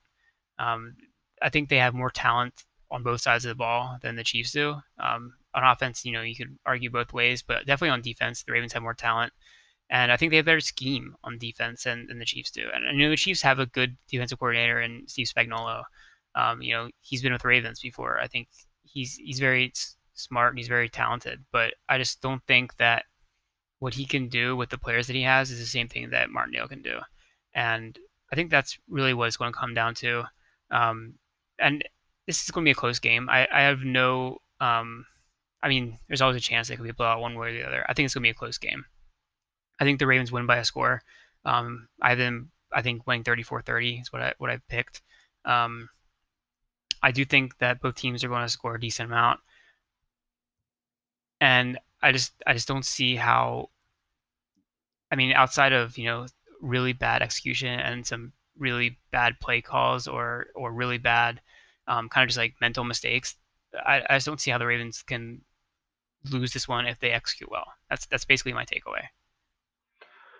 Um, 0.57 0.95
I 1.41 1.49
think 1.49 1.69
they 1.69 1.77
have 1.77 1.93
more 1.93 2.11
talent 2.11 2.65
on 2.91 3.03
both 3.03 3.21
sides 3.21 3.45
of 3.45 3.49
the 3.49 3.55
ball 3.55 3.97
than 4.01 4.15
the 4.15 4.23
Chiefs 4.23 4.51
do. 4.51 4.75
Um, 4.99 5.33
on 5.53 5.63
offense, 5.63 6.03
you 6.05 6.11
know, 6.11 6.21
you 6.21 6.35
could 6.35 6.57
argue 6.65 6.89
both 6.89 7.13
ways, 7.13 7.41
but 7.41 7.65
definitely 7.65 7.91
on 7.91 8.01
defense, 8.01 8.43
the 8.43 8.51
Ravens 8.51 8.73
have 8.73 8.83
more 8.83 8.93
talent, 8.93 9.31
and 9.89 10.11
I 10.11 10.17
think 10.17 10.31
they 10.31 10.37
have 10.37 10.45
better 10.45 10.59
scheme 10.59 11.15
on 11.23 11.37
defense 11.37 11.83
than, 11.83 12.07
than 12.07 12.19
the 12.19 12.25
Chiefs 12.25 12.51
do. 12.51 12.67
And 12.73 12.87
I 12.87 12.91
know 12.91 13.09
the 13.09 13.15
Chiefs 13.15 13.41
have 13.41 13.59
a 13.59 13.65
good 13.65 13.97
defensive 14.09 14.39
coordinator 14.39 14.81
in 14.81 15.07
Steve 15.07 15.27
Spagnuolo. 15.27 15.83
Um, 16.35 16.61
you 16.61 16.73
know, 16.73 16.89
he's 17.01 17.21
been 17.21 17.33
with 17.33 17.45
Ravens 17.45 17.79
before. 17.79 18.19
I 18.19 18.27
think 18.27 18.49
he's 18.83 19.15
he's 19.15 19.39
very 19.39 19.71
smart 20.13 20.51
and 20.51 20.59
he's 20.59 20.67
very 20.67 20.89
talented, 20.89 21.43
but 21.51 21.73
I 21.87 21.97
just 21.97 22.21
don't 22.21 22.43
think 22.45 22.75
that 22.77 23.05
what 23.79 23.93
he 23.93 24.05
can 24.05 24.27
do 24.27 24.55
with 24.55 24.69
the 24.69 24.77
players 24.77 25.07
that 25.07 25.15
he 25.15 25.23
has 25.23 25.51
is 25.51 25.59
the 25.59 25.65
same 25.65 25.87
thing 25.87 26.09
that 26.11 26.29
Martindale 26.29 26.67
can 26.67 26.81
do. 26.81 26.99
And 27.53 27.97
I 28.31 28.35
think 28.35 28.51
that's 28.51 28.77
really 28.89 29.13
what 29.13 29.27
it's 29.27 29.37
going 29.37 29.51
to 29.51 29.57
come 29.59 29.73
down 29.73 29.95
to. 29.95 30.23
Um, 30.69 31.15
and 31.57 31.83
this 32.27 32.43
is 32.43 32.51
going 32.51 32.63
to 32.63 32.67
be 32.67 32.73
a 32.73 32.75
close 32.75 32.99
game. 32.99 33.29
I, 33.29 33.47
I 33.51 33.61
have 33.61 33.79
no, 33.79 34.37
um, 34.59 35.05
I 35.63 35.69
mean, 35.69 35.97
there's 36.07 36.21
always 36.21 36.37
a 36.37 36.41
chance 36.41 36.69
it 36.69 36.75
could 36.77 36.85
be 36.85 36.91
blowout 36.91 37.21
one 37.21 37.35
way 37.35 37.49
or 37.49 37.53
the 37.53 37.67
other. 37.67 37.85
I 37.87 37.93
think 37.93 38.05
it's 38.05 38.13
going 38.13 38.23
to 38.23 38.27
be 38.27 38.31
a 38.31 38.35
close 38.35 38.57
game. 38.57 38.85
I 39.79 39.85
think 39.85 39.99
the 39.99 40.07
Ravens 40.07 40.31
win 40.31 40.45
by 40.45 40.57
a 40.57 40.65
score. 40.65 41.01
Um, 41.45 41.87
I 42.01 42.15
then 42.15 42.49
I 42.71 42.81
think 42.81 43.07
winning 43.07 43.23
34-30 43.23 44.01
is 44.01 44.13
what 44.13 44.21
I 44.21 44.33
what 44.37 44.49
I 44.49 44.59
picked. 44.67 45.01
Um, 45.45 45.89
I 47.01 47.11
do 47.11 47.23
think 47.23 47.57
that 47.59 47.81
both 47.81 47.95
teams 47.95 48.23
are 48.23 48.27
going 48.27 48.43
to 48.43 48.49
score 48.49 48.75
a 48.75 48.79
decent 48.79 49.09
amount, 49.09 49.39
and 51.39 51.79
I 52.01 52.11
just 52.11 52.33
I 52.45 52.53
just 52.53 52.67
don't 52.67 52.85
see 52.85 53.15
how 53.15 53.69
I 55.11 55.15
mean, 55.15 55.33
outside 55.33 55.73
of 55.73 55.97
you 55.97 56.05
know 56.05 56.27
really 56.61 56.93
bad 56.93 57.21
execution 57.21 57.79
and 57.79 58.05
some 58.05 58.33
really 58.57 58.97
bad 59.11 59.39
play 59.39 59.61
calls 59.61 60.07
or 60.07 60.47
or 60.55 60.71
really 60.73 60.97
bad 60.97 61.41
um, 61.87 62.07
kind 62.07 62.23
of 62.23 62.29
just 62.29 62.37
like 62.37 62.53
mental 62.61 62.83
mistakes, 62.83 63.35
I, 63.73 64.03
I 64.09 64.15
just 64.15 64.27
don't 64.27 64.39
see 64.39 64.51
how 64.51 64.57
the 64.57 64.67
Ravens 64.67 65.01
can 65.01 65.41
lose 66.31 66.53
this 66.53 66.67
one 66.67 66.85
if 66.85 66.99
they 66.99 67.11
execute 67.11 67.49
well. 67.49 67.65
That's 67.89 68.05
that's 68.05 68.25
basically 68.25 68.53
my 68.53 68.65
takeaway. 68.65 69.03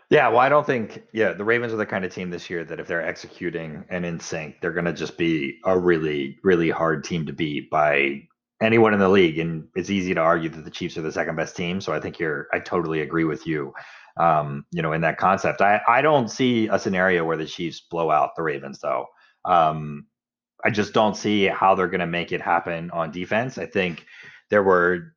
Yeah, 0.09 0.29
well, 0.29 0.39
I 0.39 0.49
don't 0.49 0.65
think 0.65 1.03
yeah 1.11 1.33
the 1.33 1.43
Ravens 1.43 1.73
are 1.73 1.77
the 1.77 1.85
kind 1.85 2.05
of 2.05 2.13
team 2.13 2.29
this 2.29 2.49
year 2.49 2.63
that 2.63 2.79
if 2.79 2.87
they're 2.87 3.05
executing 3.05 3.83
and 3.89 4.05
in 4.05 4.19
sync, 4.19 4.61
they're 4.61 4.73
going 4.73 4.85
to 4.85 4.93
just 4.93 5.17
be 5.17 5.59
a 5.65 5.77
really 5.77 6.37
really 6.43 6.69
hard 6.69 7.03
team 7.03 7.25
to 7.25 7.33
beat 7.33 7.69
by 7.69 8.27
anyone 8.61 8.93
in 8.93 8.99
the 8.99 9.09
league. 9.09 9.39
And 9.39 9.67
it's 9.75 9.89
easy 9.89 10.13
to 10.13 10.19
argue 10.19 10.49
that 10.49 10.65
the 10.65 10.71
Chiefs 10.71 10.97
are 10.97 11.01
the 11.01 11.11
second 11.11 11.35
best 11.35 11.55
team. 11.55 11.79
So 11.81 11.93
I 11.93 11.99
think 11.99 12.19
you're 12.19 12.47
I 12.53 12.59
totally 12.59 13.01
agree 13.01 13.23
with 13.23 13.47
you. 13.47 13.73
Um, 14.17 14.65
you 14.71 14.81
know, 14.81 14.93
in 14.93 15.01
that 15.01 15.17
concept, 15.17 15.61
I 15.61 15.81
I 15.87 16.01
don't 16.01 16.29
see 16.29 16.67
a 16.67 16.79
scenario 16.79 17.25
where 17.25 17.37
the 17.37 17.45
Chiefs 17.45 17.79
blow 17.79 18.11
out 18.11 18.35
the 18.35 18.43
Ravens 18.43 18.79
though. 18.79 19.07
Um, 19.45 20.07
I 20.63 20.69
just 20.69 20.93
don't 20.93 21.15
see 21.15 21.45
how 21.45 21.75
they're 21.75 21.87
going 21.87 22.01
to 22.01 22.05
make 22.05 22.33
it 22.33 22.41
happen 22.41 22.91
on 22.91 23.11
defense. 23.11 23.57
I 23.57 23.65
think 23.65 24.05
there 24.49 24.63
were 24.63 25.13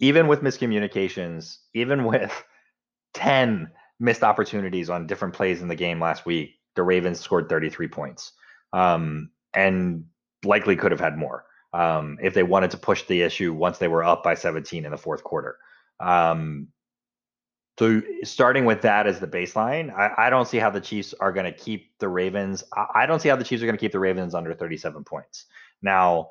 even 0.00 0.26
with 0.26 0.40
miscommunications, 0.40 1.58
even 1.74 2.04
with 2.04 2.32
10 3.14 3.70
missed 4.00 4.24
opportunities 4.24 4.90
on 4.90 5.06
different 5.06 5.34
plays 5.34 5.62
in 5.62 5.68
the 5.68 5.74
game 5.74 6.00
last 6.00 6.26
week, 6.26 6.54
the 6.74 6.82
Ravens 6.82 7.20
scored 7.20 7.48
33 7.48 7.88
points 7.88 8.32
um, 8.72 9.30
and 9.54 10.04
likely 10.44 10.76
could 10.76 10.90
have 10.90 11.00
had 11.00 11.16
more 11.16 11.44
um, 11.74 12.18
if 12.22 12.34
they 12.34 12.44
wanted 12.44 12.70
to 12.70 12.78
push 12.78 13.02
the 13.02 13.22
issue 13.22 13.52
once 13.52 13.78
they 13.78 13.88
were 13.88 14.04
up 14.04 14.22
by 14.22 14.34
17 14.34 14.84
in 14.84 14.90
the 14.90 14.96
fourth 14.96 15.24
quarter. 15.24 15.58
Um, 15.98 16.68
so 17.76 18.00
starting 18.22 18.64
with 18.64 18.82
that 18.82 19.08
as 19.08 19.18
the 19.18 19.26
baseline, 19.26 19.92
I, 19.92 20.26
I 20.26 20.30
don't 20.30 20.46
see 20.46 20.58
how 20.58 20.70
the 20.70 20.80
Chiefs 20.80 21.12
are 21.18 21.32
going 21.32 21.52
to 21.52 21.58
keep 21.58 21.98
the 21.98 22.08
Ravens. 22.08 22.62
I, 22.72 22.86
I 22.94 23.06
don't 23.06 23.20
see 23.20 23.28
how 23.28 23.34
the 23.34 23.42
Chiefs 23.42 23.62
are 23.64 23.66
going 23.66 23.76
to 23.76 23.80
keep 23.80 23.90
the 23.90 23.98
Ravens 23.98 24.36
under 24.36 24.54
37 24.54 25.02
points. 25.02 25.46
Now, 25.82 26.28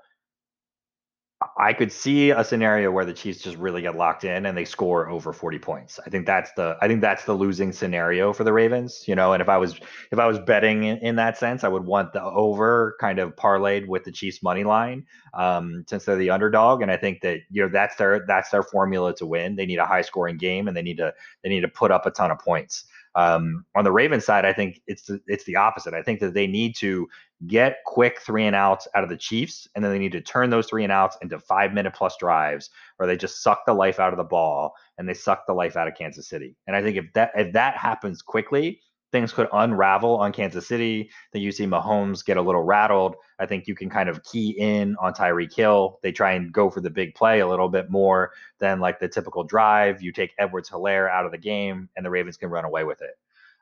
I 1.57 1.73
could 1.73 1.91
see 1.91 2.31
a 2.31 2.43
scenario 2.43 2.91
where 2.91 3.05
the 3.05 3.13
Chiefs 3.13 3.41
just 3.41 3.57
really 3.57 3.81
get 3.81 3.95
locked 3.95 4.23
in 4.23 4.45
and 4.45 4.57
they 4.57 4.65
score 4.65 5.09
over 5.09 5.33
40 5.33 5.59
points. 5.59 5.99
I 6.05 6.09
think 6.09 6.25
that's 6.25 6.51
the 6.53 6.77
I 6.81 6.87
think 6.87 7.01
that's 7.01 7.25
the 7.25 7.33
losing 7.33 7.71
scenario 7.71 8.33
for 8.33 8.43
the 8.43 8.53
Ravens, 8.53 9.03
you 9.07 9.15
know, 9.15 9.33
and 9.33 9.41
if 9.41 9.49
I 9.49 9.57
was 9.57 9.79
if 10.11 10.19
I 10.19 10.27
was 10.27 10.39
betting 10.39 10.83
in, 10.83 10.97
in 10.99 11.15
that 11.17 11.37
sense, 11.37 11.63
I 11.63 11.67
would 11.67 11.85
want 11.85 12.13
the 12.13 12.23
over 12.23 12.95
kind 12.99 13.19
of 13.19 13.35
parlayed 13.35 13.87
with 13.87 14.03
the 14.03 14.11
Chiefs 14.11 14.43
money 14.43 14.63
line 14.63 15.05
um, 15.33 15.85
since 15.87 16.05
they're 16.05 16.15
the 16.15 16.29
underdog 16.29 16.81
and 16.81 16.91
I 16.91 16.97
think 16.97 17.21
that 17.21 17.39
you 17.49 17.63
know 17.63 17.69
that's 17.69 17.95
their 17.95 18.25
that's 18.27 18.49
their 18.49 18.63
formula 18.63 19.15
to 19.15 19.25
win. 19.25 19.55
They 19.55 19.65
need 19.65 19.79
a 19.79 19.85
high 19.85 20.01
scoring 20.01 20.37
game 20.37 20.67
and 20.67 20.75
they 20.75 20.81
need 20.81 20.97
to 20.97 21.13
they 21.43 21.49
need 21.49 21.61
to 21.61 21.67
put 21.67 21.91
up 21.91 22.05
a 22.05 22.11
ton 22.11 22.31
of 22.31 22.39
points. 22.39 22.85
Um, 23.15 23.65
on 23.75 23.83
the 23.83 23.91
Ravens 23.91 24.25
side, 24.25 24.45
I 24.45 24.53
think 24.53 24.81
it's 24.87 25.03
the, 25.03 25.21
it's 25.27 25.43
the 25.43 25.55
opposite. 25.55 25.93
I 25.93 26.01
think 26.01 26.19
that 26.21 26.33
they 26.33 26.47
need 26.47 26.75
to 26.77 27.07
get 27.45 27.77
quick 27.85 28.19
three 28.21 28.45
and 28.45 28.55
outs 28.55 28.87
out 28.95 29.03
of 29.03 29.09
the 29.09 29.17
Chiefs, 29.17 29.67
and 29.75 29.83
then 29.83 29.91
they 29.91 29.99
need 29.99 30.13
to 30.13 30.21
turn 30.21 30.49
those 30.49 30.67
three 30.67 30.83
and 30.83 30.91
outs 30.91 31.17
into 31.21 31.39
five 31.39 31.73
minute 31.73 31.93
plus 31.93 32.15
drives, 32.17 32.69
or 32.99 33.05
they 33.05 33.17
just 33.17 33.43
suck 33.43 33.65
the 33.65 33.73
life 33.73 33.99
out 33.99 34.13
of 34.13 34.17
the 34.17 34.23
ball 34.23 34.73
and 34.97 35.07
they 35.07 35.13
suck 35.13 35.45
the 35.45 35.53
life 35.53 35.75
out 35.75 35.87
of 35.87 35.95
Kansas 35.95 36.27
City. 36.27 36.55
And 36.67 36.75
I 36.75 36.81
think 36.81 36.97
if 36.97 37.05
that 37.13 37.31
if 37.35 37.53
that 37.53 37.77
happens 37.77 38.21
quickly, 38.21 38.81
things 39.13 39.31
could 39.31 39.47
unravel 39.53 40.17
on 40.17 40.33
Kansas 40.33 40.67
City. 40.67 41.09
Then 41.31 41.43
you 41.43 41.51
see 41.51 41.65
Mahomes 41.65 42.25
get 42.25 42.35
a 42.35 42.41
little 42.41 42.63
rattled. 42.63 43.15
I 43.39 43.45
think 43.45 43.67
you 43.67 43.75
can 43.75 43.89
kind 43.89 44.09
of 44.09 44.23
key 44.23 44.55
in 44.57 44.97
on 44.99 45.13
Tyreek 45.13 45.55
Hill. 45.55 45.99
They 46.01 46.11
try 46.11 46.33
and 46.33 46.51
go 46.51 46.69
for 46.69 46.81
the 46.81 46.89
big 46.89 47.13
play 47.13 47.39
a 47.39 47.47
little 47.47 47.69
bit 47.69 47.91
more 47.91 48.31
than 48.59 48.79
like 48.79 48.99
the 48.99 49.07
typical 49.07 49.43
drive. 49.43 50.01
You 50.01 50.11
take 50.11 50.33
Edwards 50.39 50.69
Helaire 50.69 51.09
out 51.11 51.25
of 51.25 51.31
the 51.31 51.37
game, 51.37 51.87
and 51.95 52.03
the 52.03 52.09
Ravens 52.09 52.37
can 52.37 52.49
run 52.49 52.65
away 52.65 52.83
with 52.83 53.01
it. 53.03 53.15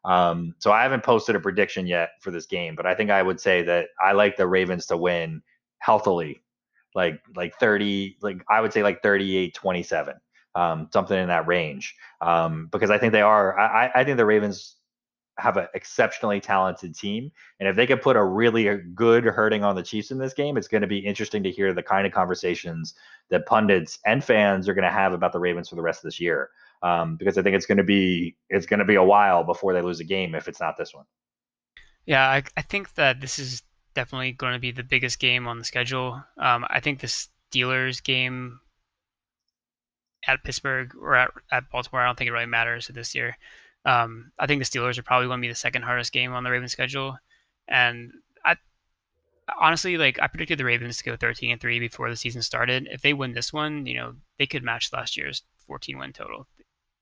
Um, 0.05 0.55
so 0.57 0.71
I 0.71 0.83
haven't 0.83 1.03
posted 1.03 1.35
a 1.35 1.39
prediction 1.39 1.85
yet 1.85 2.11
for 2.21 2.31
this 2.31 2.45
game, 2.45 2.73
but 2.75 2.85
I 2.85 2.95
think 2.95 3.11
I 3.11 3.21
would 3.21 3.39
say 3.39 3.61
that 3.63 3.89
I 4.03 4.13
like 4.13 4.37
the 4.37 4.47
Ravens 4.47 4.85
to 4.87 4.97
win 4.97 5.43
healthily, 5.79 6.41
like 6.95 7.21
like 7.35 7.55
30, 7.59 8.17
like 8.21 8.41
I 8.49 8.61
would 8.61 8.71
say 8.71 8.83
like 8.83 9.03
38 9.03 9.53
27, 9.53 10.15
um, 10.55 10.87
something 10.93 11.19
in 11.19 11.27
that 11.27 11.45
range. 11.45 11.93
Um, 12.21 12.69
because 12.71 12.89
I 12.89 12.97
think 12.97 13.11
they 13.11 13.21
are, 13.21 13.59
I, 13.59 13.91
I 13.93 14.03
think 14.03 14.17
the 14.17 14.25
Ravens 14.25 14.77
have 15.37 15.57
an 15.57 15.67
exceptionally 15.73 16.39
talented 16.39 16.95
team. 16.95 17.31
And 17.59 17.67
if 17.67 17.75
they 17.75 17.87
could 17.87 18.01
put 18.01 18.15
a 18.15 18.23
really 18.23 18.69
uh, 18.69 18.77
good 18.93 19.23
hurting 19.23 19.63
on 19.63 19.75
the 19.75 19.83
Chiefs 19.83 20.11
in 20.11 20.17
this 20.17 20.33
game, 20.33 20.57
it's 20.57 20.67
going 20.67 20.81
to 20.81 20.87
be 20.87 20.99
interesting 20.99 21.43
to 21.43 21.51
hear 21.51 21.73
the 21.73 21.83
kind 21.83 22.05
of 22.05 22.13
conversations 22.13 22.93
that 23.29 23.45
pundits 23.45 23.99
and 24.05 24.23
fans 24.23 24.67
are 24.67 24.73
going 24.73 24.83
to 24.83 24.91
have 24.91 25.13
about 25.13 25.31
the 25.31 25.39
Ravens 25.39 25.69
for 25.69 25.75
the 25.75 25.81
rest 25.81 25.99
of 25.99 26.03
this 26.03 26.19
year. 26.19 26.49
Um, 26.83 27.15
because 27.15 27.37
I 27.37 27.43
think 27.43 27.55
it's 27.55 27.67
going 27.67 27.77
to 27.77 27.83
be 27.83 28.35
it's 28.49 28.65
going 28.65 28.79
to 28.79 28.85
be 28.85 28.95
a 28.95 29.03
while 29.03 29.43
before 29.43 29.71
they 29.73 29.81
lose 29.81 29.99
a 29.99 30.03
game 30.03 30.33
if 30.33 30.47
it's 30.47 30.59
not 30.59 30.77
this 30.77 30.93
one. 30.93 31.05
Yeah, 32.05 32.27
I, 32.27 32.43
I 32.57 32.63
think 32.63 32.93
that 32.95 33.21
this 33.21 33.37
is 33.37 33.61
definitely 33.93 34.31
going 34.31 34.53
to 34.53 34.59
be 34.59 34.71
the 34.71 34.83
biggest 34.83 35.19
game 35.19 35.47
on 35.47 35.59
the 35.59 35.63
schedule. 35.63 36.23
Um, 36.37 36.65
I 36.69 36.79
think 36.79 36.99
the 36.99 37.07
Steelers 37.07 38.01
game 38.03 38.59
at 40.27 40.43
Pittsburgh 40.43 40.93
or 40.99 41.15
at, 41.15 41.31
at 41.51 41.69
Baltimore, 41.71 42.01
I 42.01 42.07
don't 42.07 42.17
think 42.17 42.29
it 42.29 42.33
really 42.33 42.45
matters 42.45 42.87
this 42.87 43.15
year. 43.15 43.37
Um, 43.85 44.31
I 44.37 44.47
think 44.47 44.63
the 44.63 44.69
Steelers 44.69 44.97
are 44.97 45.03
probably 45.03 45.27
going 45.27 45.39
to 45.39 45.45
be 45.45 45.51
the 45.51 45.55
second 45.55 45.83
hardest 45.83 46.11
game 46.11 46.33
on 46.33 46.43
the 46.43 46.51
Ravens 46.51 46.71
schedule, 46.71 47.17
and 47.67 48.11
I 48.45 48.55
honestly 49.59 49.97
like 49.97 50.19
I 50.21 50.27
predicted 50.27 50.59
the 50.59 50.65
Ravens 50.65 50.97
to 50.97 51.03
go 51.03 51.15
13 51.15 51.51
and 51.51 51.61
three 51.61 51.79
before 51.79 52.09
the 52.09 52.15
season 52.15 52.41
started. 52.41 52.87
If 52.91 53.01
they 53.01 53.13
win 53.13 53.33
this 53.33 53.51
one, 53.51 53.85
you 53.85 53.95
know 53.95 54.13
they 54.37 54.45
could 54.45 54.63
match 54.63 54.93
last 54.93 55.17
year's 55.17 55.43
14 55.67 55.97
win 55.97 56.13
total. 56.13 56.47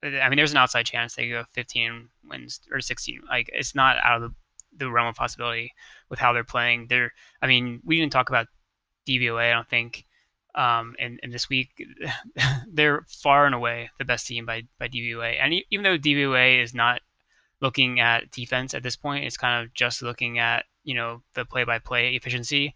I 0.04 0.30
mean, 0.30 0.38
there's 0.38 0.52
an 0.52 0.58
outside 0.58 0.86
chance 0.86 1.16
they 1.16 1.30
go 1.30 1.44
15 1.54 2.10
wins 2.30 2.62
or 2.72 2.80
16. 2.80 3.22
Like 3.28 3.50
it's 3.52 3.76
not 3.76 3.98
out 4.04 4.22
of 4.22 4.32
the, 4.32 4.36
the 4.86 4.92
realm 4.92 5.08
of 5.08 5.16
possibility 5.16 5.74
with 6.10 6.20
how 6.20 6.32
they're 6.32 6.44
playing. 6.46 6.88
They're, 6.88 7.12
I 7.42 7.48
mean, 7.48 7.82
we 7.84 8.00
didn't 8.00 8.14
talk 8.14 8.30
about 8.30 8.48
DVOA. 9.08 9.52
I 9.52 9.54
don't 9.54 9.68
think 9.68 10.06
um, 10.56 10.96
and, 11.00 11.20
and 11.22 11.32
this 11.32 11.50
week 11.50 11.70
they're 12.68 13.06
far 13.08 13.46
and 13.46 13.56
away 13.56 13.90
the 13.98 14.06
best 14.06 14.28
team 14.28 14.46
by 14.46 14.64
by 14.80 14.88
DVOA. 14.88 15.38
And 15.42 15.54
even 15.70 15.84
though 15.84 15.98
DVOA 15.98 16.64
is 16.64 16.74
not 16.74 17.02
looking 17.62 18.00
at 18.00 18.32
defense 18.32 18.74
at 18.74 18.84
this 18.84 18.96
point, 18.96 19.26
it's 19.26 19.38
kind 19.38 19.64
of 19.64 19.74
just 19.74 20.02
looking 20.02 20.40
at 20.40 20.66
you 20.84 20.96
know 20.96 21.22
the 21.34 21.46
play-by-play 21.46 22.16
efficiency. 22.16 22.76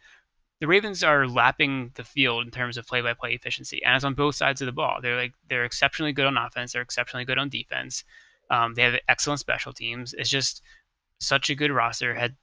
The 0.59 0.67
Ravens 0.67 1.03
are 1.03 1.27
lapping 1.27 1.91
the 1.95 2.03
field 2.03 2.45
in 2.45 2.51
terms 2.51 2.77
of 2.77 2.87
play-by-play 2.87 3.33
efficiency, 3.33 3.83
and 3.83 3.95
it's 3.95 4.05
on 4.05 4.13
both 4.13 4.35
sides 4.35 4.61
of 4.61 4.67
the 4.67 4.71
ball. 4.71 4.99
They're 5.01 5.17
like 5.17 5.33
they're 5.49 5.65
exceptionally 5.65 6.13
good 6.13 6.25
on 6.25 6.37
offense. 6.37 6.73
They're 6.73 6.81
exceptionally 6.81 7.25
good 7.25 7.37
on 7.37 7.49
defense. 7.49 8.03
Um, 8.49 8.73
they 8.75 8.83
have 8.83 8.99
excellent 9.07 9.39
special 9.39 9.73
teams. 9.73 10.13
It's 10.13 10.29
just 10.29 10.61
such 11.19 11.49
a 11.49 11.55
good 11.55 11.71
roster. 11.71 12.15
Like 12.15 12.33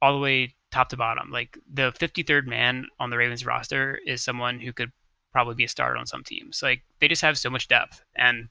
all 0.00 0.12
the 0.12 0.18
way 0.18 0.54
top 0.70 0.88
to 0.90 0.96
bottom. 0.96 1.30
Like 1.30 1.58
the 1.72 1.92
53rd 1.92 2.46
man 2.46 2.86
on 2.98 3.10
the 3.10 3.16
Ravens 3.16 3.44
roster 3.44 3.98
is 4.06 4.22
someone 4.22 4.60
who 4.60 4.72
could 4.72 4.92
probably 5.32 5.54
be 5.54 5.64
a 5.64 5.68
starter 5.68 5.96
on 5.96 6.06
some 6.06 6.24
teams. 6.24 6.62
Like 6.62 6.82
they 7.00 7.08
just 7.08 7.22
have 7.22 7.38
so 7.38 7.50
much 7.50 7.68
depth 7.68 8.02
and 8.16 8.48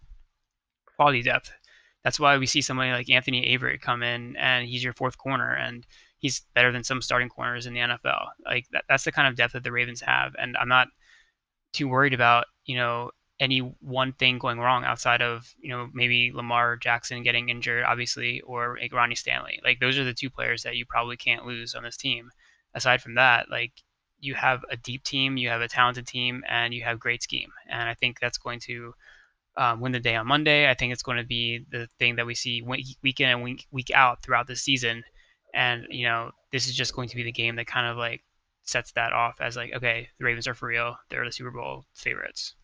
quality 0.95 1.22
depth. 1.22 1.52
That's 2.04 2.20
why 2.20 2.38
we 2.38 2.45
see 2.45 2.62
somebody 2.62 2.91
like 2.91 3.10
Anthony 3.10 3.56
Averett 3.58 3.82
come 3.82 4.04
in 4.04 4.36
and 4.38 4.68
he's 4.68 4.84
your 4.84 4.93
fourth 4.93 5.18
corner 5.18 5.54
and 5.54 5.86
he's 6.20 6.41
better 6.54 6.72
than 6.72 6.84
some 6.84 7.02
starting 7.02 7.30
corners 7.30 7.66
in 7.66 7.74
the 7.74 7.82
NFL. 7.82 8.28
Like 8.45 8.66
that, 8.72 8.86
that's 8.88 9.04
the 9.04 9.12
kind 9.12 9.28
of 9.28 9.36
depth 9.36 9.54
that 9.54 9.64
the 9.64 9.72
Ravens 9.72 10.02
have. 10.02 10.36
And 10.39 10.56
I'm 10.58 10.70
not 10.70 10.88
too 11.74 11.88
worried 11.88 12.14
about, 12.14 12.45
you 12.66 12.78
know, 12.78 13.12
any 13.40 13.60
one 13.60 14.14
thing 14.14 14.40
going 14.40 14.60
wrong 14.60 14.84
outside 14.84 15.22
of 15.22 15.54
you 15.60 15.70
know 15.70 15.90
maybe 15.94 16.32
Lamar 16.34 16.76
Jackson 16.76 17.24
getting 17.24 17.50
injured, 17.50 17.84
obviously, 17.84 18.42
or 18.42 18.78
like 18.82 18.94
Ronnie 18.94 19.16
Stanley. 19.16 19.60
Like 19.64 19.80
those 19.80 19.98
are 19.98 20.04
the 20.04 20.14
two 20.14 20.30
players 20.30 20.64
that 20.64 20.76
you 20.76 20.86
probably 20.86 21.18
can't 21.18 21.46
lose 21.46 21.76
on 21.76 21.84
this 21.84 21.98
team. 21.98 22.32
Aside 22.74 23.02
from 23.02 23.16
that, 23.16 23.50
like 23.50 23.72
you 24.20 24.34
have 24.34 24.66
a 24.72 24.78
deep 24.78 25.04
team, 25.04 25.38
you 25.38 25.50
have 25.50 25.62
a 25.62 25.68
talented 25.68 26.08
team, 26.08 26.44
and 26.48 26.74
you 26.74 26.84
have 26.84 27.00
great 27.00 27.24
scheme. 27.24 27.52
And 27.70 27.88
I 27.88 27.94
think 27.94 28.20
that's 28.20 28.38
going 28.38 28.60
to 28.62 28.94
um, 29.56 29.82
win 29.82 29.92
the 29.92 30.00
day 30.00 30.16
on 30.16 30.28
Monday. 30.28 30.70
I 30.70 30.74
think 30.74 30.94
it's 30.94 31.04
going 31.04 31.18
to 31.18 31.24
be 31.24 31.66
the 31.72 31.88
thing 32.00 32.16
that 32.16 32.26
we 32.26 32.36
see 32.36 32.62
week 32.62 33.20
in 33.20 33.30
and 33.30 33.44
week 33.44 33.68
week 33.72 33.92
out 33.94 34.24
throughout 34.24 34.48
the 34.48 34.56
season. 34.56 35.04
And 35.54 35.88
you 35.90 36.08
know, 36.08 36.32
this 36.52 36.68
is 36.68 36.76
just 36.76 36.96
going 36.96 37.10
to 37.10 37.16
be 37.16 37.24
the 37.24 37.32
game 37.32 37.56
that 37.58 37.68
kind 37.68 37.88
of 37.88 37.98
like 37.98 38.24
sets 38.64 38.92
that 38.94 39.14
off 39.14 39.40
as 39.42 39.56
like, 39.56 39.74
okay, 39.74 40.10
the 40.18 40.26
Ravens 40.26 40.48
are 40.48 40.54
for 40.54 40.68
real. 40.68 40.98
They're 41.10 41.26
the 41.26 41.32
Super 41.32 41.52
Bowl 41.52 41.86
favorites. 41.94 42.56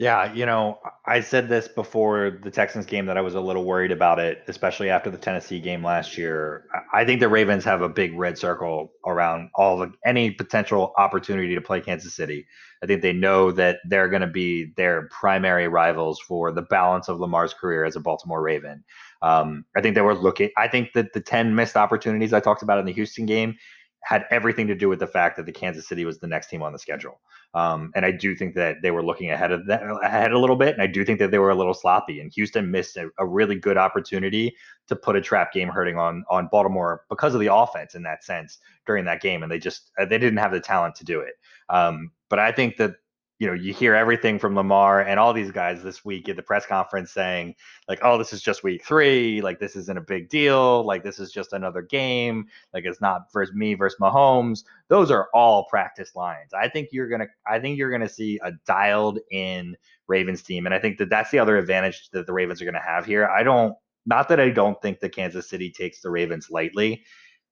Yeah, 0.00 0.32
you 0.32 0.44
know, 0.44 0.80
I 1.06 1.20
said 1.20 1.48
this 1.48 1.68
before 1.68 2.40
the 2.42 2.50
Texans 2.50 2.84
game 2.84 3.06
that 3.06 3.16
I 3.16 3.20
was 3.20 3.36
a 3.36 3.40
little 3.40 3.64
worried 3.64 3.92
about 3.92 4.18
it, 4.18 4.42
especially 4.48 4.90
after 4.90 5.08
the 5.08 5.16
Tennessee 5.16 5.60
game 5.60 5.84
last 5.84 6.18
year. 6.18 6.64
I 6.92 7.04
think 7.04 7.20
the 7.20 7.28
Ravens 7.28 7.62
have 7.64 7.80
a 7.80 7.88
big 7.88 8.12
red 8.18 8.36
circle 8.36 8.90
around 9.06 9.50
all 9.54 9.78
the 9.78 9.92
any 10.04 10.32
potential 10.32 10.92
opportunity 10.98 11.54
to 11.54 11.60
play 11.60 11.80
Kansas 11.80 12.12
City. 12.12 12.44
I 12.82 12.86
think 12.86 13.02
they 13.02 13.12
know 13.12 13.52
that 13.52 13.78
they're 13.88 14.08
going 14.08 14.22
to 14.22 14.26
be 14.26 14.72
their 14.76 15.08
primary 15.12 15.68
rivals 15.68 16.18
for 16.18 16.50
the 16.50 16.62
balance 16.62 17.08
of 17.08 17.20
Lamar's 17.20 17.54
career 17.54 17.84
as 17.84 17.94
a 17.94 18.00
Baltimore 18.00 18.42
Raven. 18.42 18.82
Um, 19.22 19.64
I 19.76 19.80
think 19.80 19.94
they 19.94 20.00
were 20.00 20.16
looking. 20.16 20.50
I 20.56 20.66
think 20.66 20.92
that 20.94 21.12
the 21.12 21.20
ten 21.20 21.54
missed 21.54 21.76
opportunities 21.76 22.32
I 22.32 22.40
talked 22.40 22.62
about 22.62 22.80
in 22.80 22.84
the 22.84 22.92
Houston 22.92 23.26
game 23.26 23.54
had 24.02 24.26
everything 24.30 24.66
to 24.66 24.74
do 24.74 24.88
with 24.88 24.98
the 24.98 25.06
fact 25.06 25.36
that 25.36 25.46
the 25.46 25.52
Kansas 25.52 25.86
City 25.86 26.04
was 26.04 26.18
the 26.18 26.26
next 26.26 26.48
team 26.48 26.62
on 26.62 26.72
the 26.72 26.78
schedule. 26.80 27.20
Um, 27.54 27.92
and 27.94 28.04
I 28.04 28.10
do 28.10 28.34
think 28.34 28.54
that 28.56 28.82
they 28.82 28.90
were 28.90 29.02
looking 29.04 29.30
ahead 29.30 29.52
of 29.52 29.66
that 29.66 29.82
ahead 30.02 30.32
a 30.32 30.38
little 30.38 30.56
bit, 30.56 30.74
and 30.74 30.82
I 30.82 30.88
do 30.88 31.04
think 31.04 31.20
that 31.20 31.30
they 31.30 31.38
were 31.38 31.50
a 31.50 31.54
little 31.54 31.74
sloppy. 31.74 32.20
And 32.20 32.32
Houston 32.32 32.70
missed 32.70 32.96
a, 32.96 33.10
a 33.18 33.26
really 33.26 33.54
good 33.54 33.76
opportunity 33.76 34.56
to 34.88 34.96
put 34.96 35.16
a 35.16 35.20
trap 35.20 35.52
game 35.52 35.68
hurting 35.68 35.96
on 35.96 36.24
on 36.28 36.48
Baltimore 36.50 37.02
because 37.08 37.32
of 37.32 37.40
the 37.40 37.54
offense 37.54 37.94
in 37.94 38.02
that 38.02 38.24
sense 38.24 38.58
during 38.86 39.04
that 39.04 39.22
game, 39.22 39.42
and 39.42 39.52
they 39.52 39.58
just 39.58 39.92
uh, 39.98 40.04
they 40.04 40.18
didn't 40.18 40.38
have 40.38 40.52
the 40.52 40.60
talent 40.60 40.96
to 40.96 41.04
do 41.04 41.20
it. 41.20 41.34
Um, 41.68 42.10
but 42.28 42.40
I 42.40 42.50
think 42.50 42.76
that 42.78 42.96
you 43.38 43.48
know, 43.48 43.52
you 43.52 43.74
hear 43.74 43.94
everything 43.94 44.38
from 44.38 44.54
Lamar 44.54 45.00
and 45.00 45.18
all 45.18 45.32
these 45.32 45.50
guys 45.50 45.82
this 45.82 46.04
week 46.04 46.28
at 46.28 46.36
the 46.36 46.42
press 46.42 46.66
conference 46.66 47.10
saying, 47.10 47.54
like, 47.88 47.98
oh, 48.02 48.16
this 48.16 48.32
is 48.32 48.40
just 48.40 48.62
week 48.62 48.84
three. 48.84 49.40
Like, 49.40 49.58
this 49.58 49.74
isn't 49.74 49.98
a 49.98 50.02
big 50.02 50.28
deal. 50.28 50.84
Like, 50.84 51.02
this 51.02 51.18
is 51.18 51.32
just 51.32 51.52
another 51.52 51.82
game. 51.82 52.46
Like, 52.72 52.84
it's 52.84 53.00
not 53.00 53.32
versus 53.32 53.54
me 53.54 53.74
versus 53.74 53.98
Mahomes. 54.00 54.62
Those 54.88 55.10
are 55.10 55.28
all 55.34 55.64
practice 55.64 56.14
lines. 56.14 56.54
I 56.54 56.68
think 56.68 56.90
you're 56.92 57.08
gonna, 57.08 57.26
I 57.46 57.58
think 57.58 57.76
you're 57.76 57.90
gonna 57.90 58.08
see 58.08 58.38
a 58.44 58.52
dialed 58.66 59.18
in 59.32 59.76
Ravens 60.06 60.42
team, 60.42 60.66
and 60.66 60.74
I 60.74 60.78
think 60.78 60.98
that 60.98 61.10
that's 61.10 61.30
the 61.30 61.40
other 61.40 61.58
advantage 61.58 62.10
that 62.10 62.26
the 62.26 62.32
Ravens 62.32 62.62
are 62.62 62.66
gonna 62.66 62.80
have 62.80 63.04
here. 63.04 63.26
I 63.26 63.42
don't, 63.42 63.74
not 64.06 64.28
that 64.28 64.38
I 64.38 64.50
don't 64.50 64.80
think 64.80 65.00
that 65.00 65.14
Kansas 65.14 65.48
City 65.48 65.70
takes 65.70 66.00
the 66.00 66.10
Ravens 66.10 66.50
lightly, 66.50 67.04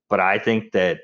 but 0.08 0.20
I 0.20 0.38
think 0.38 0.70
that 0.72 1.00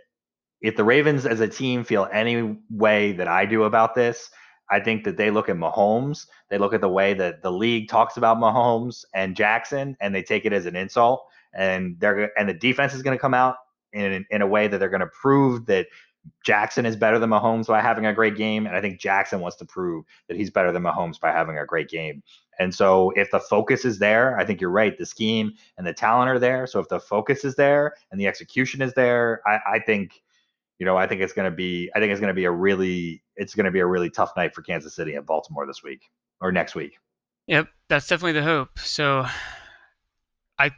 if 0.61 0.76
the 0.76 0.85
Ravens 0.85 1.26
as 1.26 1.41
a 1.41 1.49
team 1.49 1.83
feel 1.85 2.09
any 2.12 2.59
way 2.70 3.12
that 3.12 3.29
I 3.29 3.45
do 3.45 3.64
about 3.64 3.95
this, 3.95 4.31
I 4.70 4.80
think 4.80 5.04
that 5.04 5.16
they 5.16 5.30
look 5.30 5.48
at 5.48 5.56
Mahomes, 5.56 6.26
they 6.50 6.58
look 6.58 6.74
at 6.74 6.80
the 6.80 6.88
way 6.88 7.14
that 7.14 7.42
the 7.42 7.52
league 7.52 7.88
talks 7.88 8.16
about 8.16 8.38
Mahomes 8.38 9.04
and 9.14 9.36
Jackson, 9.36 9.96
and 10.00 10.14
they 10.14 10.22
take 10.22 10.44
it 10.44 10.52
as 10.52 10.66
an 10.66 10.76
insult. 10.76 11.26
And 11.54 11.98
they're 11.98 12.38
and 12.38 12.48
the 12.48 12.54
defense 12.54 12.94
is 12.94 13.02
going 13.02 13.16
to 13.16 13.20
come 13.20 13.34
out 13.34 13.56
in 13.92 14.26
in 14.30 14.42
a 14.42 14.46
way 14.46 14.68
that 14.68 14.78
they're 14.78 14.90
going 14.90 15.00
to 15.00 15.06
prove 15.06 15.66
that 15.66 15.86
Jackson 16.44 16.86
is 16.86 16.96
better 16.96 17.18
than 17.18 17.30
Mahomes 17.30 17.66
by 17.66 17.80
having 17.80 18.06
a 18.06 18.12
great 18.12 18.36
game, 18.36 18.66
and 18.66 18.76
I 18.76 18.80
think 18.80 19.00
Jackson 19.00 19.40
wants 19.40 19.56
to 19.58 19.64
prove 19.64 20.04
that 20.28 20.36
he's 20.36 20.50
better 20.50 20.72
than 20.72 20.82
Mahomes 20.82 21.18
by 21.18 21.32
having 21.32 21.58
a 21.58 21.64
great 21.64 21.88
game. 21.88 22.22
And 22.58 22.74
so, 22.74 23.10
if 23.16 23.30
the 23.30 23.40
focus 23.40 23.84
is 23.84 23.98
there, 23.98 24.38
I 24.38 24.44
think 24.44 24.60
you're 24.60 24.70
right. 24.70 24.98
The 24.98 25.06
scheme 25.06 25.52
and 25.76 25.86
the 25.86 25.92
talent 25.92 26.28
are 26.28 26.38
there. 26.38 26.66
So, 26.66 26.80
if 26.80 26.88
the 26.88 27.00
focus 27.00 27.44
is 27.44 27.54
there 27.54 27.94
and 28.10 28.20
the 28.20 28.26
execution 28.26 28.82
is 28.82 28.92
there, 28.94 29.40
I, 29.46 29.76
I 29.76 29.78
think 29.78 30.22
you 30.79 30.87
know, 30.87 30.97
I 30.97 31.07
think 31.07 31.20
it's 31.20 31.33
going 31.33 31.51
to 31.51 31.57
be, 31.57 31.91
I 31.95 31.99
think 31.99 32.12
it's 32.12 32.20
going 32.20 32.29
to 32.29 32.35
be 32.35 32.45
a 32.45 32.51
really, 32.51 33.22
it's 33.37 33.55
going 33.55 33.66
to 33.66 33.70
be 33.70 33.81
a 33.81 33.87
really 33.87 34.11
tough 34.11 34.33
night 34.37 34.55
for 34.55 34.62
Kansas 34.62 34.95
City 34.95 35.14
and 35.14 35.26
Baltimore 35.26 35.66
this 35.66 35.83
week 35.83 36.03
or 36.41 36.53
next 36.53 36.74
week. 36.74 36.99
Yep, 37.47 37.68
that's 37.89 38.07
definitely 38.07 38.33
the 38.33 38.43
hope. 38.43 38.79
So, 38.79 39.26
I, 40.59 40.70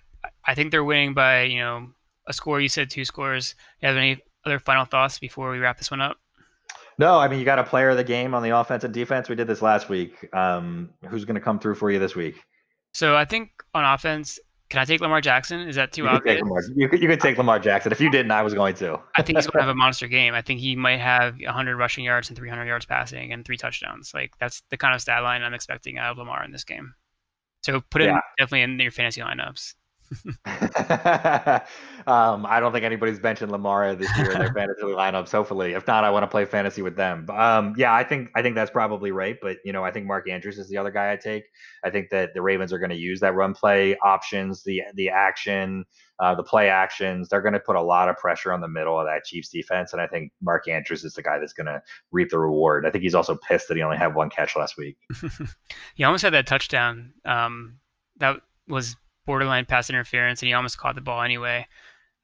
I 0.45 0.55
think 0.55 0.71
they're 0.71 0.85
winning 0.85 1.15
by 1.15 1.43
you 1.43 1.59
know 1.59 1.89
a 2.27 2.33
score. 2.33 2.61
You 2.61 2.69
said 2.69 2.91
two 2.91 3.05
scores. 3.05 3.55
You 3.83 3.89
have 3.89 3.97
any 3.97 4.23
other 4.45 4.59
final 4.59 4.85
thoughts 4.85 5.19
before 5.19 5.51
we 5.51 5.59
wrap 5.59 5.79
this 5.79 5.91
one 5.91 6.01
up? 6.01 6.17
No, 6.99 7.19
I 7.19 7.29
mean 7.29 7.39
you 7.39 7.45
got 7.45 7.59
a 7.59 7.65
player 7.65 7.91
of 7.91 7.97
the 7.97 8.05
game 8.05 8.35
on 8.35 8.43
the 8.43 8.51
offense 8.51 8.85
and 8.85 8.93
defense. 8.93 9.29
We 9.29 9.35
did 9.35 9.47
this 9.47 9.63
last 9.63 9.89
week. 9.89 10.33
Um, 10.35 10.91
who's 11.09 11.25
going 11.25 11.35
to 11.35 11.41
come 11.41 11.59
through 11.59 11.77
for 11.77 11.91
you 11.91 11.99
this 11.99 12.15
week? 12.15 12.37
So 12.93 13.17
I 13.17 13.25
think 13.25 13.51
on 13.75 13.85
offense, 13.85 14.39
can 14.71 14.81
I 14.81 14.85
take 14.85 15.01
Lamar 15.01 15.21
Jackson? 15.21 15.61
Is 15.69 15.75
that 15.75 15.93
too 15.93 16.05
you 16.05 16.09
obvious? 16.09 16.41
Lamar, 16.41 16.63
you, 16.77 16.89
you 16.93 17.09
can 17.09 17.19
take 17.19 17.37
Lamar 17.37 17.59
Jackson. 17.59 17.91
If 17.91 18.01
you 18.01 18.09
didn't, 18.09 18.31
I 18.31 18.43
was 18.43 18.55
going 18.55 18.75
to. 18.77 19.01
I 19.17 19.23
think 19.23 19.37
he's 19.37 19.49
going 19.49 19.61
to 19.61 19.67
have 19.67 19.69
a 19.69 19.75
monster 19.79 20.07
game. 20.07 20.33
I 20.33 20.43
think 20.43 20.61
he 20.61 20.77
might 20.77 21.01
have 21.01 21.37
100 21.41 21.77
rushing 21.77 22.05
yards 22.05 22.29
and 22.29 22.39
300 22.39 22.65
yards 22.65 22.87
passing 22.87 23.33
and 23.33 23.45
three 23.45 23.57
touchdowns. 23.57 24.15
Like 24.15 24.33
that's 24.39 24.63
the 24.71 24.77
kind 24.77 24.95
of 24.95 25.01
stat 25.01 25.25
line 25.25 25.43
I'm 25.43 25.55
expecting 25.55 25.99
out 25.99 26.13
of 26.13 26.19
Lamar 26.19 26.45
in 26.45 26.53
this 26.53 26.63
game. 26.63 26.95
So 27.63 27.81
put 27.91 28.03
him 28.03 28.11
yeah. 28.11 28.21
definitely 28.39 28.63
in 28.63 28.79
your 28.79 28.93
fantasy 28.93 29.21
lineups. 29.21 29.75
um, 32.07 32.45
I 32.45 32.59
don't 32.59 32.73
think 32.73 32.85
anybody's 32.85 33.23
mentioned 33.23 33.53
Lamar 33.53 33.95
this 33.95 34.11
year 34.19 34.33
in 34.33 34.41
their 34.41 34.53
fantasy 34.55 34.83
lineups. 34.83 35.31
Hopefully, 35.31 35.75
if 35.75 35.87
not, 35.87 36.03
I 36.03 36.11
want 36.11 36.25
to 36.25 36.27
play 36.27 36.45
fantasy 36.45 36.83
with 36.83 36.97
them. 36.97 37.29
Um, 37.31 37.75
yeah, 37.77 37.95
I 37.95 38.03
think 38.03 38.31
I 38.35 38.43
think 38.43 38.57
that's 38.57 38.73
probably 38.73 39.13
right. 39.13 39.37
But 39.41 39.59
you 39.65 39.73
know, 39.73 39.85
I 39.85 39.93
think 39.93 40.07
Mark 40.07 40.29
Andrews 40.29 40.59
is 40.59 40.69
the 40.69 40.77
other 40.79 40.91
guy 40.91 41.13
I 41.13 41.17
take. 41.17 41.45
I 41.85 41.91
think 41.91 42.11
that 42.11 42.35
the 42.35 42.43
Ravens 42.43 42.73
are 42.73 42.79
going 42.79 42.91
to 42.91 42.97
use 42.97 43.21
that 43.21 43.35
run 43.35 43.55
play 43.55 43.97
options, 43.99 44.65
the 44.65 44.83
the 44.95 45.11
action, 45.11 45.85
uh, 46.19 46.35
the 46.35 46.43
play 46.43 46.69
actions. 46.69 47.29
They're 47.29 47.43
going 47.43 47.55
to 47.55 47.61
put 47.61 47.77
a 47.77 47.83
lot 47.83 48.09
of 48.09 48.17
pressure 48.17 48.53
on 48.53 48.61
the 48.61 48.69
middle 48.69 48.99
of 48.99 49.07
that 49.07 49.25
Chiefs 49.25 49.51
defense, 49.51 49.93
and 49.93 50.03
I 50.03 50.09
think 50.09 50.33
Mark 50.43 50.67
Andrews 50.67 51.05
is 51.05 51.15
the 51.15 51.23
guy 51.23 51.39
that's 51.39 51.53
going 51.53 51.67
to 51.67 51.81
reap 52.11 52.31
the 52.31 52.39
reward. 52.39 52.85
I 52.85 52.91
think 52.91 53.03
he's 53.03 53.15
also 53.15 53.37
pissed 53.37 53.69
that 53.69 53.77
he 53.77 53.83
only 53.85 53.97
had 53.97 54.15
one 54.15 54.29
catch 54.29 54.57
last 54.57 54.77
week. 54.77 54.97
he 55.95 56.03
almost 56.03 56.23
had 56.23 56.35
that 56.35 56.49
touchdown. 56.49 57.13
Um, 57.25 57.77
that 58.19 58.41
was 58.67 58.97
borderline 59.31 59.65
pass 59.65 59.89
interference, 59.91 60.43
and 60.43 60.49
he 60.49 60.55
almost 60.55 60.77
caught 60.77 60.97
the 60.97 61.01
ball 61.01 61.23
anyway. 61.23 61.65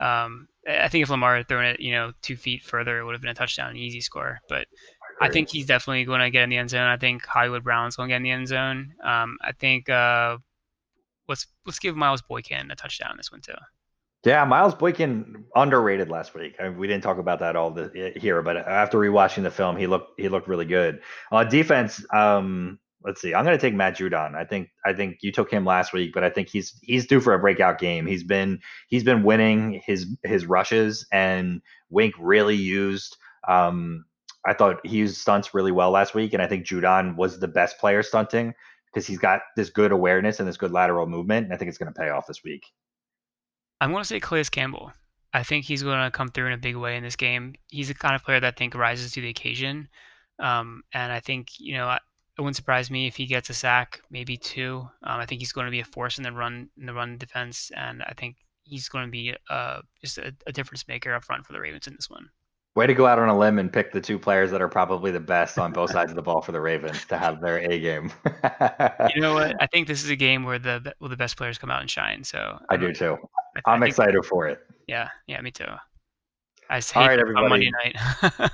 Um, 0.01 0.49
I 0.69 0.89
think 0.89 1.05
if 1.05 1.09
Lamar 1.09 1.37
had 1.37 1.47
thrown 1.47 1.65
it, 1.65 1.79
you 1.79 1.93
know, 1.93 2.11
two 2.21 2.37
feet 2.37 2.65
further, 2.65 2.99
it 2.99 3.05
would 3.05 3.13
have 3.13 3.21
been 3.21 3.31
a 3.31 3.35
touchdown, 3.35 3.71
an 3.71 3.77
easy 3.77 4.01
score. 4.01 4.41
But 4.49 4.67
I 5.21 5.29
think 5.29 5.49
he's 5.49 5.67
definitely 5.67 6.05
going 6.05 6.19
to 6.21 6.31
get 6.31 6.43
in 6.43 6.51
the 6.51 6.57
end 6.57 6.71
zone. 6.71 6.89
I 6.89 6.97
think 6.97 7.25
Hollywood 7.25 7.63
Brown's 7.63 7.95
going 7.95 8.09
to 8.09 8.13
get 8.13 8.17
in 8.17 8.23
the 8.25 8.33
end 8.33 8.49
zone. 8.49 8.93
Um, 9.05 9.39
I 9.41 9.53
think 9.53 9.89
uh, 9.89 10.39
let's 11.29 11.47
let's 11.65 11.79
give 11.79 11.95
Miles 11.95 12.23
Boykin 12.23 12.73
a 12.73 12.75
touchdown 12.75 13.15
this 13.17 13.31
one 13.31 13.41
too. 13.41 13.55
Yeah, 14.25 14.45
Miles 14.45 14.75
Boykin 14.75 15.45
underrated 15.55 16.11
last 16.11 16.35
week. 16.35 16.57
I 16.59 16.65
mean, 16.65 16.79
we 16.79 16.89
didn't 16.89 17.05
talk 17.05 17.19
about 17.19 17.39
that 17.39 17.55
all 17.55 17.71
the, 17.71 18.13
here, 18.17 18.43
but 18.43 18.57
after 18.57 18.99
rewatching 18.99 19.45
the 19.45 19.53
film, 19.53 19.77
he 19.77 19.87
looked 19.87 20.21
he 20.21 20.29
looked 20.29 20.49
really 20.49 20.65
good. 20.65 21.01
Uh, 21.31 21.45
defense, 21.45 22.05
um, 22.13 22.81
let's 23.07 23.21
see. 23.21 23.35
I'm 23.35 23.45
going 23.45 23.57
to 23.57 23.61
take 23.61 23.75
Matt 23.75 23.97
Judon. 23.97 24.35
I 24.35 24.45
think 24.45 24.71
I 24.85 24.93
think 24.93 25.19
you 25.23 25.33
took 25.33 25.51
him 25.51 25.65
last 25.65 25.93
week, 25.93 26.13
but 26.13 26.25
I 26.25 26.31
think 26.31 26.49
he's 26.49 26.79
he's 26.83 27.07
due 27.07 27.21
for 27.21 27.33
a 27.33 27.39
breakout 27.39 27.79
game. 27.79 28.07
He's 28.07 28.25
been 28.25 28.61
he's 28.89 29.05
been 29.05 29.23
winning 29.23 29.81
his 29.85 30.07
his 30.25 30.45
rushes, 30.45 31.07
and 31.13 31.63
Wink 31.89 32.15
really 32.19 32.57
used. 32.57 33.17
Um, 33.49 34.05
I 34.45 34.53
thought 34.53 34.85
he 34.85 34.99
used 34.99 35.17
stunts 35.17 35.55
really 35.55 35.73
well 35.73 35.91
last 35.91 36.15
week, 36.15 36.33
and 36.33 36.43
I 36.43 36.49
think 36.49 36.67
Judon 36.67 37.17
was 37.17 37.39
the 37.39 37.49
best 37.49 37.79
player 37.79 38.03
stunting 38.03 38.55
because 38.93 39.07
he's 39.07 39.19
got 39.19 39.41
this 39.57 39.71
good 39.71 39.93
awareness 39.93 40.41
and 40.41 40.49
this 40.49 40.57
good 40.57 40.73
lateral 40.73 41.07
movement, 41.07 41.47
and 41.47 41.55
I 41.55 41.57
think 41.57 41.69
it's 41.69 41.79
going 41.79 41.93
to 41.93 41.99
pay 41.99 42.11
off 42.11 42.27
this 42.27 42.43
week. 42.43 42.67
I'm 43.81 43.91
going 43.91 44.03
to 44.03 44.09
say 44.09 44.21
Calais 44.21 44.45
Campbell. 44.45 44.93
I 45.33 45.43
think 45.43 45.65
he's 45.65 45.83
going 45.83 46.03
to 46.03 46.11
come 46.11 46.29
through 46.29 46.47
in 46.47 46.53
a 46.53 46.59
big 46.59 46.77
way 46.77 46.97
in 46.97 47.03
this 47.03 47.17
game. 47.17 47.55
He's 47.69 47.89
the 47.89 47.95
kind 47.95 48.15
of 48.15 48.25
player 48.25 48.41
that 48.41 48.55
I 48.55 48.57
think 48.57 48.75
rises 48.75 49.13
to 49.13 49.21
the 49.21 49.29
occasion. 49.29 49.89
Um, 50.39 50.83
and 50.95 51.13
I 51.13 51.21
think, 51.21 51.49
you 51.59 51.75
know, 51.75 51.99
it 52.39 52.43
wouldn't 52.43 52.57
surprise 52.57 52.91
me 52.91 53.07
if 53.07 53.17
he 53.17 53.27
gets 53.27 53.49
a 53.49 53.55
sack, 53.55 54.01
maybe 54.11 54.37
two. 54.37 54.89
Um, 55.03 55.21
I 55.21 55.27
think 55.27 55.41
he's 55.41 55.53
going 55.53 55.67
to 55.67 55.71
be 55.71 55.81
a 55.81 55.85
force 55.85 56.19
in 56.19 56.25
the 56.25 56.33
run 56.33 56.69
in 56.79 56.87
the 56.87 56.93
run 56.93 57.17
defense, 57.17 57.71
and 57.75 58.03
I 58.03 58.13
think 58.17 58.37
he's 58.65 58.89
going 58.89 59.07
to 59.07 59.11
be 59.11 59.35
uh, 59.49 59.81
just 60.03 60.19
a, 60.19 60.35
a 60.47 60.53
difference 60.53 60.87
maker 60.87 61.15
up 61.15 61.25
front 61.25 61.47
for 61.47 61.53
the 61.53 61.61
Ravens 61.61 61.87
in 61.87 61.95
this 61.95 62.11
one. 62.11 62.29
Way 62.75 62.87
to 62.87 62.93
go 62.93 63.07
out 63.07 63.19
on 63.19 63.31
a 63.31 63.39
limb 63.39 63.59
and 63.59 63.73
pick 63.73 63.91
the 63.91 64.03
two 64.03 64.19
players 64.19 64.51
that 64.51 64.61
are 64.61 64.69
probably 64.69 65.11
the 65.11 65.21
best 65.21 65.59
on 65.59 65.73
both 65.73 65.93
sides 65.93 66.13
of 66.13 66.17
the 66.17 66.23
ball 66.23 66.43
for 66.43 66.53
the 66.53 66.61
Ravens 66.61 67.07
to 67.07 67.17
have 67.17 67.41
their 67.41 67.59
A 67.59 67.81
game. 67.81 68.13
you 69.15 69.23
know 69.23 69.33
what? 69.33 69.57
I 69.61 69.67
think 69.67 69.89
this 69.89 70.05
is 70.05 70.11
a 70.11 70.17
game 70.17 70.45
where 70.45 70.59
the 70.59 70.95
where 70.99 71.09
the 71.09 71.17
best 71.17 71.39
players 71.39 71.57
come 71.57 71.71
out 71.71 71.81
and 71.81 71.91
shine. 71.91 72.23
So 72.23 72.59
I 72.69 72.77
do 72.77 72.93
too. 72.93 73.17
I, 73.65 73.73
I'm 73.73 73.83
excited 73.83 74.23
for 74.27 74.47
it. 74.47 74.59
Yeah, 74.87 75.09
yeah, 75.27 75.41
me 75.41 75.51
too. 75.53 75.65
I 76.69 76.77
hate 76.77 76.97
All 76.97 77.07
right, 77.07 77.19
everybody. 77.19 77.49
Monday 77.49 77.71
night. 77.71 77.97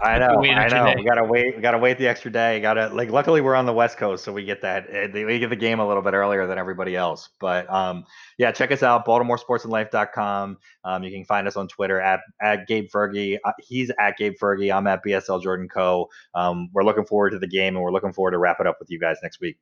I 0.01 0.19
know, 0.19 0.43
I 0.43 0.69
know. 0.69 0.95
We 0.97 1.05
gotta 1.05 1.25
wait. 1.25 1.57
We 1.57 1.63
gotta 1.63 1.79
wait 1.79 1.99
the 1.99 2.07
extra 2.07 2.31
day. 2.31 2.61
Gotta 2.61 2.89
like. 2.89 3.11
Luckily, 3.11 3.41
we're 3.41 3.55
on 3.55 3.67
the 3.67 3.73
West 3.73 3.97
Coast, 3.97 4.25
so 4.25 4.33
we 4.33 4.45
get 4.45 4.61
that. 4.63 4.87
Eh, 4.91 5.09
we 5.13 5.39
get 5.39 5.51
the 5.51 5.57
game 5.57 5.81
a 5.81 5.87
little 5.87 6.03
bit 6.03 6.15
earlier 6.15 6.47
than 6.47 6.59
everybody 6.59 6.95
else. 6.95 7.31
But 7.41 7.71
um, 7.73 8.05
yeah, 8.39 8.53
check 8.53 8.71
us 8.71 8.83
out. 8.83 9.07
BaltimoreSportsAndLife.com. 9.07 10.59
Um, 10.85 11.03
you 11.03 11.11
can 11.11 11.25
find 11.25 11.49
us 11.49 11.57
on 11.57 11.69
Twitter 11.69 12.01
at 12.01 12.21
at 12.43 12.67
Gabe 12.67 12.89
Fergie. 12.93 13.39
Uh, 13.45 13.53
he's 13.59 13.91
at 13.99 14.17
Gabe 14.19 14.35
Fergie. 14.41 14.75
I'm 14.75 14.87
at 14.87 15.05
BSL 15.05 15.43
Jordan 15.43 15.69
Co. 15.69 16.09
Um, 16.35 16.69
we're 16.73 16.85
looking 16.85 17.07
forward 17.07 17.31
to 17.31 17.39
the 17.39 17.49
game, 17.49 17.77
and 17.77 17.83
we're 17.83 17.93
looking 17.93 18.13
forward 18.13 18.33
to 18.33 18.39
wrap 18.39 18.61
it 18.61 18.67
up 18.67 18.77
with 18.79 18.91
you 18.91 19.01
guys 19.01 19.17
next 19.23 19.41
week. 19.41 19.59